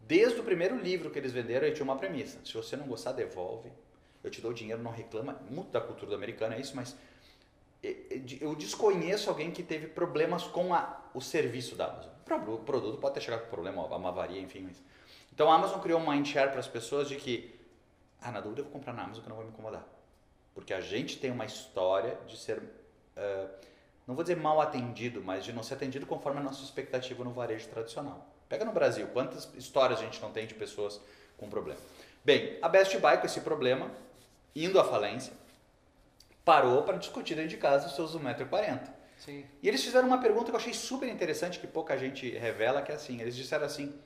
Desde 0.00 0.38
o 0.38 0.44
primeiro 0.44 0.76
livro 0.78 1.10
que 1.10 1.18
eles 1.18 1.32
venderam, 1.32 1.66
ele 1.66 1.74
tinha 1.74 1.84
uma 1.84 1.96
premissa. 1.96 2.38
Se 2.44 2.54
você 2.54 2.76
não 2.76 2.86
gostar, 2.86 3.12
devolve. 3.12 3.72
Eu 4.22 4.30
te 4.30 4.40
dou 4.40 4.52
dinheiro, 4.52 4.82
não 4.82 4.90
reclama. 4.90 5.40
Muito 5.50 5.70
da 5.70 5.80
cultura 5.80 6.14
americana 6.14 6.54
é 6.54 6.60
isso, 6.60 6.76
mas 6.76 6.96
eu 8.40 8.54
desconheço 8.54 9.28
alguém 9.28 9.50
que 9.50 9.62
teve 9.62 9.86
problemas 9.86 10.44
com 10.44 10.72
a, 10.72 11.02
o 11.12 11.20
serviço 11.20 11.76
da 11.76 11.86
Amazon. 11.86 12.10
O 12.48 12.58
produto 12.58 12.98
pode 12.98 13.14
ter 13.14 13.20
chegado 13.20 13.42
com 13.42 13.50
problema, 13.50 13.84
uma 13.84 14.08
avaria, 14.08 14.40
enfim. 14.40 14.62
Mas... 14.62 14.82
Então 15.32 15.50
a 15.50 15.54
Amazon 15.54 15.80
criou 15.80 16.00
um 16.00 16.10
mindshare 16.10 16.50
para 16.50 16.60
as 16.60 16.68
pessoas 16.68 17.08
de 17.08 17.16
que, 17.16 17.54
ah, 18.22 18.30
na 18.30 18.40
dúvida 18.40 18.62
eu 18.62 18.64
vou 18.64 18.72
comprar 18.72 18.94
na 18.94 19.02
Amazon 19.02 19.22
que 19.22 19.28
não 19.28 19.36
vai 19.36 19.44
me 19.44 19.50
incomodar. 19.50 19.84
Porque 20.54 20.72
a 20.72 20.80
gente 20.80 21.18
tem 21.18 21.30
uma 21.30 21.44
história 21.44 22.16
de 22.26 22.38
ser, 22.38 22.58
uh, 22.58 23.50
não 24.06 24.14
vou 24.14 24.22
dizer 24.22 24.36
mal 24.36 24.60
atendido, 24.60 25.22
mas 25.22 25.44
de 25.44 25.52
não 25.52 25.62
ser 25.62 25.74
atendido 25.74 26.06
conforme 26.06 26.40
a 26.40 26.42
nossa 26.42 26.62
expectativa 26.62 27.22
no 27.24 27.32
varejo 27.32 27.68
tradicional. 27.68 28.26
Pega 28.48 28.64
no 28.64 28.72
Brasil, 28.72 29.08
quantas 29.08 29.52
histórias 29.54 29.98
a 29.98 30.02
gente 30.02 30.22
não 30.22 30.30
tem 30.30 30.46
de 30.46 30.54
pessoas 30.54 31.00
com 31.36 31.50
problema. 31.50 31.80
Bem, 32.24 32.58
a 32.62 32.68
Best 32.68 32.96
Buy 32.98 33.18
com 33.18 33.26
esse 33.26 33.40
problema, 33.40 33.90
indo 34.54 34.80
à 34.80 34.84
falência, 34.84 35.32
parou 36.44 36.82
para 36.82 36.98
discutir 36.98 37.34
dentro 37.34 37.50
de 37.50 37.56
casa 37.56 37.86
os 37.86 37.94
seus 37.94 38.14
1,40m. 38.16 38.88
Sim. 39.18 39.44
E 39.62 39.68
eles 39.68 39.82
fizeram 39.82 40.06
uma 40.06 40.20
pergunta 40.20 40.46
que 40.46 40.50
eu 40.52 40.56
achei 40.56 40.74
super 40.74 41.08
interessante, 41.08 41.58
que 41.58 41.66
pouca 41.66 41.96
gente 41.96 42.28
revela, 42.30 42.82
que 42.82 42.92
é 42.92 42.94
assim, 42.94 43.20
eles 43.20 43.34
disseram 43.34 43.64
assim, 43.64 43.98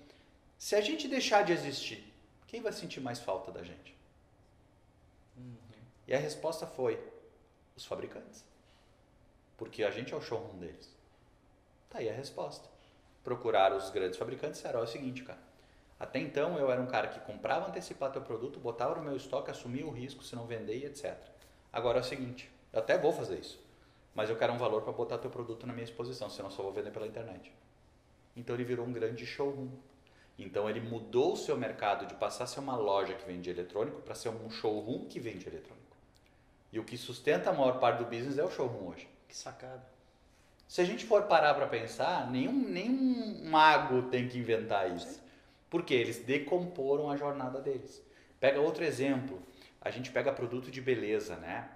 se 0.56 0.76
a 0.76 0.80
gente 0.80 1.08
deixar 1.08 1.44
de 1.44 1.52
existir, 1.52 2.12
quem 2.46 2.60
vai 2.60 2.72
sentir 2.72 3.00
mais 3.00 3.18
falta 3.18 3.50
da 3.50 3.62
gente? 3.62 3.96
Uhum. 5.36 5.56
E 6.06 6.14
a 6.14 6.18
resposta 6.18 6.66
foi, 6.66 6.98
os 7.76 7.84
fabricantes. 7.84 8.44
Porque 9.56 9.82
a 9.82 9.90
gente 9.90 10.14
é 10.14 10.16
o 10.16 10.20
showroom 10.20 10.58
deles. 10.58 10.96
Tá 11.90 11.98
aí 11.98 12.08
a 12.08 12.12
resposta. 12.12 12.68
Procurar 13.24 13.72
os 13.72 13.90
grandes 13.90 14.18
fabricantes 14.18 14.64
era 14.64 14.80
o 14.80 14.86
seguinte, 14.86 15.24
cara. 15.24 15.40
Até 15.98 16.20
então 16.20 16.56
eu 16.56 16.70
era 16.70 16.80
um 16.80 16.86
cara 16.86 17.08
que 17.08 17.18
comprava 17.20 17.68
antecipar 17.68 18.12
teu 18.12 18.22
produto, 18.22 18.60
botava 18.60 18.94
no 18.94 19.02
meu 19.02 19.16
estoque, 19.16 19.50
assumia 19.50 19.84
o 19.84 19.90
risco 19.90 20.22
se 20.22 20.36
não 20.36 20.46
vender 20.46 20.78
e 20.78 20.86
etc. 20.86 21.18
Agora 21.72 21.98
é 21.98 22.00
o 22.00 22.04
seguinte, 22.04 22.50
eu 22.72 22.78
até 22.80 22.96
vou 22.96 23.12
fazer 23.12 23.38
isso, 23.38 23.60
mas 24.14 24.30
eu 24.30 24.36
quero 24.36 24.52
um 24.52 24.58
valor 24.58 24.82
para 24.82 24.92
botar 24.92 25.18
teu 25.18 25.30
produto 25.30 25.66
na 25.66 25.72
minha 25.72 25.84
exposição, 25.84 26.30
senão 26.30 26.50
só 26.50 26.62
vou 26.62 26.72
vender 26.72 26.90
pela 26.90 27.06
internet. 27.06 27.52
Então 28.36 28.54
ele 28.54 28.64
virou 28.64 28.86
um 28.86 28.92
grande 28.92 29.26
showroom. 29.26 29.68
Então 30.38 30.70
ele 30.70 30.80
mudou 30.80 31.32
o 31.32 31.36
seu 31.36 31.56
mercado 31.56 32.06
de 32.06 32.14
passar 32.14 32.44
a 32.44 32.46
ser 32.46 32.60
uma 32.60 32.76
loja 32.76 33.14
que 33.14 33.26
vende 33.26 33.50
eletrônico 33.50 34.00
para 34.02 34.14
ser 34.14 34.28
um 34.28 34.48
showroom 34.48 35.06
que 35.06 35.18
vende 35.18 35.48
eletrônico. 35.48 35.96
E 36.72 36.78
o 36.78 36.84
que 36.84 36.96
sustenta 36.96 37.50
a 37.50 37.52
maior 37.52 37.80
parte 37.80 37.98
do 37.98 38.04
business 38.04 38.38
é 38.38 38.44
o 38.44 38.50
showroom 38.50 38.88
hoje. 38.88 39.08
Que 39.26 39.36
sacada. 39.36 39.84
Se 40.68 40.80
a 40.80 40.84
gente 40.84 41.06
for 41.06 41.22
parar 41.24 41.54
para 41.54 41.66
pensar, 41.66 42.30
nenhum, 42.30 42.52
nenhum 42.52 43.48
mago 43.48 44.02
tem 44.10 44.28
que 44.28 44.38
inventar 44.38 44.94
isso. 44.94 45.22
Porque 45.70 45.94
eles 45.94 46.18
decomporam 46.18 47.10
a 47.10 47.16
jornada 47.16 47.60
deles. 47.60 48.02
Pega 48.38 48.60
outro 48.60 48.84
exemplo 48.84 49.42
a 49.88 49.90
gente 49.90 50.10
pega 50.10 50.30
produto 50.30 50.70
de 50.70 50.82
beleza, 50.82 51.36
né? 51.36 51.66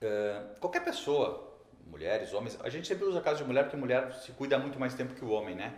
Uh, 0.00 0.58
qualquer 0.58 0.82
pessoa, 0.82 1.54
mulheres, 1.86 2.32
homens, 2.32 2.58
a 2.62 2.70
gente 2.70 2.88
sempre 2.88 3.04
usa 3.04 3.20
caso 3.20 3.42
de 3.42 3.44
mulher 3.44 3.64
porque 3.64 3.76
mulher 3.76 4.10
se 4.14 4.32
cuida 4.32 4.58
muito 4.58 4.80
mais 4.80 4.94
tempo 4.94 5.14
que 5.14 5.22
o 5.22 5.28
homem, 5.28 5.54
né? 5.54 5.74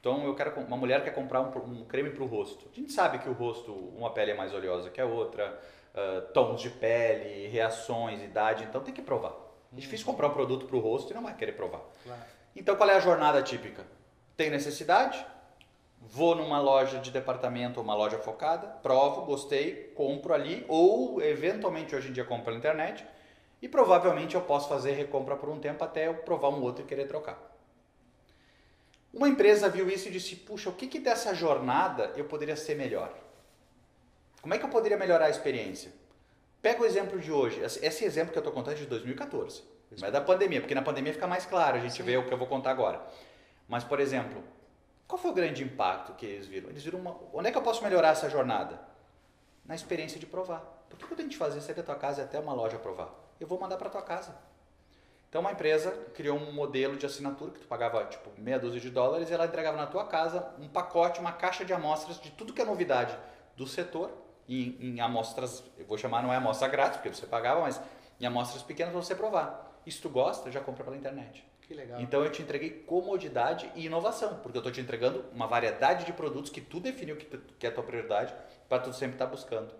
Então 0.00 0.24
eu 0.24 0.34
quero 0.34 0.58
uma 0.60 0.76
mulher 0.76 1.04
quer 1.04 1.10
comprar 1.10 1.42
um, 1.42 1.80
um 1.80 1.84
creme 1.84 2.10
para 2.10 2.22
o 2.22 2.26
rosto. 2.26 2.66
A 2.72 2.74
gente 2.74 2.92
sabe 2.92 3.18
que 3.18 3.28
o 3.28 3.34
rosto, 3.34 3.72
uma 3.72 4.10
pele 4.10 4.30
é 4.30 4.34
mais 4.34 4.54
oleosa 4.54 4.88
que 4.88 4.98
a 4.98 5.04
outra, 5.04 5.60
uh, 5.94 6.32
tons 6.32 6.62
de 6.62 6.70
pele, 6.70 7.48
reações, 7.48 8.22
idade, 8.22 8.64
então 8.64 8.80
tem 8.80 8.94
que 8.94 9.02
provar. 9.02 9.34
É 9.70 9.76
difícil 9.76 10.06
uhum. 10.06 10.12
comprar 10.14 10.28
um 10.28 10.32
produto 10.32 10.64
para 10.64 10.76
o 10.76 10.80
rosto 10.80 11.12
e 11.12 11.14
não 11.14 11.22
vai 11.22 11.36
querer 11.36 11.52
provar. 11.52 11.82
Claro. 12.04 12.22
Então 12.54 12.74
qual 12.74 12.88
é 12.88 12.94
a 12.94 13.00
jornada 13.00 13.42
típica? 13.42 13.84
Tem 14.34 14.48
necessidade? 14.48 15.22
Vou 16.00 16.34
numa 16.34 16.60
loja 16.60 16.98
de 16.98 17.10
departamento 17.10 17.78
ou 17.78 17.84
uma 17.84 17.94
loja 17.94 18.18
focada, 18.18 18.66
provo, 18.82 19.22
gostei, 19.22 19.92
compro 19.94 20.32
ali, 20.32 20.64
ou 20.68 21.20
eventualmente 21.22 21.94
hoje 21.94 22.08
em 22.08 22.12
dia 22.12 22.24
compro 22.24 22.52
na 22.52 22.58
internet, 22.58 23.04
e 23.60 23.68
provavelmente 23.68 24.34
eu 24.34 24.42
posso 24.42 24.68
fazer 24.68 24.92
recompra 24.92 25.36
por 25.36 25.48
um 25.48 25.58
tempo 25.58 25.82
até 25.82 26.06
eu 26.06 26.14
provar 26.14 26.50
um 26.50 26.62
outro 26.62 26.84
e 26.84 26.86
querer 26.86 27.06
trocar. 27.06 27.38
Uma 29.12 29.28
empresa 29.28 29.68
viu 29.68 29.88
isso 29.88 30.08
e 30.08 30.10
disse: 30.10 30.36
puxa, 30.36 30.68
o 30.68 30.74
que, 30.74 30.86
que 30.86 30.98
dessa 30.98 31.34
jornada 31.34 32.12
eu 32.16 32.26
poderia 32.26 32.54
ser 32.54 32.74
melhor? 32.74 33.12
Como 34.42 34.52
é 34.54 34.58
que 34.58 34.64
eu 34.64 34.68
poderia 34.68 34.98
melhorar 34.98 35.26
a 35.26 35.30
experiência? 35.30 35.90
Pega 36.60 36.82
o 36.82 36.84
exemplo 36.86 37.18
de 37.18 37.32
hoje, 37.32 37.60
esse 37.60 38.04
exemplo 38.04 38.32
que 38.32 38.38
eu 38.38 38.40
estou 38.40 38.52
contando 38.52 38.74
é 38.74 38.78
de 38.78 38.86
2014, 38.86 39.62
mas 39.92 40.02
é 40.02 40.10
da 40.10 40.20
pandemia, 40.20 40.60
porque 40.60 40.74
na 40.74 40.82
pandemia 40.82 41.12
fica 41.12 41.26
mais 41.26 41.46
claro, 41.46 41.76
a 41.76 41.80
gente 41.80 41.94
Sim. 41.96 42.02
vê 42.02 42.16
o 42.16 42.26
que 42.26 42.32
eu 42.32 42.38
vou 42.38 42.46
contar 42.46 42.70
agora. 42.70 43.00
Mas, 43.68 43.82
por 43.82 44.00
exemplo, 44.00 44.42
qual 45.06 45.20
foi 45.20 45.30
o 45.30 45.34
grande 45.34 45.62
impacto 45.62 46.12
que 46.14 46.26
eles 46.26 46.46
viram? 46.46 46.68
Eles 46.68 46.82
viram 46.82 46.98
uma... 46.98 47.16
onde 47.32 47.48
é 47.48 47.52
que 47.52 47.58
eu 47.58 47.62
posso 47.62 47.82
melhorar 47.82 48.08
essa 48.08 48.28
jornada? 48.28 48.80
Na 49.64 49.74
experiência 49.74 50.18
de 50.18 50.26
provar. 50.26 50.60
Por 50.88 50.98
que 50.98 51.12
eu 51.12 51.16
tenho 51.16 51.28
que 51.28 51.36
fazer 51.36 51.60
sair 51.60 51.74
da 51.74 51.82
tua 51.82 51.96
casa 51.96 52.22
e 52.22 52.24
até 52.24 52.38
uma 52.38 52.52
loja 52.52 52.78
provar? 52.78 53.12
Eu 53.40 53.46
vou 53.46 53.58
mandar 53.58 53.76
para 53.76 53.90
tua 53.90 54.02
casa. 54.02 54.36
Então 55.28 55.40
uma 55.40 55.52
empresa 55.52 55.90
criou 56.14 56.38
um 56.38 56.52
modelo 56.52 56.96
de 56.96 57.04
assinatura 57.04 57.50
que 57.50 57.60
tu 57.60 57.66
pagava 57.66 58.04
tipo 58.04 58.30
meia 58.38 58.58
dúzia 58.58 58.80
de 58.80 58.90
dólares 58.90 59.28
e 59.28 59.34
ela 59.34 59.46
entregava 59.46 59.76
na 59.76 59.86
tua 59.86 60.06
casa 60.06 60.54
um 60.58 60.68
pacote, 60.68 61.20
uma 61.20 61.32
caixa 61.32 61.64
de 61.64 61.72
amostras 61.72 62.20
de 62.20 62.30
tudo 62.30 62.52
que 62.52 62.62
é 62.62 62.64
novidade 62.64 63.16
do 63.56 63.66
setor 63.66 64.10
em, 64.48 64.76
em 64.80 65.00
amostras, 65.00 65.62
eu 65.76 65.84
vou 65.84 65.98
chamar 65.98 66.22
não 66.22 66.32
é 66.32 66.36
amostra 66.36 66.68
grátis 66.68 66.96
porque 66.96 67.12
você 67.12 67.26
pagava, 67.26 67.60
mas 67.60 67.80
em 68.20 68.26
amostras 68.26 68.62
pequenas 68.62 68.92
para 68.92 69.02
você 69.02 69.14
provar. 69.14 69.80
Se 69.86 70.00
tu 70.00 70.08
gosta, 70.08 70.50
já 70.50 70.60
compra 70.60 70.84
pela 70.84 70.96
internet. 70.96 71.44
Que 71.66 71.74
legal. 71.74 72.00
Então 72.00 72.24
eu 72.24 72.30
te 72.30 72.42
entreguei 72.42 72.70
comodidade 72.70 73.70
e 73.74 73.86
inovação, 73.86 74.38
porque 74.42 74.56
eu 74.56 74.60
estou 74.60 74.72
te 74.72 74.80
entregando 74.80 75.24
uma 75.32 75.46
variedade 75.46 76.04
de 76.04 76.12
produtos 76.12 76.50
que 76.50 76.60
tu 76.60 76.78
definiu 76.78 77.16
que, 77.16 77.24
tu, 77.24 77.38
que 77.58 77.66
é 77.66 77.70
a 77.70 77.72
tua 77.72 77.82
prioridade 77.82 78.32
para 78.68 78.82
tu 78.82 78.92
sempre 78.92 79.16
estar 79.16 79.26
tá 79.26 79.30
buscando. 79.30 79.74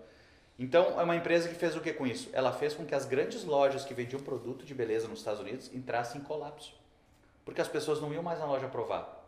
Então 0.59 0.99
é 0.99 1.03
uma 1.03 1.15
empresa 1.15 1.47
que 1.47 1.55
fez 1.55 1.75
o 1.75 1.81
que 1.81 1.93
com 1.93 2.05
isso? 2.05 2.29
Ela 2.33 2.51
fez 2.51 2.73
com 2.73 2.85
que 2.85 2.93
as 2.93 3.05
grandes 3.05 3.43
lojas 3.43 3.85
que 3.85 3.93
vendiam 3.93 4.21
produto 4.21 4.65
de 4.65 4.73
beleza 4.73 5.07
nos 5.07 5.19
Estados 5.19 5.39
Unidos 5.39 5.73
entrassem 5.73 6.19
em 6.19 6.23
colapso, 6.23 6.73
porque 7.45 7.61
as 7.61 7.67
pessoas 7.67 8.01
não 8.01 8.13
iam 8.13 8.23
mais 8.23 8.39
na 8.39 8.45
loja 8.45 8.67
provar. 8.67 9.25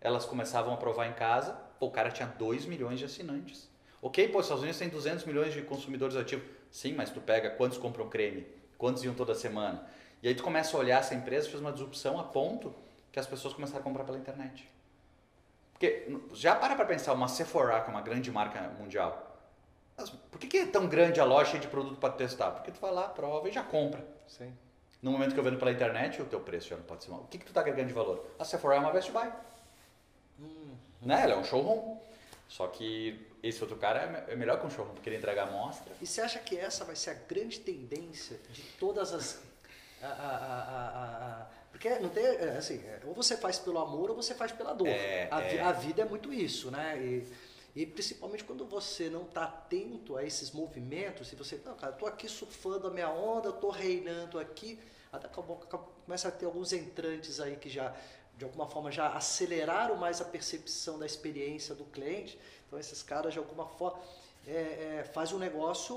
Elas 0.00 0.24
começavam 0.24 0.72
a 0.72 0.76
provar 0.76 1.08
em 1.08 1.14
casa, 1.14 1.52
pô, 1.78 1.86
o 1.86 1.90
cara 1.90 2.10
tinha 2.10 2.28
2 2.28 2.64
milhões 2.66 2.98
de 2.98 3.06
assinantes. 3.06 3.68
Ok, 4.00 4.28
pô, 4.28 4.38
os 4.38 4.46
Estados 4.46 4.62
Unidos 4.62 4.78
tem 4.78 4.88
200 4.88 5.24
milhões 5.24 5.52
de 5.52 5.62
consumidores 5.62 6.16
ativos. 6.16 6.46
Sim, 6.70 6.94
mas 6.94 7.10
tu 7.10 7.20
pega 7.20 7.50
quantos 7.50 7.76
compram 7.76 8.08
creme, 8.08 8.46
quantos 8.78 9.02
iam 9.04 9.14
toda 9.14 9.34
semana. 9.34 9.86
E 10.22 10.28
aí 10.28 10.34
tu 10.34 10.42
começa 10.42 10.76
a 10.76 10.80
olhar 10.80 11.00
essa 11.00 11.14
empresa, 11.14 11.48
fez 11.48 11.60
uma 11.60 11.72
disrupção 11.72 12.18
a 12.18 12.24
ponto 12.24 12.74
que 13.10 13.18
as 13.18 13.26
pessoas 13.26 13.54
começaram 13.54 13.80
a 13.80 13.82
comprar 13.82 14.04
pela 14.04 14.18
internet. 14.18 14.68
Porque 15.72 16.14
já 16.34 16.54
para 16.54 16.76
para 16.76 16.84
pensar, 16.84 17.12
uma 17.14 17.26
Sephora, 17.26 17.80
que 17.80 17.88
é 17.88 17.90
uma 17.90 18.02
grande 18.02 18.30
marca 18.30 18.60
mundial, 18.78 19.30
por 20.30 20.38
que, 20.38 20.46
que 20.46 20.58
é 20.58 20.66
tão 20.66 20.86
grande 20.86 21.20
a 21.20 21.24
loja 21.24 21.58
de 21.58 21.66
produto 21.66 21.96
para 21.96 22.12
testar? 22.12 22.50
Porque 22.50 22.70
tu 22.70 22.80
vai 22.80 22.92
lá, 22.92 23.08
prova 23.08 23.48
e 23.48 23.52
já 23.52 23.62
compra. 23.62 24.04
Sim. 24.28 24.52
No 25.02 25.10
momento 25.10 25.32
que 25.32 25.40
eu 25.40 25.44
vendo 25.44 25.58
pela 25.58 25.72
internet, 25.72 26.20
o 26.20 26.26
teu 26.26 26.40
preço 26.40 26.68
já 26.68 26.76
não 26.76 26.84
pode 26.84 27.04
ser 27.04 27.10
mal. 27.10 27.20
O 27.20 27.26
que, 27.26 27.38
que 27.38 27.44
tu 27.44 27.48
está 27.48 27.60
agregando 27.60 27.88
de 27.88 27.94
valor? 27.94 28.26
A 28.38 28.44
Sephora 28.44 28.76
é 28.76 28.78
uma 28.78 28.90
Best 28.90 29.10
Buy. 29.10 29.32
Hum. 30.38 30.74
Né? 31.00 31.22
Ela 31.22 31.34
é 31.34 31.36
um 31.36 31.44
showroom. 31.44 31.98
Só 32.48 32.66
que 32.66 33.26
esse 33.42 33.62
outro 33.62 33.76
cara 33.76 34.26
é, 34.28 34.32
é 34.32 34.36
melhor 34.36 34.60
que 34.60 34.66
um 34.66 34.70
showroom, 34.70 34.94
porque 34.94 35.08
ele 35.08 35.16
entrega 35.16 35.44
amostra. 35.44 35.94
E 36.00 36.06
você 36.06 36.20
acha 36.20 36.38
que 36.40 36.58
essa 36.58 36.84
vai 36.84 36.96
ser 36.96 37.10
a 37.10 37.14
grande 37.14 37.60
tendência 37.60 38.38
de 38.50 38.62
todas 38.78 39.14
as 39.14 39.40
a, 40.02 40.06
a, 40.06 41.42
a, 41.42 41.46
porque 41.70 41.88
não 41.98 42.08
tem, 42.10 42.24
é, 42.24 42.56
assim, 42.58 42.76
é, 42.84 43.00
ou 43.04 43.14
você 43.14 43.36
faz 43.36 43.58
pelo 43.58 43.78
amor 43.78 44.10
ou 44.10 44.16
você 44.16 44.34
faz 44.34 44.52
pela 44.52 44.72
dor. 44.72 44.88
É, 44.88 45.28
a, 45.30 45.40
é. 45.40 45.60
a, 45.60 45.72
vida 45.72 46.02
é 46.02 46.04
muito 46.04 46.32
isso, 46.32 46.70
né? 46.70 46.98
E, 46.98 47.26
e 47.74 47.86
principalmente 47.86 48.44
quando 48.44 48.66
você 48.66 49.08
não 49.08 49.22
está 49.22 49.44
atento 49.44 50.16
a 50.16 50.24
esses 50.24 50.50
movimentos, 50.50 51.28
se 51.28 51.36
você, 51.36 51.60
não, 51.64 51.74
cara, 51.74 51.92
tô 51.92 52.06
aqui 52.06 52.28
surfando 52.28 52.86
a 52.88 52.90
minha 52.90 53.08
onda, 53.08 53.52
tô 53.52 53.70
reinando 53.70 54.38
aqui, 54.38 54.78
até 55.12 55.26
acabou, 55.26 55.56
começa 56.04 56.28
a 56.28 56.30
ter 56.30 56.46
alguns 56.46 56.72
entrantes 56.72 57.40
aí 57.40 57.56
que 57.56 57.70
já, 57.70 57.94
de 58.36 58.44
alguma 58.44 58.66
forma, 58.66 58.90
já 58.90 59.08
aceleraram 59.14 59.96
mais 59.96 60.20
a 60.20 60.24
percepção 60.24 60.98
da 60.98 61.06
experiência 61.06 61.74
do 61.74 61.84
cliente. 61.84 62.38
Então 62.66 62.78
esses 62.78 63.02
caras, 63.02 63.32
de 63.32 63.38
alguma 63.38 63.66
forma, 63.66 64.00
é, 64.46 64.98
é, 65.00 65.04
faz 65.04 65.32
o 65.32 65.38
negócio 65.38 65.96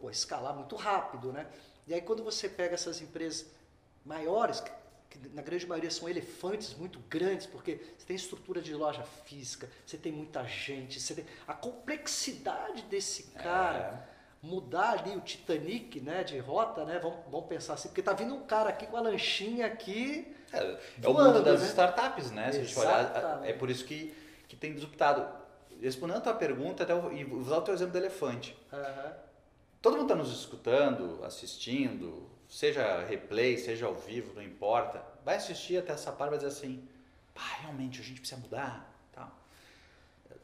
pô, 0.00 0.10
escalar 0.10 0.54
muito 0.54 0.76
rápido, 0.76 1.32
né? 1.32 1.46
E 1.86 1.94
aí 1.94 2.00
quando 2.00 2.22
você 2.22 2.48
pega 2.48 2.74
essas 2.74 3.00
empresas 3.00 3.46
maiores, 4.04 4.60
que, 4.60 4.70
na 5.34 5.42
grande 5.42 5.66
maioria 5.66 5.90
são 5.90 6.08
elefantes 6.08 6.74
muito 6.74 6.98
grandes, 7.08 7.46
porque 7.46 7.80
você 7.96 8.06
tem 8.06 8.16
estrutura 8.16 8.60
de 8.60 8.74
loja 8.74 9.02
física, 9.24 9.68
você 9.84 9.96
tem 9.96 10.12
muita 10.12 10.44
gente, 10.44 11.00
você 11.00 11.14
tem 11.14 11.26
a 11.46 11.54
complexidade 11.54 12.82
desse 12.82 13.24
cara. 13.32 14.06
É 14.06 14.20
mudar 14.42 14.98
ali 14.98 15.16
o 15.16 15.20
Titanic, 15.20 16.00
né, 16.00 16.24
de 16.24 16.38
rota, 16.38 16.84
né? 16.84 16.98
Vamos, 16.98 17.18
vamos 17.30 17.46
pensar 17.46 17.74
assim, 17.74 17.88
porque 17.88 18.02
tá 18.02 18.12
vindo 18.12 18.34
um 18.34 18.44
cara 18.44 18.70
aqui 18.70 18.86
com 18.86 18.96
a 18.96 19.00
lanchinha 19.00 19.66
aqui. 19.66 20.34
É, 20.52 20.78
é 21.02 21.08
o 21.08 21.12
mundo 21.12 21.42
das 21.42 21.60
né? 21.60 21.66
startups, 21.68 22.30
né? 22.30 22.50
Se 22.50 22.58
a 22.58 22.64
gente 22.64 22.78
olhar, 22.78 23.40
é 23.44 23.52
por 23.52 23.70
isso 23.70 23.84
que, 23.84 24.14
que 24.48 24.56
tem 24.56 24.72
disruptado. 24.72 25.40
Respondendo 25.80 26.18
a 26.18 26.20
tua 26.20 26.34
pergunta, 26.34 26.82
até 26.82 26.92
e 27.14 27.24
usar 27.24 27.58
o 27.58 27.62
teu 27.62 27.72
exemplo 27.72 27.92
do 27.92 27.98
elefante. 27.98 28.56
Uhum. 28.72 29.12
Todo 29.82 29.94
mundo 29.94 30.02
está 30.02 30.14
nos 30.14 30.30
escutando, 30.30 31.24
assistindo, 31.24 32.28
seja 32.46 33.02
replay, 33.04 33.56
seja 33.56 33.86
ao 33.86 33.94
vivo, 33.94 34.34
não 34.34 34.42
importa. 34.42 35.02
Vai 35.24 35.36
assistir 35.36 35.78
até 35.78 35.92
essa 35.92 36.12
parte 36.12 36.34
e 36.34 36.36
vai 36.36 36.38
dizer 36.38 36.50
assim, 36.50 36.86
pá, 37.34 37.40
realmente 37.62 38.00
a 38.00 38.04
gente 38.04 38.20
precisa 38.20 38.40
mudar. 38.40 38.92
Tal. 39.10 39.30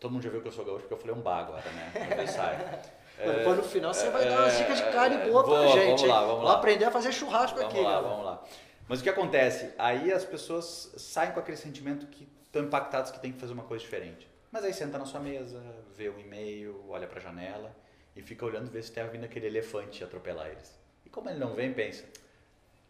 Todo 0.01 0.13
mundo 0.13 0.23
já 0.23 0.31
viu 0.31 0.41
que 0.41 0.49
eu 0.49 0.53
sou 0.53 0.65
gaúcho 0.65 0.83
porque 0.83 0.95
eu 0.95 0.99
falei 0.99 1.15
um 1.15 1.21
bar 1.21 1.41
agora, 1.41 1.71
né? 1.71 1.93
Depois 2.09 2.31
sai. 2.31 2.81
É, 3.19 3.45
no 3.45 3.63
final 3.63 3.93
você 3.93 4.07
é, 4.07 4.11
vai 4.11 4.27
dar 4.27 4.41
umas 4.41 4.57
dicas 4.57 4.79
de 4.79 4.91
carne 4.91 5.17
boa, 5.31 5.43
boa 5.43 5.61
pra 5.61 5.69
gente. 5.69 6.01
Vamos 6.01 6.03
lá, 6.03 6.25
vamos 6.25 6.45
lá. 6.45 6.55
aprender 6.55 6.85
a 6.87 6.91
fazer 6.91 7.13
churrasco 7.13 7.59
vamos 7.59 7.73
aqui. 7.73 7.83
Vamos 7.83 8.03
lá, 8.03 8.09
vamos 8.09 8.25
lá. 8.25 8.45
Mas 8.89 9.01
o 9.01 9.03
que 9.03 9.11
acontece? 9.11 9.75
Aí 9.77 10.13
as 10.13 10.25
pessoas 10.25 10.93
saem 10.97 11.33
com 11.33 11.41
aquele 11.41 11.57
sentimento 11.57 12.07
que 12.07 12.27
estão 12.47 12.63
impactados 12.63 13.11
que 13.11 13.21
tem 13.21 13.33
que 13.33 13.39
fazer 13.39 13.53
uma 13.53 13.65
coisa 13.65 13.85
diferente. 13.85 14.27
Mas 14.51 14.65
aí 14.65 14.73
senta 14.73 14.97
na 14.97 15.05
sua 15.05 15.21
mesa, 15.21 15.61
vê 15.95 16.09
o 16.09 16.19
e-mail, 16.19 16.85
olha 16.89 17.07
para 17.07 17.19
a 17.19 17.23
janela 17.23 17.75
e 18.17 18.23
fica 18.23 18.45
olhando 18.45 18.71
ver 18.71 18.83
se 18.83 18.91
tem 18.91 19.07
vindo 19.09 19.25
aquele 19.25 19.47
elefante 19.47 20.03
atropelar 20.03 20.49
eles. 20.49 20.77
E 21.05 21.11
como 21.11 21.29
ele 21.29 21.39
não 21.39 21.55
vem, 21.55 21.73
pensa, 21.73 22.05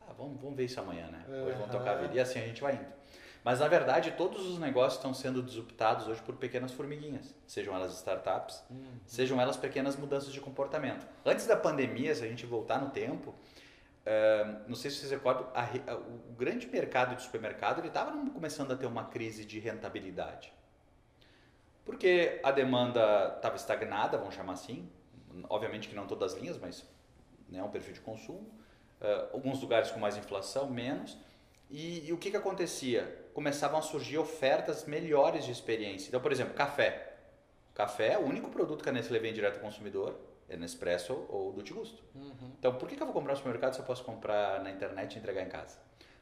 ah, 0.02 0.12
vamos, 0.16 0.40
vamos 0.40 0.56
ver 0.56 0.64
isso 0.64 0.78
amanhã, 0.78 1.08
né? 1.08 1.24
Hoje 1.28 1.56
vamos 1.58 1.70
tocar 1.70 1.92
a 1.92 2.00
vida. 2.02 2.14
E 2.14 2.20
assim 2.20 2.38
a 2.38 2.46
gente 2.46 2.62
vai 2.62 2.74
indo. 2.74 2.96
Mas 3.46 3.60
na 3.60 3.68
verdade, 3.68 4.12
todos 4.12 4.44
os 4.44 4.58
negócios 4.58 4.94
estão 4.94 5.14
sendo 5.14 5.42
disruptados 5.42 6.08
hoje 6.08 6.20
por 6.22 6.34
pequenas 6.34 6.72
formiguinhas, 6.72 7.32
sejam 7.46 7.76
elas 7.76 7.92
startups, 7.94 8.60
uhum. 8.68 8.98
sejam 9.04 9.40
elas 9.40 9.56
pequenas 9.56 9.96
mudanças 9.96 10.32
de 10.32 10.40
comportamento. 10.40 11.06
Antes 11.24 11.46
da 11.46 11.56
pandemia, 11.56 12.12
se 12.12 12.24
a 12.24 12.28
gente 12.28 12.44
voltar 12.44 12.80
no 12.80 12.90
tempo, 12.90 13.30
uh, 13.30 14.62
não 14.66 14.74
sei 14.74 14.90
se 14.90 14.96
vocês 14.98 15.12
recordam, 15.12 15.48
a, 15.54 15.62
a, 15.62 15.96
o 15.96 16.34
grande 16.36 16.66
mercado 16.66 17.14
de 17.14 17.22
supermercado 17.22 17.78
ele 17.78 17.86
estava 17.86 18.10
começando 18.30 18.72
a 18.72 18.76
ter 18.76 18.86
uma 18.86 19.04
crise 19.04 19.44
de 19.44 19.60
rentabilidade. 19.60 20.52
Porque 21.84 22.40
a 22.42 22.50
demanda 22.50 23.34
estava 23.36 23.54
estagnada, 23.54 24.18
vamos 24.18 24.34
chamar 24.34 24.54
assim, 24.54 24.90
obviamente 25.48 25.88
que 25.88 25.94
não 25.94 26.06
todas 26.06 26.32
as 26.32 26.40
linhas, 26.40 26.58
mas 26.58 26.84
né, 27.48 27.62
um 27.62 27.70
perfil 27.70 27.94
de 27.94 28.00
consumo. 28.00 28.50
Uh, 29.00 29.34
alguns 29.34 29.60
lugares 29.60 29.90
com 29.90 30.00
mais 30.00 30.16
inflação, 30.16 30.70
menos. 30.70 31.16
E, 31.70 32.06
e, 32.08 32.12
o 32.12 32.18
que, 32.18 32.30
que 32.30 32.36
acontecia? 32.36 33.26
Começavam 33.34 33.78
a 33.78 33.82
surgir 33.82 34.18
ofertas 34.18 34.84
melhores 34.84 35.44
de 35.44 35.52
experiência. 35.52 36.08
Então, 36.08 36.20
por 36.20 36.32
exemplo, 36.32 36.54
café. 36.54 37.14
Café 37.74 38.12
é 38.12 38.18
o 38.18 38.22
único 38.22 38.48
produto 38.48 38.82
que 38.82 38.88
a 38.88 38.92
Nestlé 38.92 39.18
vende 39.18 39.34
direto 39.34 39.56
ao 39.56 39.60
consumidor, 39.60 40.18
é 40.48 40.56
Nespresso 40.56 41.26
ou 41.28 41.52
do 41.52 41.62
Gusto. 41.74 42.02
Uhum. 42.14 42.52
Então, 42.58 42.74
por 42.76 42.88
que, 42.88 42.96
que 42.96 43.02
eu 43.02 43.06
vou 43.06 43.12
comprar 43.12 43.32
no 43.32 43.36
supermercado 43.36 43.74
se 43.74 43.80
eu 43.80 43.84
posso 43.84 44.04
comprar 44.04 44.62
na 44.62 44.70
internet 44.70 45.14
e 45.14 45.18
entregar 45.18 45.42
em 45.42 45.48
casa? 45.48 45.78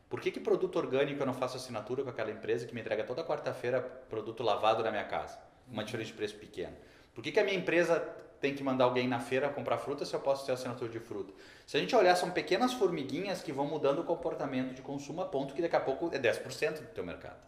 Por 0.09 0.21
que, 0.21 0.31
que 0.31 0.41
produto 0.41 0.77
orgânico 0.77 1.21
eu 1.21 1.27
não 1.27 1.35
faço 1.35 1.57
assinatura 1.57 2.03
com 2.03 2.11
aquela 2.11 2.31
empresa 2.31 2.67
que 2.67 2.75
me 2.75 2.81
entrega 2.81 3.05
toda 3.05 3.23
quarta-feira 3.23 3.81
produto 3.81 4.43
lavado 4.43 4.83
na 4.83 4.91
minha 4.91 5.05
casa? 5.05 5.39
Uma 5.69 5.85
diferença 5.85 6.11
de 6.11 6.17
preço 6.17 6.37
pequena. 6.37 6.77
Por 7.15 7.23
que, 7.23 7.31
que 7.31 7.39
a 7.39 7.45
minha 7.45 7.57
empresa 7.57 8.01
tem 8.45 8.55
que 8.55 8.63
mandar 8.63 8.85
alguém 8.85 9.09
na 9.09 9.19
feira 9.19 9.49
comprar 9.49 9.79
fruta 9.79 10.05
se 10.05 10.13
eu 10.13 10.21
posso 10.21 10.45
ter 10.45 10.53
assinatura 10.53 10.91
de 10.91 11.01
fruta. 11.01 11.33
Se 11.67 11.79
a 11.79 11.81
gente 11.81 11.97
olhar, 11.97 12.15
são 12.15 12.31
pequenas 12.31 12.75
formiguinhas 12.75 13.41
que 13.41 13.51
vão 13.51 13.67
mudando 13.67 14.01
o 14.01 14.05
comportamento 14.05 14.75
de 14.75 14.83
consumo 14.83 15.23
a 15.23 15.25
ponto 15.25 15.55
que 15.55 15.63
daqui 15.63 15.77
a 15.77 15.81
pouco 15.81 16.15
é 16.15 16.19
10% 16.19 16.81
do 16.81 16.87
teu 16.89 17.03
mercado. 17.03 17.41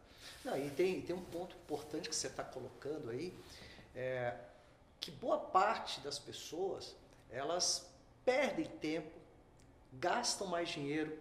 Não, 0.43 0.57
e 0.57 0.71
tem, 0.71 1.03
tem 1.03 1.15
um 1.15 1.21
ponto 1.21 1.55
importante 1.55 2.09
que 2.09 2.17
você 2.17 2.29
está 2.29 2.43
colocando 2.43 3.11
aí, 3.11 3.35
é, 3.95 4.33
que 4.99 5.11
boa 5.11 5.37
parte 5.37 6.01
das 6.01 6.19
pessoas, 6.19 6.97
elas 7.31 7.93
perdem 8.25 8.65
tempo, 8.65 9.19
gastam 9.93 10.47
mais 10.47 10.71
dinheiro. 10.71 11.15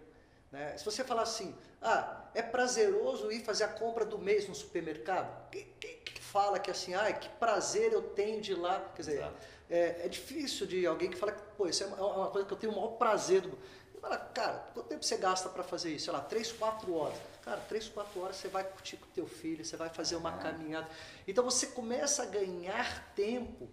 Né? 0.50 0.74
Se 0.78 0.86
você 0.86 1.04
falar 1.04 1.22
assim, 1.22 1.54
ah, 1.82 2.24
é 2.32 2.40
prazeroso 2.40 3.30
ir 3.30 3.44
fazer 3.44 3.64
a 3.64 3.68
compra 3.68 4.06
do 4.06 4.18
mês 4.18 4.48
no 4.48 4.54
supermercado, 4.54 5.50
quem, 5.50 5.66
quem, 5.78 5.98
quem 5.98 6.22
fala 6.22 6.58
que 6.58 6.70
assim, 6.70 6.94
ah, 6.94 7.12
que 7.12 7.28
prazer 7.28 7.92
eu 7.92 8.00
tenho 8.00 8.40
de 8.40 8.52
ir 8.52 8.58
lá, 8.58 8.80
quer 8.94 9.02
dizer... 9.02 9.18
Exato 9.18 9.55
é, 9.68 10.04
é, 10.04 10.08
difícil 10.08 10.66
de 10.66 10.86
alguém 10.86 11.10
que 11.10 11.16
fala 11.16 11.32
que, 11.32 11.42
pô, 11.56 11.66
isso 11.66 11.82
é 11.82 11.86
uma, 11.86 12.28
é 12.28 12.30
coisa 12.30 12.46
que 12.46 12.52
eu 12.52 12.58
tenho 12.58 12.72
o 12.72 12.76
maior 12.76 12.92
prazer 12.92 13.42
do. 13.42 13.58
Fala, 14.00 14.18
cara, 14.18 14.68
quanto 14.72 14.86
tempo 14.86 15.04
você 15.04 15.16
gasta 15.16 15.48
para 15.48 15.64
fazer 15.64 15.92
isso? 15.92 16.04
Sei 16.04 16.12
lá, 16.12 16.20
3, 16.20 16.52
4 16.52 16.94
horas. 16.94 17.18
Cara, 17.42 17.60
3, 17.68 17.88
4 17.88 18.20
horas 18.20 18.36
você 18.36 18.48
vai 18.48 18.62
curtir 18.64 18.96
com 18.96 19.06
o 19.06 19.10
teu 19.10 19.26
filho, 19.26 19.64
você 19.64 19.76
vai 19.76 19.88
fazer 19.88 20.16
uma 20.16 20.32
caminhada. 20.38 20.88
Então 21.26 21.42
você 21.42 21.68
começa 21.68 22.22
a 22.22 22.26
ganhar 22.26 23.12
tempo 23.14 23.68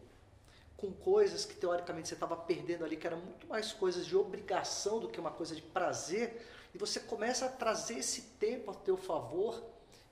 com 0.78 0.92
coisas 0.92 1.46
que 1.46 1.56
teoricamente 1.56 2.10
você 2.10 2.14
estava 2.14 2.36
perdendo 2.36 2.84
ali, 2.84 2.98
que 2.98 3.08
eram 3.08 3.18
muito 3.18 3.48
mais 3.48 3.72
coisas 3.72 4.06
de 4.06 4.18
obrigação 4.18 5.00
do 5.00 5.08
que 5.08 5.20
uma 5.20 5.32
coisa 5.32 5.56
de 5.56 5.62
prazer, 5.62 6.46
e 6.74 6.78
você 6.78 7.00
começa 7.00 7.46
a 7.46 7.50
trazer 7.50 8.00
esse 8.00 8.22
tempo 8.40 8.72
a 8.72 8.74
teu 8.74 8.98
favor 8.98 9.64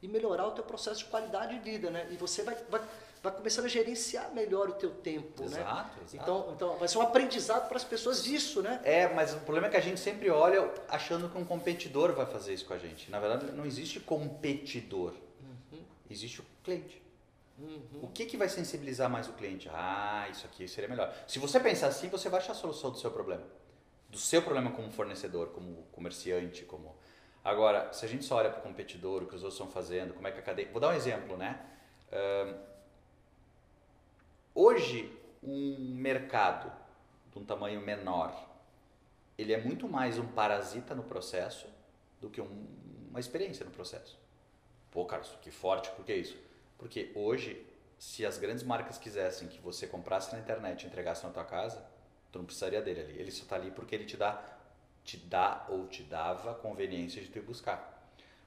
e 0.02 0.08
melhorar 0.08 0.48
o 0.48 0.52
teu 0.52 0.64
processo 0.64 1.00
de 1.00 1.06
qualidade 1.06 1.58
de 1.58 1.60
vida, 1.60 1.90
né? 1.90 2.08
E 2.12 2.16
você 2.16 2.42
vai, 2.44 2.56
vai 2.70 2.82
vai 3.22 3.32
começando 3.32 3.66
a 3.66 3.70
gerenciar 3.70 4.34
melhor 4.34 4.70
o 4.70 4.74
teu 4.74 4.90
tempo, 4.90 5.44
exato, 5.44 5.64
né? 5.64 6.04
Exato. 6.04 6.16
Então, 6.16 6.54
então 6.56 6.78
vai 6.78 6.88
ser 6.88 6.98
um 6.98 7.02
aprendizado 7.02 7.68
para 7.68 7.78
as 7.78 7.84
pessoas 7.84 8.26
isso, 8.26 8.62
né? 8.62 8.82
É, 8.84 9.14
mas 9.14 9.34
o 9.34 9.40
problema 9.40 9.68
é 9.68 9.70
que 9.70 9.78
a 9.78 9.82
gente 9.82 10.00
sempre 10.00 10.30
olha 10.30 10.72
achando 10.90 11.30
que 11.30 11.38
um 11.38 11.46
competidor 11.46 12.14
vai 12.14 12.26
fazer 12.26 12.54
isso 12.54 12.66
com 12.66 12.74
a 12.74 12.80
gente. 12.80 13.12
Na 13.12 13.20
verdade, 13.20 13.52
não 13.52 13.66
existe 13.66 14.00
competidor. 14.00 15.14
Uhum. 15.40 15.84
Existe 16.10 16.42
o 16.42 16.46
cliente. 16.64 17.02
Uhum. 17.60 18.00
O 18.02 18.08
que, 18.08 18.26
que 18.26 18.38
vai 18.38 18.50
sensibilizar 18.50 19.08
mais 19.08 19.28
o 19.28 19.34
cliente? 19.34 19.70
Ah, 19.72 20.28
isso 20.32 20.48
aqui 20.48 20.68
seria 20.68 20.90
melhor. 20.90 21.14
Se 21.28 21.38
você 21.38 21.60
pensar 21.60 21.88
assim, 21.88 22.10
você 22.10 22.28
vai 22.28 22.40
achar 22.40 22.54
a 22.54 22.56
solução 22.56 22.90
do 22.90 22.98
seu 22.98 23.12
problema. 23.12 23.44
do 24.10 24.18
seu 24.18 24.42
problema 24.42 24.72
como 24.72 24.92
fornecedor, 24.92 25.50
como 25.50 25.84
comerciante, 25.92 26.66
como 26.66 26.96
agora 27.44 27.94
se 27.94 28.04
a 28.04 28.10
gente 28.10 28.26
só 28.26 28.36
olha 28.38 28.50
para 28.50 28.60
o 28.60 28.64
competidor, 28.64 29.24
o 29.24 29.26
que 29.28 29.36
os 29.36 29.44
outros 29.44 29.60
estão 29.60 29.72
fazendo, 29.72 30.14
como 30.14 30.28
é 30.28 30.32
que 30.32 30.40
a 30.40 30.42
cadeia, 30.42 30.70
vou 30.72 30.82
dar 30.82 30.90
um 30.90 30.94
exemplo, 30.94 31.38
né? 31.38 31.60
Uh, 32.12 32.71
hoje 34.54 35.18
um 35.44 35.96
mercado 35.96 36.72
de 37.32 37.40
um 37.40 37.46
tamanho 37.46 37.82
menor, 37.82 38.50
ele 39.38 39.54
é 39.54 39.62
muito 39.62 39.88
mais 39.88 40.18
um 40.20 40.28
parasita 40.28 40.94
no 40.94 41.04
processo 41.04 41.68
do 42.20 42.30
que 42.30 42.42
um, 42.42 42.68
uma 43.10 43.20
experiência 43.20 43.66
no 43.66 43.72
processo. 43.72 44.20
Pô, 44.92 45.06
Carlos, 45.06 45.36
que 45.42 45.50
forte, 45.50 45.90
por 45.92 46.06
que 46.06 46.14
isso? 46.14 46.38
Porque 46.78 47.12
hoje, 47.16 47.66
se 47.98 48.26
as 48.26 48.38
grandes 48.38 48.64
marcas 48.64 48.98
quisessem 48.98 49.48
que 49.48 49.60
você 49.60 49.88
comprasse 49.88 50.34
na 50.34 50.40
internet 50.40 50.84
e 50.84 50.88
entregasse 50.88 51.24
na 51.26 51.32
tua 51.32 51.46
casa, 51.46 51.84
tu 52.32 52.40
não 52.40 52.46
precisaria 52.46 52.82
dele 52.82 53.02
ali. 53.02 53.20
Ele 53.20 53.32
só 53.32 53.44
está 53.44 53.56
ali 53.56 53.72
porque 53.72 53.96
ele 53.96 54.06
te 54.06 54.18
dá, 54.18 54.44
te 55.04 55.18
dá 55.18 55.66
ou 55.70 55.88
te 55.88 56.04
dava 56.04 56.54
conveniência 56.56 57.22
de 57.22 57.30
tu 57.30 57.38
ir 57.40 57.42
buscar. 57.42 58.01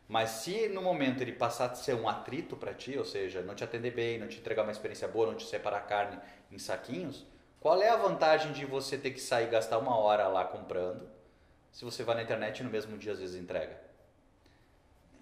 Mas 0.06 0.30
se 0.30 0.68
no 0.68 0.82
momento 0.82 1.22
ele 1.22 1.32
passar 1.32 1.70
a 1.70 1.74
ser 1.74 1.94
um 1.94 2.08
atrito 2.08 2.56
para 2.56 2.74
ti, 2.74 2.96
ou 2.98 3.04
seja, 3.04 3.40
não 3.40 3.54
te 3.54 3.64
atender 3.64 3.92
bem, 3.92 4.18
não 4.18 4.28
te 4.28 4.38
entregar 4.38 4.62
uma 4.62 4.72
experiência 4.72 5.08
boa, 5.08 5.28
não 5.28 5.34
te 5.34 5.46
separar 5.46 5.80
carne 5.86 6.18
em 6.52 6.58
saquinhos, 6.58 7.26
qual 7.58 7.80
é 7.80 7.88
a 7.88 7.96
vantagem 7.96 8.52
de 8.52 8.66
você 8.66 8.98
ter 8.98 9.12
que 9.12 9.20
sair 9.20 9.46
e 9.46 9.50
gastar 9.50 9.78
uma 9.78 9.96
hora 9.96 10.28
lá 10.28 10.44
comprando, 10.44 11.08
se 11.72 11.84
você 11.84 12.02
vai 12.02 12.16
na 12.16 12.22
internet 12.22 12.58
e 12.58 12.62
no 12.62 12.70
mesmo 12.70 12.98
dia 12.98 13.12
às 13.12 13.18
vezes 13.18 13.40
entrega? 13.40 13.80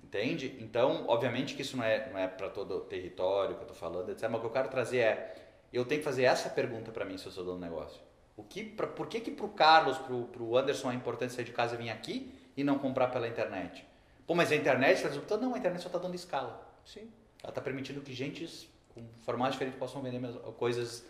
Entende? 0.03 0.59
Então, 0.61 1.07
obviamente 1.07 1.55
que 1.55 1.63
isso 1.63 1.77
não 1.77 1.85
é, 1.85 2.11
não 2.11 2.19
é 2.19 2.27
para 2.27 2.51
todo 2.51 2.81
território 2.81 3.55
que 3.55 3.61
eu 3.61 3.69
estou 3.69 3.77
falando, 3.77 4.11
etc. 4.11 4.29
Mas 4.29 4.35
o 4.35 4.41
que 4.41 4.47
eu 4.47 4.51
quero 4.51 4.69
trazer 4.69 4.99
é, 4.99 5.35
eu 5.73 5.85
tenho 5.85 6.01
que 6.01 6.05
fazer 6.05 6.25
essa 6.25 6.51
pergunta 6.51 6.91
para 6.91 7.05
mim 7.05 7.17
se 7.17 7.25
eu 7.25 7.33
sou 7.33 7.45
dono 7.45 7.59
do 7.59 7.65
negócio. 7.65 8.03
O 8.37 8.43
que, 8.43 8.65
pra, 8.65 8.89
por 8.89 9.07
que 9.07 9.21
que 9.21 9.31
para 9.31 9.47
o 9.47 9.51
Carlos, 9.51 9.97
para 9.99 10.43
o 10.43 10.59
Anderson 10.59 10.91
é 10.91 10.95
importante 10.95 11.33
sair 11.33 11.45
de 11.45 11.53
casa 11.53 11.77
e 11.77 11.79
vir 11.79 11.91
aqui 11.91 12.35
e 12.57 12.65
não 12.65 12.79
comprar 12.79 13.07
pela 13.09 13.29
internet? 13.29 13.87
Pô, 14.27 14.35
mas 14.35 14.53
a 14.53 14.57
internet 14.57 15.05
está? 15.05 15.37
Não, 15.37 15.55
a 15.55 15.59
internet 15.59 15.81
só 15.81 15.89
está 15.89 15.99
dando 15.99 16.15
escala. 16.15 16.67
Sim. 16.85 17.11
Ela 17.43 17.51
está 17.51 17.61
permitindo 17.61 18.01
que 18.01 18.13
gente 18.13 18.71
com 18.95 19.05
formatos 19.23 19.55
diferentes 19.55 19.79
possam 19.79 20.03
vender 20.03 20.21
coisas 20.59 21.05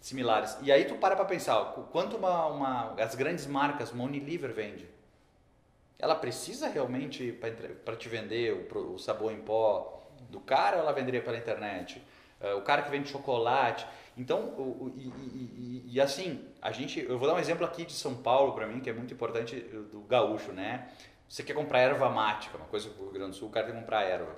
similares. 0.00 0.56
E 0.62 0.72
aí 0.72 0.84
tu 0.84 0.96
para 0.96 1.14
para 1.14 1.24
pensar, 1.24 1.64
quanto 1.92 2.16
uma, 2.16 2.46
uma, 2.46 2.92
as 3.00 3.14
grandes 3.14 3.46
marcas, 3.46 3.92
uma 3.92 4.04
Unilever 4.04 4.52
vende? 4.52 4.86
ela 5.98 6.14
precisa 6.14 6.68
realmente 6.68 7.32
para 7.84 7.96
te 7.96 8.08
vender 8.08 8.68
o, 8.72 8.94
o, 8.94 8.98
sabão 8.98 9.30
em 9.30 9.40
pó 9.40 10.02
do 10.30 10.40
cara 10.40 10.76
ela 10.76 10.92
venderia 10.92 11.22
pela 11.22 11.36
internet? 11.36 12.02
Uh, 12.40 12.58
o 12.58 12.62
cara 12.62 12.82
que 12.82 12.90
vende 12.90 13.08
chocolate. 13.08 13.86
Então, 14.16 14.40
o, 14.40 14.62
o, 14.62 14.94
e, 14.96 15.06
e, 15.08 15.82
e, 15.94 16.00
assim, 16.00 16.46
a 16.60 16.70
gente, 16.70 17.00
eu 17.00 17.18
vou 17.18 17.26
dar 17.26 17.34
um 17.34 17.38
exemplo 17.38 17.64
aqui 17.64 17.84
de 17.84 17.92
São 17.92 18.14
Paulo 18.14 18.52
para 18.52 18.66
mim, 18.66 18.80
que 18.80 18.90
é 18.90 18.92
muito 18.92 19.12
importante, 19.12 19.56
do 19.56 20.00
gaúcho, 20.02 20.52
né? 20.52 20.88
Você 21.28 21.42
quer 21.42 21.54
comprar 21.54 21.80
erva 21.80 22.08
mática, 22.08 22.56
uma 22.56 22.66
coisa 22.66 22.88
que 22.88 22.98
o 23.00 23.04
Rio 23.04 23.12
Grande 23.12 23.30
do 23.30 23.36
Sul, 23.36 23.48
o 23.48 23.50
cara 23.50 23.66
tem 23.66 23.74
que 23.74 23.80
comprar 23.80 24.02
erva. 24.02 24.36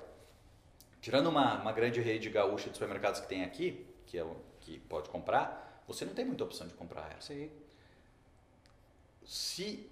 Tirando 1.01 1.27
uma, 1.27 1.61
uma 1.61 1.71
grande 1.71 2.01
rede 2.01 2.29
gaúcha 2.29 2.69
de 2.69 2.75
supermercados 2.75 3.21
que 3.21 3.27
tem 3.27 3.43
aqui, 3.43 3.85
que, 4.05 4.17
é 4.17 4.25
que 4.59 4.79
pode 4.79 5.09
comprar, 5.09 5.83
você 5.87 6.03
não 6.03 6.13
tem 6.13 6.25
muita 6.25 6.43
opção 6.43 6.67
de 6.67 6.73
comprar 6.73 7.03
erva. 7.03 7.21
Sim. 7.21 7.51
Se 9.23 9.89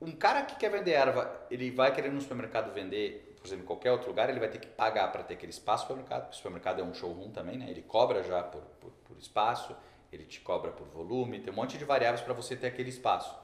um 0.00 0.12
cara 0.12 0.42
que 0.42 0.56
quer 0.56 0.70
vender 0.70 0.92
erva, 0.92 1.46
ele 1.50 1.70
vai 1.70 1.94
querer 1.94 2.10
no 2.10 2.20
supermercado 2.20 2.72
vender, 2.72 3.36
por 3.38 3.46
exemplo, 3.46 3.64
em 3.64 3.66
qualquer 3.66 3.92
outro 3.92 4.08
lugar, 4.08 4.28
ele 4.30 4.40
vai 4.40 4.48
ter 4.48 4.58
que 4.58 4.66
pagar 4.66 5.12
para 5.12 5.22
ter 5.22 5.34
aquele 5.34 5.52
espaço 5.52 5.84
no 5.84 5.88
supermercado, 5.88 6.22
porque 6.22 6.34
o 6.34 6.36
supermercado 6.36 6.80
é 6.80 6.82
um 6.82 6.94
showroom 6.94 7.30
também, 7.30 7.58
né? 7.58 7.70
Ele 7.70 7.82
cobra 7.82 8.22
já 8.22 8.42
por, 8.42 8.62
por, 8.80 8.90
por 8.90 9.16
espaço, 9.18 9.76
ele 10.10 10.24
te 10.24 10.40
cobra 10.40 10.72
por 10.72 10.88
volume, 10.88 11.40
tem 11.40 11.52
um 11.52 11.56
monte 11.56 11.78
de 11.78 11.84
variáveis 11.84 12.20
para 12.20 12.34
você 12.34 12.56
ter 12.56 12.66
aquele 12.66 12.88
espaço. 12.88 13.34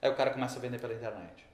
Aí 0.00 0.08
o 0.08 0.14
cara 0.14 0.30
começa 0.30 0.58
a 0.58 0.62
vender 0.62 0.80
pela 0.80 0.94
internet. 0.94 1.47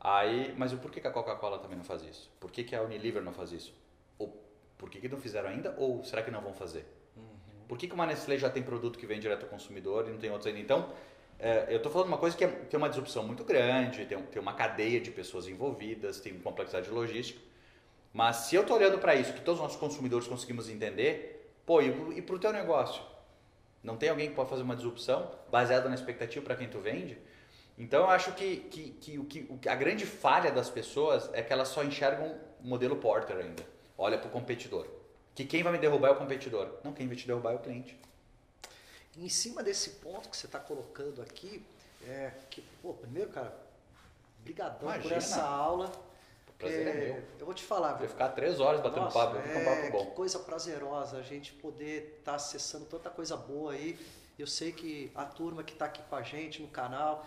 Aí, 0.00 0.54
mas 0.56 0.72
o 0.72 0.78
porquê 0.78 1.00
que 1.00 1.08
a 1.08 1.10
Coca-Cola 1.10 1.58
também 1.58 1.76
não 1.76 1.84
faz 1.84 2.02
isso? 2.02 2.30
Por 2.38 2.50
que, 2.50 2.62
que 2.62 2.74
a 2.74 2.82
Unilever 2.82 3.22
não 3.22 3.32
faz 3.32 3.52
isso? 3.52 3.74
Ou 4.18 4.42
por 4.76 4.88
que, 4.88 5.00
que 5.00 5.08
não 5.08 5.18
fizeram 5.18 5.48
ainda? 5.48 5.74
Ou 5.76 6.04
será 6.04 6.22
que 6.22 6.30
não 6.30 6.40
vão 6.40 6.54
fazer? 6.54 6.86
Uhum. 7.16 7.22
Por 7.66 7.76
que, 7.76 7.88
que 7.88 7.94
uma 7.94 8.06
Nestlé 8.06 8.38
já 8.38 8.48
tem 8.48 8.62
produto 8.62 8.98
que 8.98 9.06
vem 9.06 9.18
direto 9.18 9.42
ao 9.44 9.48
consumidor 9.48 10.06
e 10.06 10.10
não 10.10 10.18
tem 10.18 10.30
outros 10.30 10.46
ainda? 10.46 10.60
Então, 10.60 10.92
é, 11.38 11.66
eu 11.68 11.78
estou 11.78 11.90
falando 11.90 12.08
uma 12.08 12.18
coisa 12.18 12.36
que 12.36 12.44
é, 12.44 12.48
tem 12.48 12.78
uma 12.78 12.88
disrupção 12.88 13.24
muito 13.24 13.44
grande, 13.44 14.06
tem, 14.06 14.20
tem 14.22 14.40
uma 14.40 14.54
cadeia 14.54 15.00
de 15.00 15.10
pessoas 15.10 15.48
envolvidas, 15.48 16.20
tem 16.20 16.38
complexidade 16.38 16.88
logística. 16.90 17.40
Mas 18.12 18.36
se 18.36 18.54
eu 18.54 18.62
estou 18.62 18.76
olhando 18.76 18.98
para 18.98 19.16
isso, 19.16 19.32
que 19.32 19.40
todos 19.40 19.60
os 19.60 19.64
nossos 19.64 19.78
consumidores 19.78 20.26
conseguimos 20.28 20.68
entender, 20.68 21.54
pô, 21.66 21.82
e, 21.82 22.18
e 22.18 22.22
para 22.22 22.36
o 22.36 22.38
teu 22.38 22.52
negócio? 22.52 23.02
Não 23.82 23.96
tem 23.96 24.08
alguém 24.08 24.28
que 24.28 24.34
pode 24.34 24.50
fazer 24.50 24.62
uma 24.62 24.74
disrupção 24.74 25.30
baseada 25.50 25.88
na 25.88 25.94
expectativa 25.94 26.44
para 26.44 26.56
quem 26.56 26.68
tu 26.68 26.80
vende? 26.80 27.18
Então 27.78 28.00
eu 28.00 28.10
acho 28.10 28.32
que, 28.32 28.56
que, 28.56 28.90
que, 28.90 29.24
que, 29.24 29.42
que 29.58 29.68
a 29.68 29.74
grande 29.74 30.04
falha 30.04 30.50
das 30.50 30.68
pessoas 30.68 31.30
é 31.32 31.42
que 31.42 31.52
elas 31.52 31.68
só 31.68 31.84
enxergam 31.84 32.36
o 32.60 32.66
modelo 32.66 32.96
Porter 32.96 33.36
ainda. 33.36 33.62
Olha 33.96 34.18
para 34.18 34.28
o 34.28 34.30
competidor. 34.30 34.86
Que 35.34 35.44
quem 35.44 35.62
vai 35.62 35.72
me 35.72 35.78
derrubar 35.78 36.08
é 36.08 36.10
o 36.10 36.16
competidor. 36.16 36.78
Não, 36.82 36.92
quem 36.92 37.06
vai 37.06 37.14
te 37.14 37.26
derrubar 37.26 37.52
é 37.52 37.54
o 37.54 37.60
cliente. 37.60 37.96
Em 39.16 39.28
cima 39.28 39.62
desse 39.62 39.90
ponto 39.90 40.28
que 40.28 40.36
você 40.36 40.46
está 40.46 40.58
colocando 40.58 41.22
aqui, 41.22 41.64
é 42.06 42.32
que, 42.50 42.60
pô, 42.82 42.94
primeiro, 42.94 43.30
cara, 43.30 43.54
brigadão 44.40 44.92
por 45.00 45.12
essa 45.12 45.42
aula. 45.42 45.90
prazer 46.58 46.86
é, 46.86 46.90
é 46.90 46.94
meu. 46.94 47.22
Eu 47.38 47.46
vou 47.46 47.54
te 47.54 47.62
falar. 47.62 47.94
Vou 47.94 48.08
ficar 48.08 48.30
três 48.30 48.58
horas 48.58 48.80
batendo 48.80 49.04
nossa, 49.04 49.18
papo, 49.18 49.36
é, 49.36 49.58
um 49.58 49.64
papo 49.64 49.92
bom. 49.92 50.06
Que 50.06 50.12
coisa 50.12 50.38
prazerosa 50.40 51.18
a 51.18 51.22
gente 51.22 51.52
poder 51.52 52.18
estar 52.18 52.32
tá 52.32 52.36
acessando 52.36 52.84
tanta 52.86 53.10
coisa 53.10 53.36
boa 53.36 53.72
aí. 53.72 53.98
Eu 54.38 54.46
sei 54.46 54.72
que 54.72 55.10
a 55.14 55.24
turma 55.24 55.64
que 55.64 55.72
está 55.72 55.86
aqui 55.86 56.02
com 56.02 56.14
a 56.14 56.22
gente 56.22 56.62
no 56.62 56.68
canal, 56.68 57.26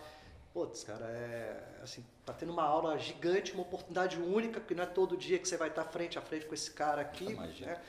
putz, 0.52 0.84
cara, 0.84 1.06
é 1.06 1.80
assim, 1.82 2.04
tá 2.24 2.32
tendo 2.32 2.52
uma 2.52 2.64
aula 2.64 2.98
gigante, 2.98 3.52
uma 3.52 3.62
oportunidade 3.62 4.18
única, 4.20 4.60
porque 4.60 4.74
não 4.74 4.84
é 4.84 4.86
todo 4.86 5.16
dia 5.16 5.38
que 5.38 5.48
você 5.48 5.56
vai 5.56 5.68
estar 5.68 5.84
frente 5.84 6.18
a 6.18 6.22
frente 6.22 6.46
com 6.46 6.54
esse 6.54 6.70
cara 6.70 7.02
aqui. 7.02 7.34
Né? 7.34 7.80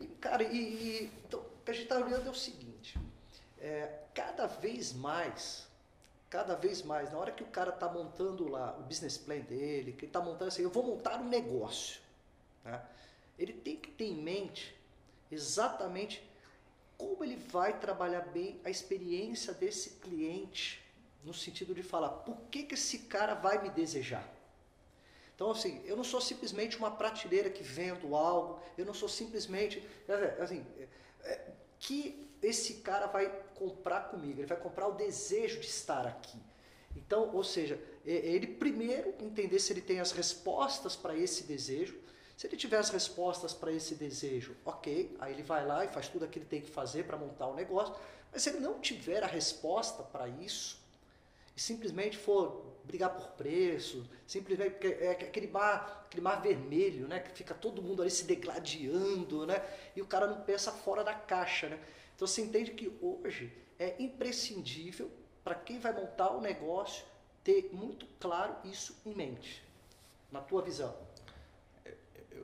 E, 0.00 0.06
cara, 0.06 0.42
e, 0.42 0.56
e 0.56 1.12
então, 1.26 1.40
o 1.40 1.64
que 1.64 1.70
a 1.70 1.74
gente 1.74 1.84
está 1.84 1.96
olhando 1.96 2.26
é 2.26 2.30
o 2.30 2.34
seguinte 2.34 2.98
é, 3.66 3.90
cada 4.14 4.46
vez 4.46 4.92
mais, 4.92 5.66
cada 6.30 6.54
vez 6.54 6.82
mais, 6.82 7.10
na 7.10 7.18
hora 7.18 7.32
que 7.32 7.42
o 7.42 7.46
cara 7.46 7.70
está 7.70 7.88
montando 7.88 8.48
lá 8.48 8.76
o 8.78 8.82
business 8.82 9.18
plan 9.18 9.40
dele, 9.40 9.92
que 9.92 10.04
ele 10.04 10.06
está 10.06 10.20
montando 10.20 10.48
assim, 10.48 10.62
eu 10.62 10.70
vou 10.70 10.84
montar 10.84 11.18
um 11.20 11.28
negócio, 11.28 12.00
né? 12.64 12.82
ele 13.38 13.52
tem 13.52 13.76
que 13.76 13.90
ter 13.90 14.04
em 14.04 14.22
mente 14.22 14.74
exatamente 15.30 16.22
como 16.96 17.24
ele 17.24 17.36
vai 17.36 17.78
trabalhar 17.78 18.20
bem 18.20 18.60
a 18.64 18.70
experiência 18.70 19.52
desse 19.52 19.90
cliente, 20.00 20.82
no 21.26 21.34
sentido 21.34 21.74
de 21.74 21.82
falar, 21.82 22.08
por 22.08 22.36
que, 22.50 22.62
que 22.62 22.74
esse 22.74 23.00
cara 23.00 23.34
vai 23.34 23.60
me 23.60 23.68
desejar? 23.68 24.26
Então, 25.34 25.50
assim, 25.50 25.82
eu 25.84 25.96
não 25.96 26.04
sou 26.04 26.20
simplesmente 26.20 26.78
uma 26.78 26.90
prateleira 26.90 27.50
que 27.50 27.62
vendo 27.62 28.14
algo, 28.14 28.60
eu 28.78 28.86
não 28.86 28.94
sou 28.94 29.08
simplesmente, 29.08 29.86
assim, 30.40 30.64
é, 31.24 31.50
que 31.78 32.30
esse 32.40 32.74
cara 32.74 33.06
vai 33.06 33.28
comprar 33.56 34.02
comigo, 34.08 34.40
ele 34.40 34.46
vai 34.46 34.56
comprar 34.56 34.86
o 34.86 34.92
desejo 34.92 35.60
de 35.60 35.66
estar 35.66 36.06
aqui. 36.06 36.38
Então, 36.94 37.34
ou 37.34 37.44
seja, 37.44 37.78
ele 38.04 38.46
primeiro 38.46 39.14
entender 39.20 39.58
se 39.58 39.72
ele 39.72 39.82
tem 39.82 40.00
as 40.00 40.12
respostas 40.12 40.96
para 40.96 41.14
esse 41.14 41.42
desejo. 41.42 41.98
Se 42.36 42.46
ele 42.46 42.56
tiver 42.56 42.78
as 42.78 42.88
respostas 42.88 43.52
para 43.52 43.72
esse 43.72 43.94
desejo, 43.94 44.56
ok, 44.64 45.14
aí 45.18 45.32
ele 45.32 45.42
vai 45.42 45.66
lá 45.66 45.84
e 45.84 45.88
faz 45.88 46.08
tudo 46.08 46.24
aquilo 46.24 46.46
que 46.46 46.54
ele 46.54 46.62
tem 46.62 46.70
que 46.70 46.70
fazer 46.70 47.04
para 47.04 47.16
montar 47.16 47.48
o 47.48 47.54
negócio. 47.54 47.94
Mas 48.32 48.42
se 48.42 48.50
ele 48.50 48.60
não 48.60 48.80
tiver 48.80 49.22
a 49.22 49.26
resposta 49.26 50.02
para 50.02 50.28
isso, 50.28 50.85
simplesmente 51.56 52.16
for 52.16 52.64
brigar 52.84 53.10
por 53.10 53.28
preço, 53.30 54.08
simplesmente 54.26 54.86
é 54.86 55.10
aquele 55.10 55.48
mar, 55.48 56.04
aquele 56.06 56.22
mar 56.22 56.40
vermelho, 56.40 57.08
né, 57.08 57.18
que 57.18 57.30
fica 57.32 57.52
todo 57.52 57.82
mundo 57.82 58.02
ali 58.02 58.10
se 58.10 58.24
degladiando, 58.24 59.44
né, 59.44 59.60
e 59.96 60.00
o 60.00 60.06
cara 60.06 60.26
não 60.26 60.42
pensa 60.42 60.70
fora 60.70 61.02
da 61.02 61.14
caixa, 61.14 61.68
né. 61.68 61.80
Então 62.14 62.28
você 62.28 62.42
entende 62.42 62.70
que 62.70 62.96
hoje 63.00 63.52
é 63.78 63.96
imprescindível 63.98 65.10
para 65.42 65.54
quem 65.54 65.78
vai 65.78 65.92
montar 65.92 66.30
o 66.30 66.40
negócio 66.40 67.04
ter 67.42 67.70
muito 67.72 68.06
claro 68.20 68.56
isso 68.64 68.96
em 69.04 69.14
mente, 69.14 69.64
na 70.30 70.40
tua 70.40 70.62
visão. 70.62 70.94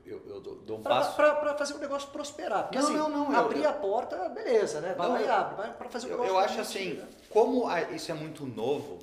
Eu, 0.05 0.21
eu, 0.27 0.35
eu 0.35 0.41
dou 0.41 0.79
um 0.79 0.83
pra, 0.83 0.97
passo. 0.97 1.17
Para 1.17 1.55
fazer 1.57 1.75
o 1.75 1.79
negócio 1.79 2.09
prosperar. 2.11 2.65
Porque 2.65 2.79
não, 2.79 2.85
assim, 2.85 2.97
não, 2.97 3.09
não, 3.09 3.37
abrir 3.37 3.67
a 3.67 3.73
porta, 3.73 4.29
beleza, 4.29 4.81
né? 4.81 4.95
Vai 4.95 5.09
lá 5.09 5.23
e 5.23 5.29
abre. 5.29 5.71
Para 5.73 5.89
fazer 5.89 6.07
o 6.07 6.11
negócio 6.11 6.33
Eu, 6.33 6.39
acho 6.39 6.61
assim, 6.61 6.95
né? 6.95 7.09
Como 7.33 7.67
a, 7.67 7.81
isso 7.93 8.11
é 8.11 8.15
muito 8.15 8.45
novo, 8.45 8.99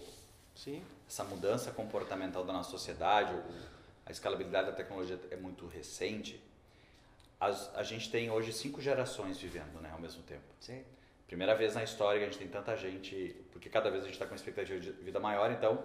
Sim. 0.56 0.84
essa 1.08 1.24
mudança 1.24 1.72
comportamental 1.72 2.44
da 2.44 2.54
nossa 2.54 2.70
sociedade, 2.70 3.34
a 4.06 4.12
escalabilidade 4.12 4.68
da 4.68 4.74
tecnologia 4.74 5.20
é 5.32 5.36
muito 5.36 5.66
recente, 5.66 6.42
as, 7.40 7.74
a 7.76 7.84
gente 7.84 8.12
tem 8.12 8.30
hoje 8.30 8.54
cinco 8.54 8.82
gerações 8.82 9.38
vivendo 9.40 9.82
né, 9.82 9.90
ao 9.92 10.00
mesmo 10.00 10.22
tempo. 10.24 10.44
Sim. 10.60 10.84
Primeira 11.26 11.56
vez 11.56 11.74
na 11.74 11.84
história 11.84 12.20
que 12.20 12.26
a 12.26 12.30
gente 12.30 12.40
tem 12.40 12.48
tanta 12.48 12.76
gente, 12.76 13.36
porque 13.52 13.70
cada 13.70 13.90
vez 13.90 14.04
a 14.04 14.06
gente 14.06 14.16
está 14.16 14.26
com 14.26 14.32
uma 14.32 14.38
expectativa 14.38 14.80
de 14.80 14.92
vida 14.92 15.20
maior, 15.20 15.52
então 15.52 15.84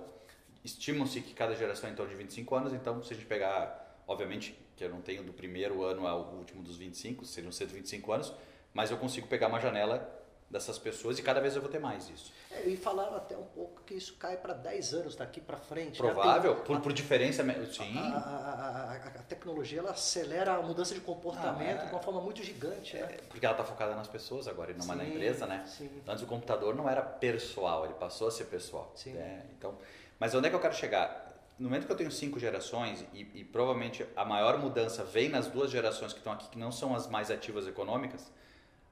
estimam-se 0.65 1.21
que 1.21 1.33
cada 1.35 1.55
geração 1.55 1.89
é 1.89 1.93
em 1.93 1.97
torno 1.97 2.11
de 2.11 2.17
25 2.17 2.55
anos, 2.55 2.73
então 2.73 3.03
se 3.03 3.13
a 3.13 3.17
gente 3.17 3.27
pegar, 3.27 4.03
obviamente 4.07 4.59
que 4.77 4.85
eu 4.85 4.91
não 4.91 5.01
tenho 5.01 5.23
do 5.23 5.33
primeiro 5.33 5.83
ano 5.83 6.07
ao 6.07 6.35
último 6.35 6.63
dos 6.63 6.77
25, 6.77 7.25
seriam 7.25 7.53
125 7.53 8.13
anos, 8.13 8.35
mas 8.73 8.91
eu 8.91 8.97
consigo 8.97 9.29
pegar 9.29 9.49
uma 9.49 9.61
janela 9.61 10.24
dessas 10.55 10.79
pessoas 10.79 11.19
e 11.19 11.23
cada 11.23 11.41
vez 11.41 11.57
eu 11.57 11.61
vou 11.61 11.69
ter 11.69 11.81
mais 11.81 12.09
isso. 12.09 12.33
É, 12.49 12.69
e 12.69 12.77
falaram 12.77 13.17
até 13.17 13.37
um 13.37 13.43
pouco 13.43 13.83
que 13.83 13.95
isso 13.95 14.15
cai 14.15 14.37
para 14.37 14.55
10 14.55 14.95
anos 14.95 15.17
daqui 15.17 15.41
para 15.41 15.57
frente. 15.57 15.99
Provável, 15.99 16.55
por, 16.61 16.81
por 16.81 16.93
diferença, 16.93 17.45
sim. 17.73 17.99
A, 17.99 18.17
a, 18.17 18.93
a, 18.93 18.95
a, 18.95 19.23
tecnologia 19.25 19.81
ela 19.81 19.91
acelera 19.91 20.55
a 20.55 20.63
mudança 20.63 20.95
de 20.95 21.01
comportamento 21.01 21.81
ah, 21.81 21.83
é. 21.83 21.87
de 21.87 21.93
uma 21.93 22.01
forma 22.01 22.21
muito 22.21 22.41
gigante. 22.41 22.95
Né? 22.95 23.03
É, 23.03 23.17
porque 23.29 23.45
ela 23.45 23.57
está 23.57 23.65
focada 23.65 23.97
nas 23.97 24.07
pessoas 24.07 24.47
agora 24.47 24.71
e 24.71 24.75
não 24.75 24.83
sim, 24.83 24.95
na 24.95 25.05
empresa, 25.05 25.45
né? 25.45 25.65
Sim. 25.67 25.91
Antes 26.07 26.23
o 26.23 26.27
computador 26.27 26.73
não 26.77 26.89
era 26.89 27.03
pessoal, 27.03 27.85
ele 27.85 27.95
passou 27.95 28.29
a 28.29 28.31
ser 28.31 28.45
pessoal. 28.45 28.93
Sim. 28.95 29.15
Né? 29.15 29.45
Então, 29.59 29.77
mas 30.21 30.37
onde 30.37 30.47
é 30.47 30.51
que 30.51 30.55
eu 30.55 30.61
quero 30.61 30.75
chegar? 30.75 31.35
No 31.59 31.69
momento 31.69 31.87
que 31.87 31.93
eu 31.93 31.97
tenho 31.97 32.13
cinco 32.13 32.39
gerações 32.39 33.05
e, 33.13 33.29
e 33.35 33.45
provavelmente 33.45 34.07
a 34.15 34.25
maior 34.25 34.57
mudança 34.59 35.03
vem 35.03 35.29
nas 35.29 35.49
duas 35.49 35.73
gerações 35.73 36.13
que 36.13 36.19
estão 36.21 36.33
aqui, 36.33 36.49
que 36.49 36.59
não 36.59 36.71
são 36.71 36.95
as 36.95 37.09
mais 37.09 37.29
ativas 37.29 37.67
econômicas, 37.67 38.31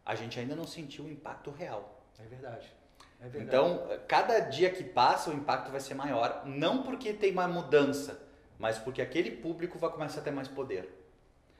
a 0.05 0.15
gente 0.15 0.39
ainda 0.39 0.55
não 0.55 0.67
sentiu 0.67 1.05
o 1.05 1.11
impacto 1.11 1.51
real. 1.51 2.03
É 2.19 2.27
verdade. 2.27 2.73
É 3.21 3.29
verdade. 3.29 3.45
Então, 3.45 3.89
cada 4.09 4.41
dia 4.41 4.71
que 4.71 4.83
passa, 4.83 5.31
o 5.31 5.35
impacto 5.35 5.71
vai 5.71 5.81
ser 5.81 5.95
maior, 5.95 6.43
não 6.45 6.83
porque 6.83 7.13
tem 7.13 7.33
uma 7.33 7.47
mudança, 7.47 8.21
mas 8.59 8.79
porque 8.79 9.01
aquele 9.01 9.31
público 9.31 9.79
vai 9.79 9.91
começar 9.91 10.21
a 10.21 10.25
ter 10.25 10.33
mais 10.33 10.49
poder. 10.49 10.89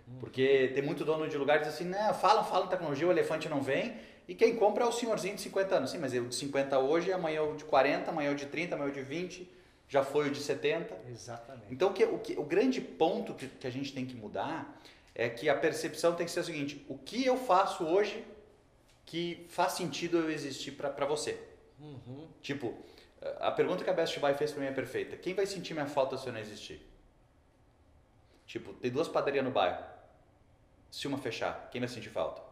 Hum. 0.09 0.19
Porque 0.19 0.73
tem 0.75 0.83
muito 0.83 1.05
dono 1.05 1.29
de 1.29 1.37
lugar 1.37 1.59
que 1.59 1.67
diz 1.67 1.75
assim, 1.75 1.85
né, 1.85 2.13
falam, 2.15 2.45
falam 2.45 2.67
tecnologia, 2.67 3.07
o 3.07 3.11
elefante 3.11 3.49
não 3.49 3.63
vem, 3.63 3.97
e 4.27 4.35
quem 4.35 4.57
compra 4.57 4.85
é 4.85 4.87
o 4.87 4.93
senhorzinho 4.93 5.37
de 5.37 5.41
50 5.41 5.75
anos. 5.77 5.91
Sim, 5.91 5.99
mas 5.99 6.15
eu 6.15 6.27
de 6.27 6.35
50 6.35 6.79
hoje, 6.79 7.13
amanhã 7.13 7.39
é 7.39 7.43
o 7.43 7.55
de 7.55 7.65
40, 7.65 8.11
amanhã 8.11 8.31
é 8.31 8.33
o 8.33 8.37
de 8.37 8.47
30, 8.47 8.75
amanhã 8.75 8.89
é 8.89 8.91
o 8.91 8.95
de 8.95 9.03
20, 9.03 9.51
já 9.89 10.05
foi 10.05 10.29
o 10.29 10.31
de 10.31 10.41
70. 10.41 10.97
Exatamente. 11.11 11.67
Então, 11.71 11.91
o, 11.91 11.93
que, 11.93 12.05
o, 12.05 12.19
que, 12.19 12.39
o 12.39 12.45
grande 12.45 12.81
ponto 12.81 13.35
que, 13.35 13.47
que 13.47 13.67
a 13.67 13.71
gente 13.71 13.93
tem 13.93 14.07
que 14.07 14.17
mudar 14.17 14.81
é 15.15 15.29
que 15.29 15.49
a 15.49 15.55
percepção 15.55 16.15
tem 16.15 16.27
que 16.27 16.33
ser 16.33 16.41
o 16.41 16.45
seguinte: 16.45 16.85
o 16.89 16.97
que 16.97 17.25
eu 17.25 17.37
faço 17.37 17.85
hoje 17.85 18.25
que 19.05 19.47
faz 19.49 19.73
sentido 19.73 20.19
eu 20.19 20.31
existir 20.31 20.73
para 20.73 21.07
você? 21.07 21.39
Uhum. 21.79 22.29
Tipo, 22.41 22.75
a 23.41 23.51
pergunta 23.51 23.85
que 23.85 23.91
a 23.91 23.93
Best 23.93 24.19
Buy 24.19 24.35
fez 24.35 24.53
para 24.53 24.61
mim 24.61 24.69
é 24.69 24.73
perfeita. 24.73 25.17
Quem 25.17 25.35
vai 25.35 25.47
sentir 25.47 25.75
minha 25.75 25.87
falta 25.87 26.17
se 26.17 26.27
eu 26.27 26.33
não 26.33 26.41
existir? 26.41 26.87
Tipo, 28.47 28.75
tem 28.75 28.91
duas 28.91 29.09
padarias 29.09 29.45
no 29.45 29.51
bairro. 29.51 29.85
Se 30.91 31.07
uma 31.07 31.19
fechar, 31.19 31.69
quem 31.71 31.81
vai 31.81 31.89
sentir 31.89 32.11
falta? 32.11 32.43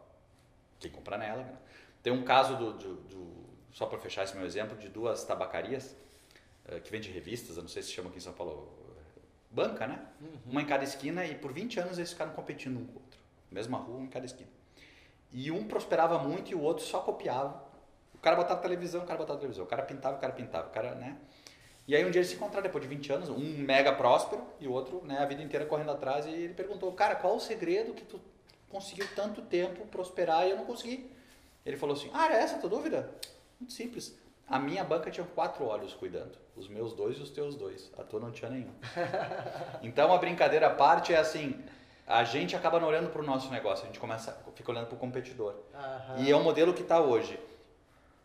Quem 0.79 0.89
comprar 0.89 1.17
nela. 1.17 1.43
Né? 1.43 1.57
Tem 2.01 2.11
um 2.11 2.23
caso 2.23 2.55
do, 2.57 2.73
do, 2.73 2.95
do 2.95 3.41
só 3.71 3.85
para 3.85 3.99
fechar 3.99 4.23
esse 4.23 4.35
meu 4.35 4.45
exemplo, 4.45 4.77
de 4.77 4.89
duas 4.89 5.23
tabacarias 5.23 5.95
uh, 6.65 6.79
que 6.81 6.91
vende 6.91 7.09
revistas, 7.09 7.55
eu 7.55 7.61
não 7.61 7.69
sei 7.69 7.83
se 7.83 7.91
chama 7.91 8.09
aqui 8.09 8.17
em 8.17 8.21
São 8.21 8.33
Paulo, 8.33 8.73
banca, 9.51 9.85
né? 9.87 9.99
Uhum. 10.21 10.51
Uma 10.51 10.61
em 10.61 10.65
cada 10.65 10.83
esquina 10.83 11.25
e 11.25 11.35
por 11.35 11.51
20 11.51 11.79
anos 11.79 11.97
eles 11.97 12.11
ficaram 12.11 12.31
competindo 12.31 12.77
um 12.77 12.85
com 12.85 12.93
o 12.93 13.01
outro. 13.01 13.19
Mesma 13.51 13.77
rua, 13.77 13.97
um 13.97 14.05
em 14.05 14.09
cada 14.09 14.25
esquina. 14.25 14.49
E 15.31 15.51
um 15.51 15.67
prosperava 15.67 16.17
muito 16.19 16.51
e 16.51 16.55
o 16.55 16.61
outro 16.61 16.85
só 16.85 16.99
copiava 17.01 17.71
o 18.13 18.23
cara 18.23 18.35
botava 18.35 18.61
televisão, 18.61 19.01
o 19.01 19.05
cara 19.05 19.17
botava 19.17 19.39
televisão. 19.39 19.65
O 19.65 19.67
cara 19.67 19.81
pintava, 19.81 20.15
o 20.15 20.19
cara 20.19 20.31
pintava. 20.31 20.67
O 20.67 20.69
cara, 20.69 20.93
né? 20.93 21.17
E 21.87 21.95
aí 21.95 22.05
um 22.05 22.11
dia 22.11 22.19
eles 22.19 22.29
se 22.29 22.35
encontraram 22.35 22.61
depois 22.61 22.83
de 22.83 22.87
20 22.87 23.11
anos, 23.11 23.29
um 23.29 23.39
mega 23.39 23.91
próspero 23.91 24.45
e 24.59 24.67
o 24.67 24.71
outro, 24.71 25.01
né, 25.03 25.17
a 25.17 25.25
vida 25.25 25.41
inteira 25.41 25.65
correndo 25.65 25.89
atrás. 25.89 26.27
E 26.27 26.29
ele 26.29 26.53
perguntou, 26.53 26.93
cara, 26.93 27.15
qual 27.15 27.35
o 27.35 27.39
segredo 27.39 27.95
que 27.95 28.03
tu 28.03 28.21
conseguiu 28.69 29.07
tanto 29.15 29.41
tempo 29.41 29.87
prosperar 29.87 30.45
e 30.45 30.51
eu 30.51 30.57
não 30.57 30.65
consegui? 30.65 31.11
Ele 31.65 31.75
falou 31.75 31.95
assim, 31.95 32.11
ah, 32.13 32.25
era 32.25 32.35
essa 32.35 32.57
a 32.57 32.59
tua 32.59 32.69
dúvida? 32.69 33.09
Muito 33.59 33.73
simples. 33.73 34.15
A 34.51 34.59
minha 34.59 34.83
banca 34.83 35.09
tinha 35.09 35.25
quatro 35.25 35.65
olhos 35.65 35.93
cuidando. 35.93 36.37
Os 36.55 36.67
meus 36.67 36.93
dois 36.93 37.17
e 37.17 37.21
os 37.21 37.29
teus 37.29 37.55
dois. 37.55 37.91
A 37.97 38.03
tua 38.03 38.19
não 38.19 38.31
tinha 38.31 38.51
nenhum. 38.51 38.73
então 39.81 40.13
a 40.13 40.17
brincadeira 40.17 40.67
à 40.67 40.69
parte 40.69 41.13
é 41.13 41.17
assim, 41.17 41.59
a 42.05 42.23
gente 42.23 42.55
acaba 42.55 42.79
não 42.79 42.87
olhando 42.87 43.09
para 43.09 43.21
o 43.21 43.25
nosso 43.25 43.49
negócio, 43.49 43.85
a 43.85 43.87
gente 43.87 43.99
começa, 43.99 44.37
fica 44.55 44.71
olhando 44.71 44.87
para 44.87 44.95
o 44.95 44.99
competidor. 44.99 45.53
Uhum. 45.73 46.23
E 46.23 46.29
é 46.29 46.35
o 46.35 46.43
modelo 46.43 46.73
que 46.73 46.81
está 46.81 46.99
hoje 46.99 47.39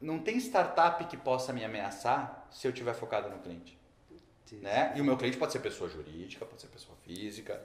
não 0.00 0.18
tem 0.18 0.36
startup 0.38 1.04
que 1.06 1.16
possa 1.16 1.52
me 1.52 1.64
ameaçar 1.64 2.46
se 2.50 2.66
eu 2.66 2.70
estiver 2.70 2.94
focado 2.94 3.28
no 3.28 3.38
cliente. 3.38 3.78
Né? 4.52 4.92
E 4.94 5.00
o 5.00 5.04
meu 5.04 5.16
cliente 5.16 5.36
pode 5.36 5.52
ser 5.52 5.58
pessoa 5.58 5.90
jurídica, 5.90 6.44
pode 6.44 6.60
ser 6.60 6.68
pessoa 6.68 6.96
física, 7.04 7.60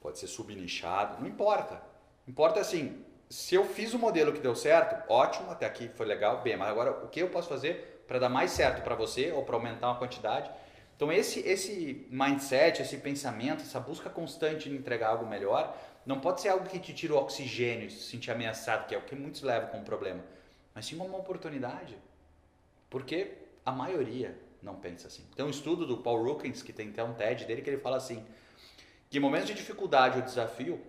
pode 0.00 0.18
ser 0.18 0.26
subnichado, 0.26 1.20
não 1.20 1.28
importa. 1.28 1.80
Importa 2.26 2.60
assim, 2.60 3.04
se 3.28 3.54
eu 3.54 3.64
fiz 3.64 3.94
o 3.94 3.98
modelo 3.98 4.32
que 4.32 4.40
deu 4.40 4.54
certo, 4.54 5.10
ótimo, 5.10 5.50
até 5.50 5.66
aqui 5.66 5.88
foi 5.88 6.06
legal, 6.06 6.42
bem, 6.42 6.56
mas 6.56 6.68
agora 6.68 7.04
o 7.04 7.08
que 7.08 7.20
eu 7.20 7.28
posso 7.28 7.48
fazer 7.48 8.02
para 8.06 8.18
dar 8.18 8.28
mais 8.28 8.50
certo 8.50 8.82
para 8.82 8.94
você 8.94 9.32
ou 9.32 9.44
para 9.44 9.56
aumentar 9.56 9.88
uma 9.88 9.98
quantidade? 9.98 10.50
Então 10.96 11.12
esse 11.12 11.40
esse 11.40 12.06
mindset, 12.10 12.82
esse 12.82 12.96
pensamento, 12.98 13.62
essa 13.62 13.78
busca 13.78 14.08
constante 14.10 14.68
de 14.68 14.76
entregar 14.76 15.10
algo 15.10 15.26
melhor, 15.26 15.76
não 16.06 16.20
pode 16.20 16.40
ser 16.40 16.48
algo 16.48 16.68
que 16.68 16.78
te 16.78 16.92
tira 16.94 17.14
o 17.14 17.18
oxigênio, 17.18 17.90
se 17.90 18.10
sentir 18.10 18.30
ameaçado, 18.30 18.86
que 18.86 18.94
é 18.94 18.98
o 18.98 19.02
que 19.02 19.14
muitos 19.14 19.42
levam 19.42 19.68
como 19.68 19.84
problema 19.84 20.22
mas 20.78 20.86
sim 20.86 20.94
uma 20.94 21.18
oportunidade. 21.18 21.98
Porque 22.88 23.32
a 23.66 23.72
maioria 23.72 24.38
não 24.62 24.76
pensa 24.76 25.08
assim. 25.08 25.24
Tem 25.34 25.44
um 25.44 25.50
estudo 25.50 25.84
do 25.84 25.98
Paul 25.98 26.22
Rukins, 26.22 26.62
que 26.62 26.72
tem 26.72 26.90
até 26.90 27.02
um 27.02 27.14
TED 27.14 27.46
dele, 27.46 27.62
que 27.62 27.70
ele 27.70 27.80
fala 27.80 27.96
assim, 27.96 28.24
que 29.10 29.18
em 29.18 29.20
momentos 29.20 29.48
de 29.48 29.54
dificuldade 29.54 30.18
ou 30.18 30.24
desafio, 30.24 30.80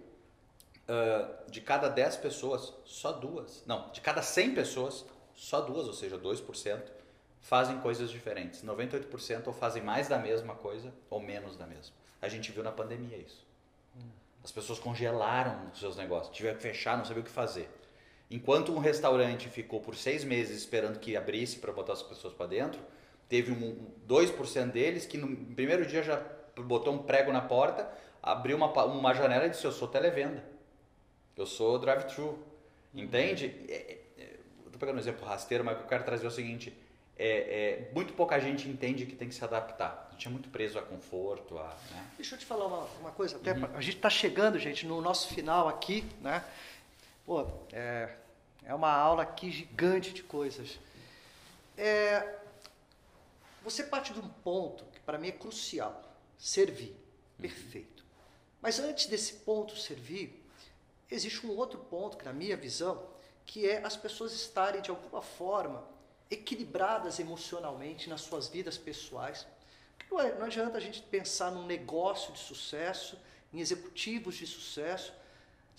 uh, 0.90 1.50
de 1.50 1.62
cada 1.62 1.88
10 1.88 2.18
pessoas, 2.18 2.74
só 2.84 3.12
duas, 3.12 3.64
não, 3.66 3.90
de 3.92 4.02
cada 4.02 4.22
100 4.22 4.56
pessoas, 4.56 5.06
só 5.36 5.62
duas, 5.62 5.88
ou 5.88 5.94
seja, 5.94 6.18
2%, 6.18 6.82
fazem 7.42 7.80
coisas 7.80 8.10
diferentes. 8.10 8.64
98% 8.64 9.48
ou 9.48 9.54
fazem 9.54 9.82
mais 9.82 10.08
da 10.08 10.18
mesma 10.18 10.56
coisa 10.56 10.94
ou 11.10 11.22
menos 11.22 11.56
da 11.56 11.66
mesma. 11.66 11.96
A 12.22 12.28
gente 12.28 12.52
viu 12.52 12.64
na 12.64 12.72
pandemia 12.72 13.18
isso. 13.18 13.46
Hum. 13.96 14.10
As 14.44 14.52
pessoas 14.52 14.80
congelaram 14.80 15.70
os 15.72 15.80
seus 15.80 15.96
negócios, 15.96 16.36
tiveram 16.36 16.58
que 16.58 16.64
fechar, 16.64 16.98
não 16.98 17.06
sabia 17.06 17.22
o 17.22 17.26
que 17.26 17.32
fazer. 17.32 17.70
Enquanto 18.30 18.72
um 18.72 18.78
restaurante 18.78 19.50
ficou 19.50 19.80
por 19.80 19.96
seis 19.96 20.24
meses 20.24 20.58
esperando 20.58 21.00
que 21.00 21.16
abrisse 21.16 21.58
para 21.58 21.72
botar 21.72 21.94
as 21.94 22.04
pessoas 22.04 22.34
para 22.34 22.46
dentro, 22.48 22.80
teve 23.28 23.52
um, 23.52 23.88
2% 24.08 24.72
deles 24.72 25.06
que 25.06 25.18
no 25.18 25.36
primeiro 25.56 25.86
dia 25.86 26.04
já 26.04 26.22
botou 26.56 26.94
um 26.94 27.00
prego 27.00 27.32
na 27.32 27.42
porta, 27.42 27.90
abriu 28.22 28.58
uma, 28.58 28.68
uma 28.86 29.14
janela 29.14 29.48
e 29.48 29.50
disse: 29.50 29.66
Eu 29.66 29.72
sou 29.72 29.88
televenda, 29.88 30.44
eu 31.42 31.48
sou 31.48 31.80
drive-thru. 31.80 32.38
Entende? 32.94 33.46
Estou 33.46 33.76
é, 33.76 33.98
é, 34.18 34.78
pegando 34.80 34.96
um 34.96 35.00
exemplo 35.00 35.26
rasteiro, 35.26 35.64
mas 35.64 35.80
eu 35.80 35.86
quero 35.86 36.04
trazer 36.04 36.26
o 36.26 36.32
seguinte: 36.32 36.76
é, 37.18 37.28
é, 37.28 37.92
muito 37.94 38.14
pouca 38.14 38.40
gente 38.40 38.68
entende 38.68 39.06
que 39.06 39.16
tem 39.16 39.28
que 39.28 39.36
se 39.36 39.44
adaptar. 39.44 40.08
A 40.10 40.14
gente 40.14 40.28
é 40.28 40.32
muito 40.32 40.50
preso 40.50 40.80
a 40.80 40.82
conforto. 40.82 41.58
A, 41.58 41.68
né? 41.92 42.08
Deixa 42.18 42.36
eu 42.36 42.40
te 42.40 42.46
falar 42.46 42.66
uma, 42.66 42.84
uma 43.00 43.12
coisa. 43.12 43.36
Até 43.36 43.54
uhum. 43.54 43.66
A 43.76 43.82
gente 43.82 43.98
está 43.98 44.10
chegando, 44.10 44.58
gente, 44.58 44.86
no 44.86 45.02
nosso 45.02 45.28
final 45.34 45.68
aqui, 45.68 46.04
né? 46.22 46.44
Pô, 47.26 47.46
é, 47.72 48.16
é 48.64 48.74
uma 48.74 48.92
aula 48.92 49.22
aqui 49.22 49.52
gigante 49.52 50.14
de 50.14 50.24
coisas. 50.24 50.80
É, 51.78 52.38
você 53.64 53.84
parte 53.84 54.14
de 54.14 54.20
um 54.20 54.28
ponto 54.28 54.84
que 54.86 55.00
para 55.02 55.18
mim 55.18 55.28
é 55.28 55.34
crucial: 55.34 56.02
servir. 56.38 56.96
Perfeito. 57.40 58.04
Mas 58.62 58.80
antes 58.80 59.06
desse 59.06 59.34
ponto 59.34 59.78
servir, 59.78 60.39
existe 61.10 61.45
um 61.45 61.55
outro 61.55 61.80
ponto 61.80 62.18
que, 62.18 62.26
na 62.26 62.34
minha 62.34 62.55
visão, 62.55 63.07
que 63.45 63.68
é 63.68 63.84
as 63.84 63.97
pessoas 63.97 64.34
estarem 64.34 64.82
de 64.82 64.89
alguma 64.89 65.22
forma 65.22 65.84
equilibradas 66.30 67.20
emocionalmente 67.20 68.10
nas 68.10 68.22
suas 68.22 68.47
vidas 68.47 68.78
pessoais. 68.78 69.47
Não, 70.10 70.20
é, 70.20 70.36
não 70.36 70.45
adianta 70.45 70.78
a 70.78 70.82
gente 70.82 71.01
pensar 71.01 71.51
num 71.51 71.66
negócio 71.66 72.32
de 72.34 72.39
sucesso, 72.39 73.18
em 73.51 73.60
executivos 73.60 74.36
de 74.36 74.45
sucesso, 74.45 75.12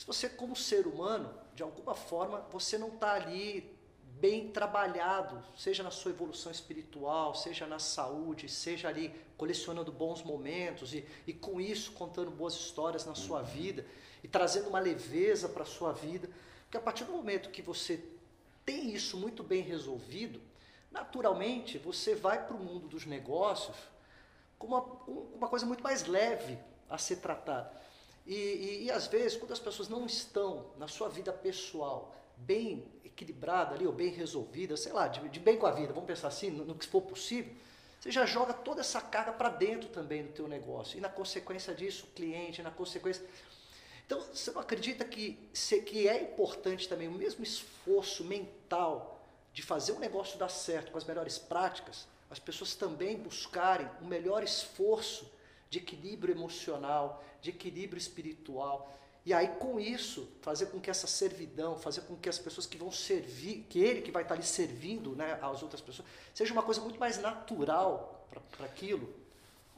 se 0.01 0.07
você, 0.07 0.31
como 0.31 0.57
ser 0.57 0.87
humano, 0.87 1.31
de 1.55 1.63
alguma 1.63 1.95
forma, 1.95 2.41
você 2.51 2.79
não 2.79 2.89
está 2.89 3.13
ali 3.13 3.71
bem 4.19 4.49
trabalhado, 4.49 5.45
seja 5.55 5.83
na 5.83 5.91
sua 5.91 6.11
evolução 6.11 6.51
espiritual, 6.51 7.35
seja 7.35 7.67
na 7.67 7.79
saúde, 7.79 8.49
seja 8.49 8.89
ali 8.89 9.15
colecionando 9.37 9.93
bons 9.93 10.23
momentos 10.23 10.95
e, 10.95 11.07
e 11.27 11.35
com 11.35 11.61
isso 11.61 11.93
contando 11.93 12.31
boas 12.31 12.55
histórias 12.55 13.05
na 13.05 13.15
sua 13.15 13.43
vida 13.43 13.85
e 14.23 14.29
trazendo 14.29 14.69
uma 14.69 14.79
leveza 14.79 15.49
para 15.49 15.63
a 15.63 15.67
sua 15.67 15.93
vida. 15.93 16.29
Porque 16.63 16.77
a 16.77 16.81
partir 16.81 17.05
do 17.05 17.13
momento 17.13 17.51
que 17.51 17.63
você 17.63 18.03
tem 18.65 18.95
isso 18.95 19.17
muito 19.17 19.43
bem 19.43 19.63
resolvido, 19.63 20.41
naturalmente 20.91 21.79
você 21.79 22.15
vai 22.15 22.45
para 22.47 22.57
o 22.57 22.61
mundo 22.61 22.89
dos 22.89 23.07
negócios 23.07 23.77
com 24.59 24.67
uma, 24.67 24.83
uma 25.35 25.49
coisa 25.49 25.65
muito 25.65 25.83
mais 25.83 26.07
leve 26.07 26.59
a 26.89 26.99
ser 26.99 27.17
tratada. 27.17 27.73
E, 28.27 28.35
e, 28.35 28.85
e, 28.85 28.91
às 28.91 29.07
vezes, 29.07 29.37
quando 29.37 29.53
as 29.53 29.59
pessoas 29.59 29.89
não 29.89 30.05
estão 30.05 30.67
na 30.77 30.87
sua 30.87 31.09
vida 31.09 31.33
pessoal 31.33 32.15
bem 32.37 32.85
equilibrada 33.05 33.75
ali, 33.75 33.87
ou 33.87 33.93
bem 33.93 34.11
resolvida, 34.11 34.77
sei 34.77 34.93
lá, 34.93 35.09
de, 35.09 35.27
de 35.29 35.41
bem 35.41 35.57
com 35.57 35.67
a 35.67 35.73
vida, 35.73 35.93
vamos 35.93 36.07
pensar 36.07 36.29
assim, 36.29 36.51
no, 36.51 36.65
no, 36.65 36.75
que 36.75 36.87
for 36.87 37.03
possível, 37.03 37.53
você 37.99 38.11
já 38.11 38.25
joga 38.25 38.53
toda 38.53 38.81
essa 38.81 39.01
carga 39.01 39.33
para 39.33 39.49
dentro 39.49 39.89
também 39.89 40.23
do 40.23 40.33
teu 40.33 40.47
negócio. 40.47 40.97
E 40.97 41.01
na 41.01 41.09
consequência 41.09 41.75
disso, 41.75 42.07
o 42.07 42.15
cliente, 42.15 42.63
na 42.63 42.71
consequência... 42.71 43.25
Então, 44.11 44.21
você 44.23 44.51
não 44.51 44.61
acredita 44.61 45.05
que, 45.05 45.39
que 45.87 46.09
é 46.09 46.21
importante 46.21 46.89
também 46.89 47.07
o 47.07 47.13
mesmo 47.13 47.45
esforço 47.45 48.25
mental 48.25 49.25
de 49.53 49.63
fazer 49.63 49.93
o 49.93 50.01
negócio 50.01 50.37
dar 50.37 50.49
certo 50.49 50.91
com 50.91 50.99
as 50.99 51.05
melhores 51.05 51.39
práticas, 51.39 52.09
as 52.29 52.41
pessoas 52.41 52.75
também 52.75 53.17
buscarem 53.17 53.89
um 54.03 54.07
melhor 54.07 54.43
esforço 54.43 55.31
de 55.69 55.79
equilíbrio 55.79 56.35
emocional, 56.35 57.23
de 57.41 57.51
equilíbrio 57.51 58.01
espiritual. 58.01 58.93
E 59.25 59.33
aí, 59.33 59.47
com 59.47 59.79
isso, 59.79 60.29
fazer 60.43 60.67
com 60.67 60.81
que 60.81 60.91
essa 60.91 61.07
servidão, 61.07 61.79
fazer 61.79 62.01
com 62.01 62.17
que 62.17 62.29
as 62.29 62.37
pessoas 62.37 62.67
que 62.67 62.77
vão 62.77 62.91
servir, 62.91 63.65
que 63.71 63.79
ele 63.79 64.03
que 64.03 64.11
vai 64.11 64.25
estar 64.25 64.35
ali 64.35 64.43
servindo 64.43 65.15
né, 65.15 65.39
às 65.41 65.63
outras 65.63 65.81
pessoas, 65.81 66.09
seja 66.35 66.53
uma 66.53 66.65
coisa 66.65 66.81
muito 66.81 66.99
mais 66.99 67.21
natural 67.21 68.27
para 68.57 68.67
aquilo. 68.67 69.09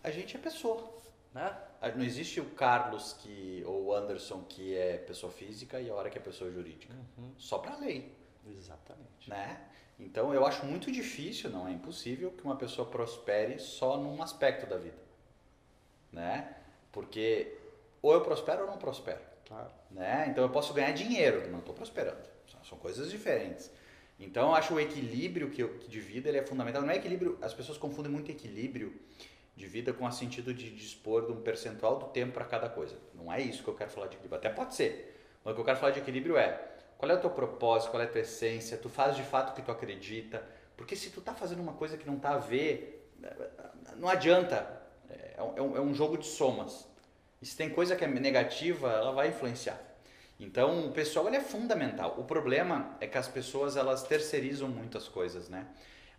A 0.02 0.10
gente 0.10 0.34
é 0.34 0.40
pessoa. 0.40 0.90
Né? 1.34 1.54
Não 1.96 2.04
existe 2.04 2.40
o 2.40 2.44
Carlos 2.50 3.14
que, 3.14 3.62
ou 3.66 3.86
o 3.86 3.94
Anderson 3.94 4.44
que 4.48 4.76
é 4.76 4.98
pessoa 4.98 5.32
física 5.32 5.80
e 5.80 5.90
a 5.90 5.94
hora 5.94 6.08
que 6.08 6.16
é 6.16 6.20
pessoa 6.20 6.50
jurídica. 6.50 6.94
Uhum. 7.18 7.32
Só 7.36 7.58
para 7.58 7.76
lei. 7.76 8.14
Exatamente. 8.46 9.28
Né? 9.28 9.60
Então 9.98 10.32
eu 10.32 10.46
acho 10.46 10.64
muito 10.64 10.90
difícil, 10.90 11.50
não 11.50 11.66
é 11.66 11.72
impossível, 11.72 12.30
que 12.30 12.44
uma 12.44 12.56
pessoa 12.56 12.88
prospere 12.88 13.58
só 13.58 13.96
num 13.96 14.22
aspecto 14.22 14.66
da 14.66 14.76
vida. 14.76 14.96
Né? 16.12 16.54
Porque 16.92 17.56
ou 18.00 18.12
eu 18.12 18.20
prospero 18.20 18.62
ou 18.62 18.66
não 18.66 18.78
prospero. 18.78 19.20
Claro. 19.46 19.70
Né? 19.90 20.26
Então 20.28 20.44
eu 20.44 20.50
posso 20.50 20.72
ganhar 20.72 20.92
dinheiro, 20.92 21.50
não 21.50 21.58
estou 21.58 21.74
prosperando. 21.74 22.30
São 22.64 22.78
coisas 22.78 23.10
diferentes. 23.10 23.70
Então 24.18 24.48
eu 24.48 24.54
acho 24.54 24.74
o 24.74 24.80
equilíbrio 24.80 25.50
que 25.50 25.62
eu, 25.62 25.78
de 25.78 26.00
vida 26.00 26.28
ele 26.28 26.38
é 26.38 26.46
fundamental. 26.46 26.82
Não 26.82 26.90
é 26.90 26.96
equilíbrio, 26.96 27.38
as 27.42 27.52
pessoas 27.52 27.76
confundem 27.76 28.10
muito 28.10 28.30
equilíbrio 28.30 29.00
de 29.54 29.66
vida 29.66 29.92
com 29.92 30.06
o 30.06 30.12
sentido 30.12 30.54
de 30.54 30.70
dispor 30.70 31.26
de 31.26 31.32
um 31.32 31.40
percentual 31.40 31.98
do 31.98 32.06
tempo 32.06 32.32
para 32.32 32.44
cada 32.44 32.68
coisa. 32.68 32.96
Não 33.14 33.32
é 33.32 33.40
isso 33.40 33.62
que 33.62 33.68
eu 33.68 33.74
quero 33.74 33.90
falar 33.90 34.06
de 34.06 34.16
equilíbrio. 34.16 34.38
Até 34.38 34.48
pode 34.48 34.74
ser. 34.74 35.20
Mas 35.44 35.52
o 35.52 35.54
que 35.54 35.60
eu 35.60 35.64
quero 35.64 35.78
falar 35.78 35.92
de 35.92 36.00
equilíbrio 36.00 36.36
é 36.36 36.68
qual 36.96 37.10
é 37.10 37.14
o 37.14 37.20
teu 37.20 37.30
propósito, 37.30 37.90
qual 37.90 38.02
é 38.02 38.06
a 38.06 38.08
tua 38.08 38.20
essência, 38.20 38.76
tu 38.78 38.88
faz 38.88 39.16
de 39.16 39.22
fato 39.22 39.50
o 39.50 39.54
que 39.54 39.62
tu 39.62 39.70
acredita. 39.70 40.42
Porque 40.76 40.96
se 40.96 41.10
tu 41.10 41.20
tá 41.20 41.34
fazendo 41.34 41.60
uma 41.60 41.74
coisa 41.74 41.96
que 41.96 42.06
não 42.06 42.18
tá 42.18 42.30
a 42.30 42.38
ver, 42.38 43.10
não 43.96 44.08
adianta. 44.08 44.80
É, 45.10 45.34
é 45.36 45.42
um, 45.42 45.76
é 45.76 45.80
um 45.80 45.94
jogo 45.94 46.16
de 46.16 46.26
somas. 46.26 46.86
E 47.40 47.46
se 47.46 47.56
tem 47.56 47.68
coisa 47.70 47.96
que 47.96 48.04
é 48.04 48.08
negativa, 48.08 48.88
ela 48.88 49.12
vai 49.12 49.28
influenciar. 49.28 49.78
Então, 50.38 50.86
o 50.86 50.92
pessoal 50.92 51.26
ele 51.28 51.36
é 51.36 51.40
fundamental. 51.40 52.16
O 52.18 52.24
problema 52.24 52.96
é 53.00 53.06
que 53.06 53.18
as 53.18 53.28
pessoas 53.28 53.76
elas 53.76 54.02
terceirizam 54.02 54.68
muitas 54.68 55.08
coisas, 55.08 55.48
né? 55.48 55.66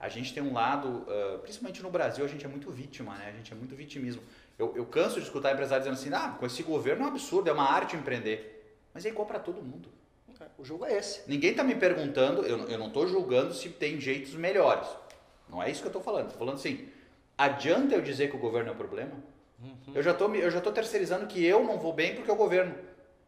A 0.03 0.09
gente 0.09 0.33
tem 0.33 0.43
um 0.43 0.51
lado, 0.51 1.05
uh, 1.07 1.39
principalmente 1.39 1.81
no 1.81 1.89
Brasil, 1.89 2.25
a 2.25 2.27
gente 2.27 2.43
é 2.43 2.47
muito 2.49 2.69
vítima, 2.69 3.15
né? 3.15 3.29
A 3.29 3.37
gente 3.37 3.53
é 3.53 3.55
muito 3.55 3.73
vitimismo. 3.73 4.21
Eu, 4.59 4.75
eu 4.75 4.85
canso 4.85 5.15
de 5.15 5.21
escutar 5.21 5.53
empresários 5.53 5.87
dizendo 5.87 6.17
assim, 6.17 6.27
ah, 6.27 6.35
com 6.37 6.45
esse 6.45 6.61
governo 6.61 7.03
é 7.03 7.05
um 7.05 7.07
absurdo, 7.07 7.49
é 7.49 7.53
uma 7.53 7.71
arte 7.71 7.95
empreender. 7.95 8.77
Mas 8.93 9.05
é 9.05 9.09
igual 9.09 9.25
para 9.25 9.39
todo 9.39 9.61
mundo. 9.61 9.87
O 10.57 10.65
jogo 10.65 10.83
é 10.83 10.97
esse. 10.97 11.21
Ninguém 11.25 11.51
está 11.51 11.63
me 11.63 11.73
perguntando, 11.73 12.45
eu, 12.45 12.67
eu 12.67 12.77
não 12.77 12.87
estou 12.87 13.07
julgando 13.07 13.53
se 13.53 13.69
tem 13.69 13.97
jeitos 13.97 14.33
melhores. 14.33 14.89
Não 15.47 15.63
é 15.63 15.71
isso 15.71 15.79
que 15.79 15.87
eu 15.87 15.91
estou 15.91 16.03
falando. 16.03 16.25
Estou 16.25 16.39
falando 16.39 16.55
assim, 16.55 16.89
adianta 17.37 17.95
eu 17.95 18.01
dizer 18.01 18.29
que 18.29 18.35
o 18.35 18.39
governo 18.39 18.71
é 18.71 18.73
o 18.73 18.75
problema? 18.75 19.13
Uhum. 19.57 19.93
Eu 19.95 20.03
já 20.03 20.13
tô, 20.13 20.27
eu 20.35 20.51
já 20.51 20.59
tô 20.59 20.73
terceirizando 20.73 21.27
que 21.27 21.45
eu 21.45 21.63
não 21.63 21.79
vou 21.79 21.93
bem 21.93 22.13
porque 22.13 22.29
é 22.29 22.33
o 22.33 22.35
governo. 22.35 22.75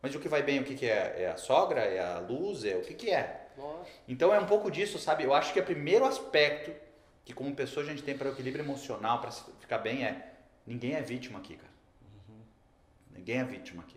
Mas 0.02 0.14
o 0.14 0.20
que 0.20 0.28
vai 0.28 0.44
bem, 0.44 0.60
o 0.60 0.66
que, 0.66 0.76
que 0.76 0.88
é? 0.88 1.16
É 1.20 1.32
a 1.34 1.38
sogra? 1.38 1.80
É 1.80 2.00
a 2.00 2.20
luz? 2.20 2.66
É 2.66 2.76
o 2.76 2.82
que, 2.82 2.94
que 2.94 3.12
é? 3.12 3.45
Então 4.08 4.34
é 4.34 4.40
um 4.40 4.46
pouco 4.46 4.70
disso, 4.70 4.98
sabe? 5.00 5.24
Eu 5.24 5.34
acho 5.34 5.54
que 5.54 5.60
o 5.60 5.64
primeiro 5.64 6.06
aspecto 6.06 6.72
que 7.26 7.34
como 7.34 7.54
pessoa 7.56 7.84
a 7.84 7.90
gente 7.90 8.04
tem 8.04 8.16
para 8.16 8.30
o 8.30 8.32
equilíbrio 8.32 8.64
emocional, 8.64 9.20
para 9.20 9.32
ficar 9.32 9.80
bem, 9.80 10.06
é 10.06 10.34
ninguém 10.66 10.94
é 10.94 11.02
vítima 11.02 11.40
aqui, 11.40 11.58
cara. 11.58 11.74
Uhum. 12.30 12.42
Ninguém 13.18 13.40
é 13.40 13.44
vítima 13.44 13.82
aqui. 13.82 13.96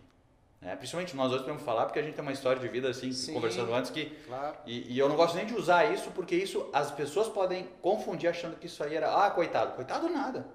É, 0.61 0.75
principalmente 0.75 1.15
nós 1.15 1.29
dois 1.29 1.41
podemos 1.43 1.63
falar 1.63 1.85
porque 1.85 1.99
a 1.99 2.01
gente 2.01 2.15
tem 2.15 2.21
uma 2.21 2.33
história 2.33 2.59
de 2.59 2.67
vida 2.67 2.89
assim, 2.89 3.13
Sim, 3.13 3.33
conversando 3.33 3.73
antes 3.73 3.91
que. 3.91 4.07
Claro. 4.27 4.57
E, 4.65 4.93
e, 4.93 4.99
eu 4.99 5.07
não 5.07 5.15
gosto 5.15 5.35
nem 5.35 5.45
de 5.45 5.53
usar 5.53 5.93
isso 5.93 6.11
porque 6.11 6.35
isso 6.35 6.69
as 6.73 6.91
pessoas 6.91 7.29
podem 7.29 7.69
confundir 7.81 8.29
achando 8.29 8.57
que 8.57 8.65
isso 8.65 8.83
aí 8.83 8.95
era. 8.95 9.25
Ah, 9.25 9.31
coitado. 9.31 9.73
Coitado 9.73 10.09
nada. 10.09 10.47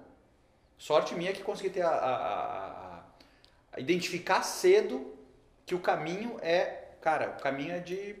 Sorte 0.77 1.15
minha 1.15 1.31
que 1.31 1.41
consegui 1.41 1.69
ter 1.69 1.81
a, 1.81 1.89
a, 1.89 2.15
a, 2.15 3.03
a, 3.71 3.79
identificar 3.79 4.43
cedo 4.43 5.15
que 5.65 5.73
o 5.73 5.79
caminho 5.79 6.37
é, 6.41 6.97
cara, 7.01 7.35
o 7.39 7.41
caminho 7.41 7.73
é 7.73 7.79
de 7.79 8.15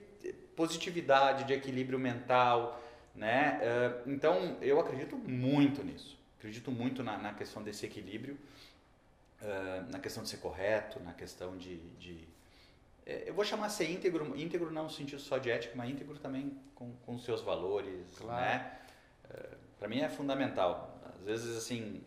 positividade, 0.55 1.43
de 1.43 1.53
equilíbrio 1.53 1.99
mental, 1.99 2.81
né? 3.15 3.59
Eh, 3.61 4.01
então 4.07 4.57
eu 4.61 4.79
acredito 4.79 5.15
muito 5.15 5.83
nisso. 5.83 6.17
Acredito 6.37 6.71
muito 6.71 7.03
na, 7.03 7.17
na 7.17 7.33
questão 7.33 7.63
desse 7.63 7.85
equilíbrio, 7.85 8.37
eh, 9.41 9.83
na 9.89 9.99
questão 9.99 10.23
de 10.23 10.29
ser 10.29 10.37
correto, 10.37 10.99
na 10.99 11.13
questão 11.13 11.57
de, 11.57 11.77
de 11.99 12.27
eh, 13.05 13.23
eu 13.27 13.33
vou 13.33 13.45
chamar 13.45 13.69
ser 13.69 13.89
íntegro, 13.89 14.37
íntegro 14.37 14.71
não 14.71 14.83
no 14.83 14.89
sentido 14.89 15.21
só 15.21 15.37
de 15.37 15.49
ética, 15.49 15.73
mas 15.75 15.89
íntegro 15.89 16.17
também 16.19 16.57
com, 16.75 16.91
com 17.05 17.17
seus 17.17 17.41
valores, 17.41 18.17
claro. 18.17 18.41
né? 18.41 18.71
Para 19.79 19.87
mim 19.89 19.99
é 19.99 20.09
fundamental. 20.09 21.01
Às 21.19 21.25
vezes 21.25 21.57
assim 21.57 22.01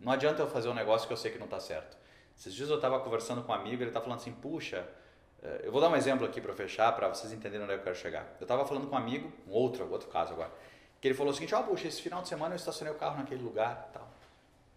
não 0.00 0.12
adianta 0.12 0.42
eu 0.42 0.48
fazer 0.48 0.68
um 0.68 0.74
negócio 0.74 1.06
que 1.06 1.12
eu 1.12 1.16
sei 1.16 1.30
que 1.30 1.38
não 1.38 1.46
está 1.46 1.60
certo. 1.60 1.96
Esses 2.36 2.54
dias 2.54 2.70
eu 2.70 2.76
estava 2.76 3.00
conversando 3.00 3.42
com 3.42 3.50
um 3.50 3.54
amigo, 3.54 3.82
ele 3.82 3.90
está 3.90 4.00
falando 4.00 4.20
assim, 4.20 4.32
puxa, 4.32 4.86
eu 5.62 5.70
vou 5.70 5.80
dar 5.80 5.88
um 5.88 5.96
exemplo 5.96 6.26
aqui 6.26 6.40
para 6.40 6.52
fechar, 6.52 6.92
para 6.92 7.08
vocês 7.08 7.32
entenderem 7.32 7.64
onde 7.64 7.74
eu 7.74 7.82
quero 7.82 7.94
chegar. 7.94 8.26
Eu 8.40 8.44
estava 8.44 8.66
falando 8.66 8.88
com 8.88 8.94
um 8.94 8.98
amigo, 8.98 9.32
um 9.46 9.52
outro, 9.52 9.90
outro 9.90 10.08
caso 10.08 10.32
agora, 10.32 10.50
que 11.00 11.06
ele 11.06 11.14
falou 11.14 11.32
o 11.32 11.34
seguinte, 11.34 11.54
ó, 11.54 11.60
oh, 11.60 11.64
puxa, 11.64 11.86
esse 11.86 12.02
final 12.02 12.22
de 12.22 12.28
semana 12.28 12.54
eu 12.54 12.56
estacionei 12.56 12.92
o 12.92 12.98
carro 12.98 13.16
naquele 13.18 13.42
lugar 13.42 13.88
e 13.88 13.92
tal. 13.92 14.08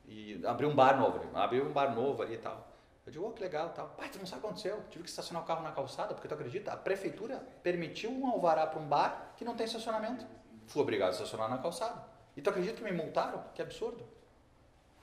E 0.07 0.45
abri 0.45 0.65
um 0.65 0.75
bar 0.75 0.99
novo, 0.99 1.19
abri 1.35 1.61
um 1.61 1.71
bar 1.71 1.95
novo 1.95 2.21
ali 2.21 2.35
e 2.35 2.37
tal. 2.37 2.67
Eu 3.05 3.11
digo, 3.11 3.27
oh, 3.27 3.31
que 3.31 3.41
legal 3.41 3.69
tal. 3.69 3.89
Pai, 3.89 4.09
tu 4.09 4.19
não 4.19 4.25
sabe 4.25 4.39
o 4.39 4.41
que 4.41 4.47
aconteceu? 4.47 4.83
Tive 4.91 5.03
que 5.03 5.09
estacionar 5.09 5.41
o 5.43 5.45
carro 5.45 5.63
na 5.63 5.71
calçada, 5.71 6.13
porque 6.13 6.27
tu 6.27 6.33
acredita? 6.33 6.71
A 6.71 6.77
prefeitura 6.77 7.43
permitiu 7.63 8.11
um 8.11 8.27
alvará 8.27 8.67
para 8.67 8.79
um 8.79 8.87
bar 8.87 9.33
que 9.35 9.43
não 9.43 9.55
tem 9.55 9.65
estacionamento. 9.65 10.25
Fui 10.67 10.81
obrigado 10.81 11.09
a 11.09 11.11
estacionar 11.13 11.49
na 11.49 11.57
calçada. 11.57 12.03
E 12.37 12.41
tu 12.41 12.49
acredita 12.49 12.77
que 12.77 12.83
me 12.83 12.91
multaram? 12.91 13.43
Que 13.55 13.61
absurdo. 13.61 14.05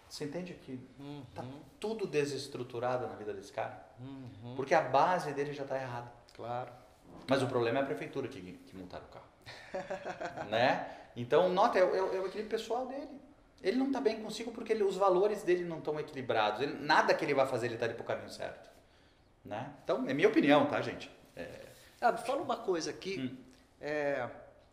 Você 0.09 0.25
entende 0.25 0.55
que 0.55 0.81
uhum. 0.99 1.23
tá 1.35 1.45
tudo 1.81 2.07
desestruturado 2.07 3.07
na 3.07 3.17
vida 3.17 3.35
desse 3.35 3.53
cara? 3.53 3.88
Uhum. 4.01 4.55
Porque 4.57 4.75
a 4.75 4.81
base 4.81 5.33
dele 5.33 5.53
já 5.53 5.63
está 5.63 5.77
errada. 5.77 6.11
Claro. 6.35 6.71
Mas 7.29 7.43
o 7.43 7.47
problema 7.47 7.81
é 7.81 7.83
a 7.83 7.87
prefeitura 7.87 8.29
que, 8.29 8.41
que 8.41 8.77
montaram 8.77 9.05
o 9.05 9.09
carro. 9.09 9.27
né? 10.49 10.87
Então, 11.17 11.49
nota, 11.49 11.79
é, 11.79 11.83
é, 11.83 11.85
é, 11.85 12.03
o 12.03 12.27
equilíbrio 12.27 12.47
pessoal 12.47 12.87
dele. 12.87 13.09
Ele 13.63 13.77
não 13.77 13.89
está 13.89 14.01
bem 14.01 14.23
consigo 14.23 14.53
porque 14.53 14.73
ele, 14.73 14.85
os 14.85 14.97
valores 14.97 15.43
dele 15.43 15.65
não 15.65 15.79
estão 15.79 15.99
equilibrados. 15.99 16.63
Ele, 16.63 16.75
nada 16.81 17.13
que 17.13 17.25
ele 17.25 17.35
vai 17.35 17.47
fazer 17.47 17.67
ele 17.67 17.75
está 17.75 17.87
indo 17.87 17.95
para 17.95 18.03
o 18.03 18.07
caminho 18.07 18.31
certo. 18.31 18.71
Né? 19.45 19.73
Então, 19.83 20.09
é 20.09 20.15
minha 20.15 20.29
opinião, 20.29 20.67
tá, 20.67 20.81
gente? 20.81 21.11
É... 21.35 21.67
Ah, 22.01 22.17
fala 22.17 22.41
uma 22.41 22.57
coisa 22.57 22.91
aqui. 22.91 23.19
Hum. 23.19 23.37
É, 23.81 24.29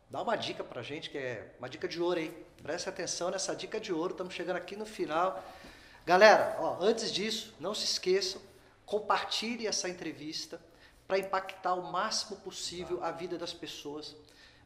dá 0.10 0.22
uma 0.22 0.36
dica 0.36 0.64
pra 0.64 0.82
gente, 0.82 1.10
que 1.10 1.18
é 1.18 1.56
uma 1.60 1.68
dica 1.68 1.88
de 1.88 2.00
ouro 2.00 2.20
aí. 2.20 2.30
Preste 2.62 2.88
atenção 2.88 3.32
nessa 3.32 3.56
dica 3.56 3.80
de 3.80 3.92
ouro, 3.92 4.12
estamos 4.12 4.34
chegando 4.34 4.58
aqui 4.58 4.76
no 4.76 4.86
final. 4.86 5.44
Galera, 6.06 6.58
ó, 6.60 6.78
antes 6.80 7.12
disso, 7.12 7.54
não 7.60 7.74
se 7.74 7.86
esqueçam, 7.86 8.40
compartilhe 8.86 9.68
essa 9.68 9.90
entrevista 9.90 10.62
para 11.08 11.20
impactar 11.20 11.74
o 11.74 11.92
máximo 11.92 12.38
possível 12.38 13.04
a 13.04 13.12
vida 13.12 13.38
das 13.38 13.54
pessoas. 13.54 14.16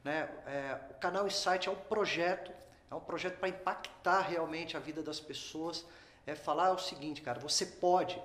Né? 0.04 0.30
É, 0.46 0.80
o 0.92 0.94
canal 0.96 1.28
Insight 1.28 1.68
é 1.68 1.72
um 1.72 1.76
projeto, 1.76 2.52
é 2.90 2.96
um 2.96 3.00
projeto 3.00 3.38
para 3.38 3.50
impactar 3.50 4.22
realmente 4.22 4.78
a 4.78 4.80
vida 4.80 5.02
das 5.02 5.20
pessoas. 5.20 5.86
É 6.26 6.36
falar 6.36 6.72
o 6.72 6.78
seguinte, 6.78 7.22
cara, 7.22 7.40
você 7.40 7.66
pode, 7.66 8.22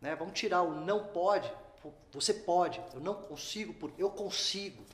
né? 0.00 0.14
Vamos 0.14 0.38
tirar 0.38 0.62
o 0.62 0.72
não 0.72 1.06
pode, 1.06 1.50
você 2.12 2.34
pode, 2.34 2.80
eu 2.92 3.00
não 3.00 3.14
consigo, 3.14 3.72
por 3.72 3.90
eu 3.96 4.10
consigo. 4.10 4.84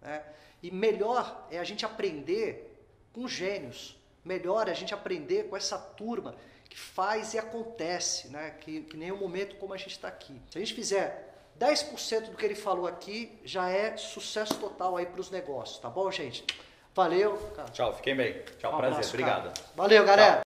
Né? 0.00 0.24
E 0.62 0.70
melhor 0.70 1.46
é 1.50 1.58
a 1.58 1.64
gente 1.64 1.86
aprender 1.86 2.84
com 3.12 3.28
gênios. 3.28 3.96
Melhor 4.24 4.68
é 4.68 4.72
a 4.72 4.74
gente 4.74 4.92
aprender 4.92 5.48
com 5.48 5.56
essa 5.56 5.78
turma 5.78 6.34
que 6.70 6.78
faz 6.78 7.34
e 7.34 7.38
acontece, 7.38 8.28
né? 8.28 8.54
que, 8.60 8.82
que 8.82 8.96
nem 8.96 9.10
o 9.10 9.16
momento 9.16 9.56
como 9.56 9.74
a 9.74 9.76
gente 9.76 9.90
está 9.90 10.08
aqui. 10.08 10.40
Se 10.50 10.56
a 10.56 10.60
gente 10.60 10.72
fizer 10.72 11.34
10% 11.58 12.30
do 12.30 12.36
que 12.36 12.44
ele 12.46 12.54
falou 12.54 12.86
aqui, 12.86 13.38
já 13.44 13.68
é 13.68 13.96
sucesso 13.96 14.54
total 14.54 14.96
aí 14.96 15.04
para 15.04 15.20
os 15.20 15.30
negócios, 15.30 15.78
tá 15.78 15.90
bom, 15.90 16.10
gente? 16.10 16.46
Valeu. 16.94 17.36
Cara. 17.54 17.68
Tchau, 17.70 17.94
fiquem 17.94 18.16
bem. 18.16 18.42
Tchau, 18.58 18.74
um 18.74 18.78
prazer. 18.78 18.94
Abraço, 18.94 19.10
Obrigado. 19.10 19.60
Valeu, 19.76 20.04
galera. 20.04 20.32
Tchau. 20.32 20.38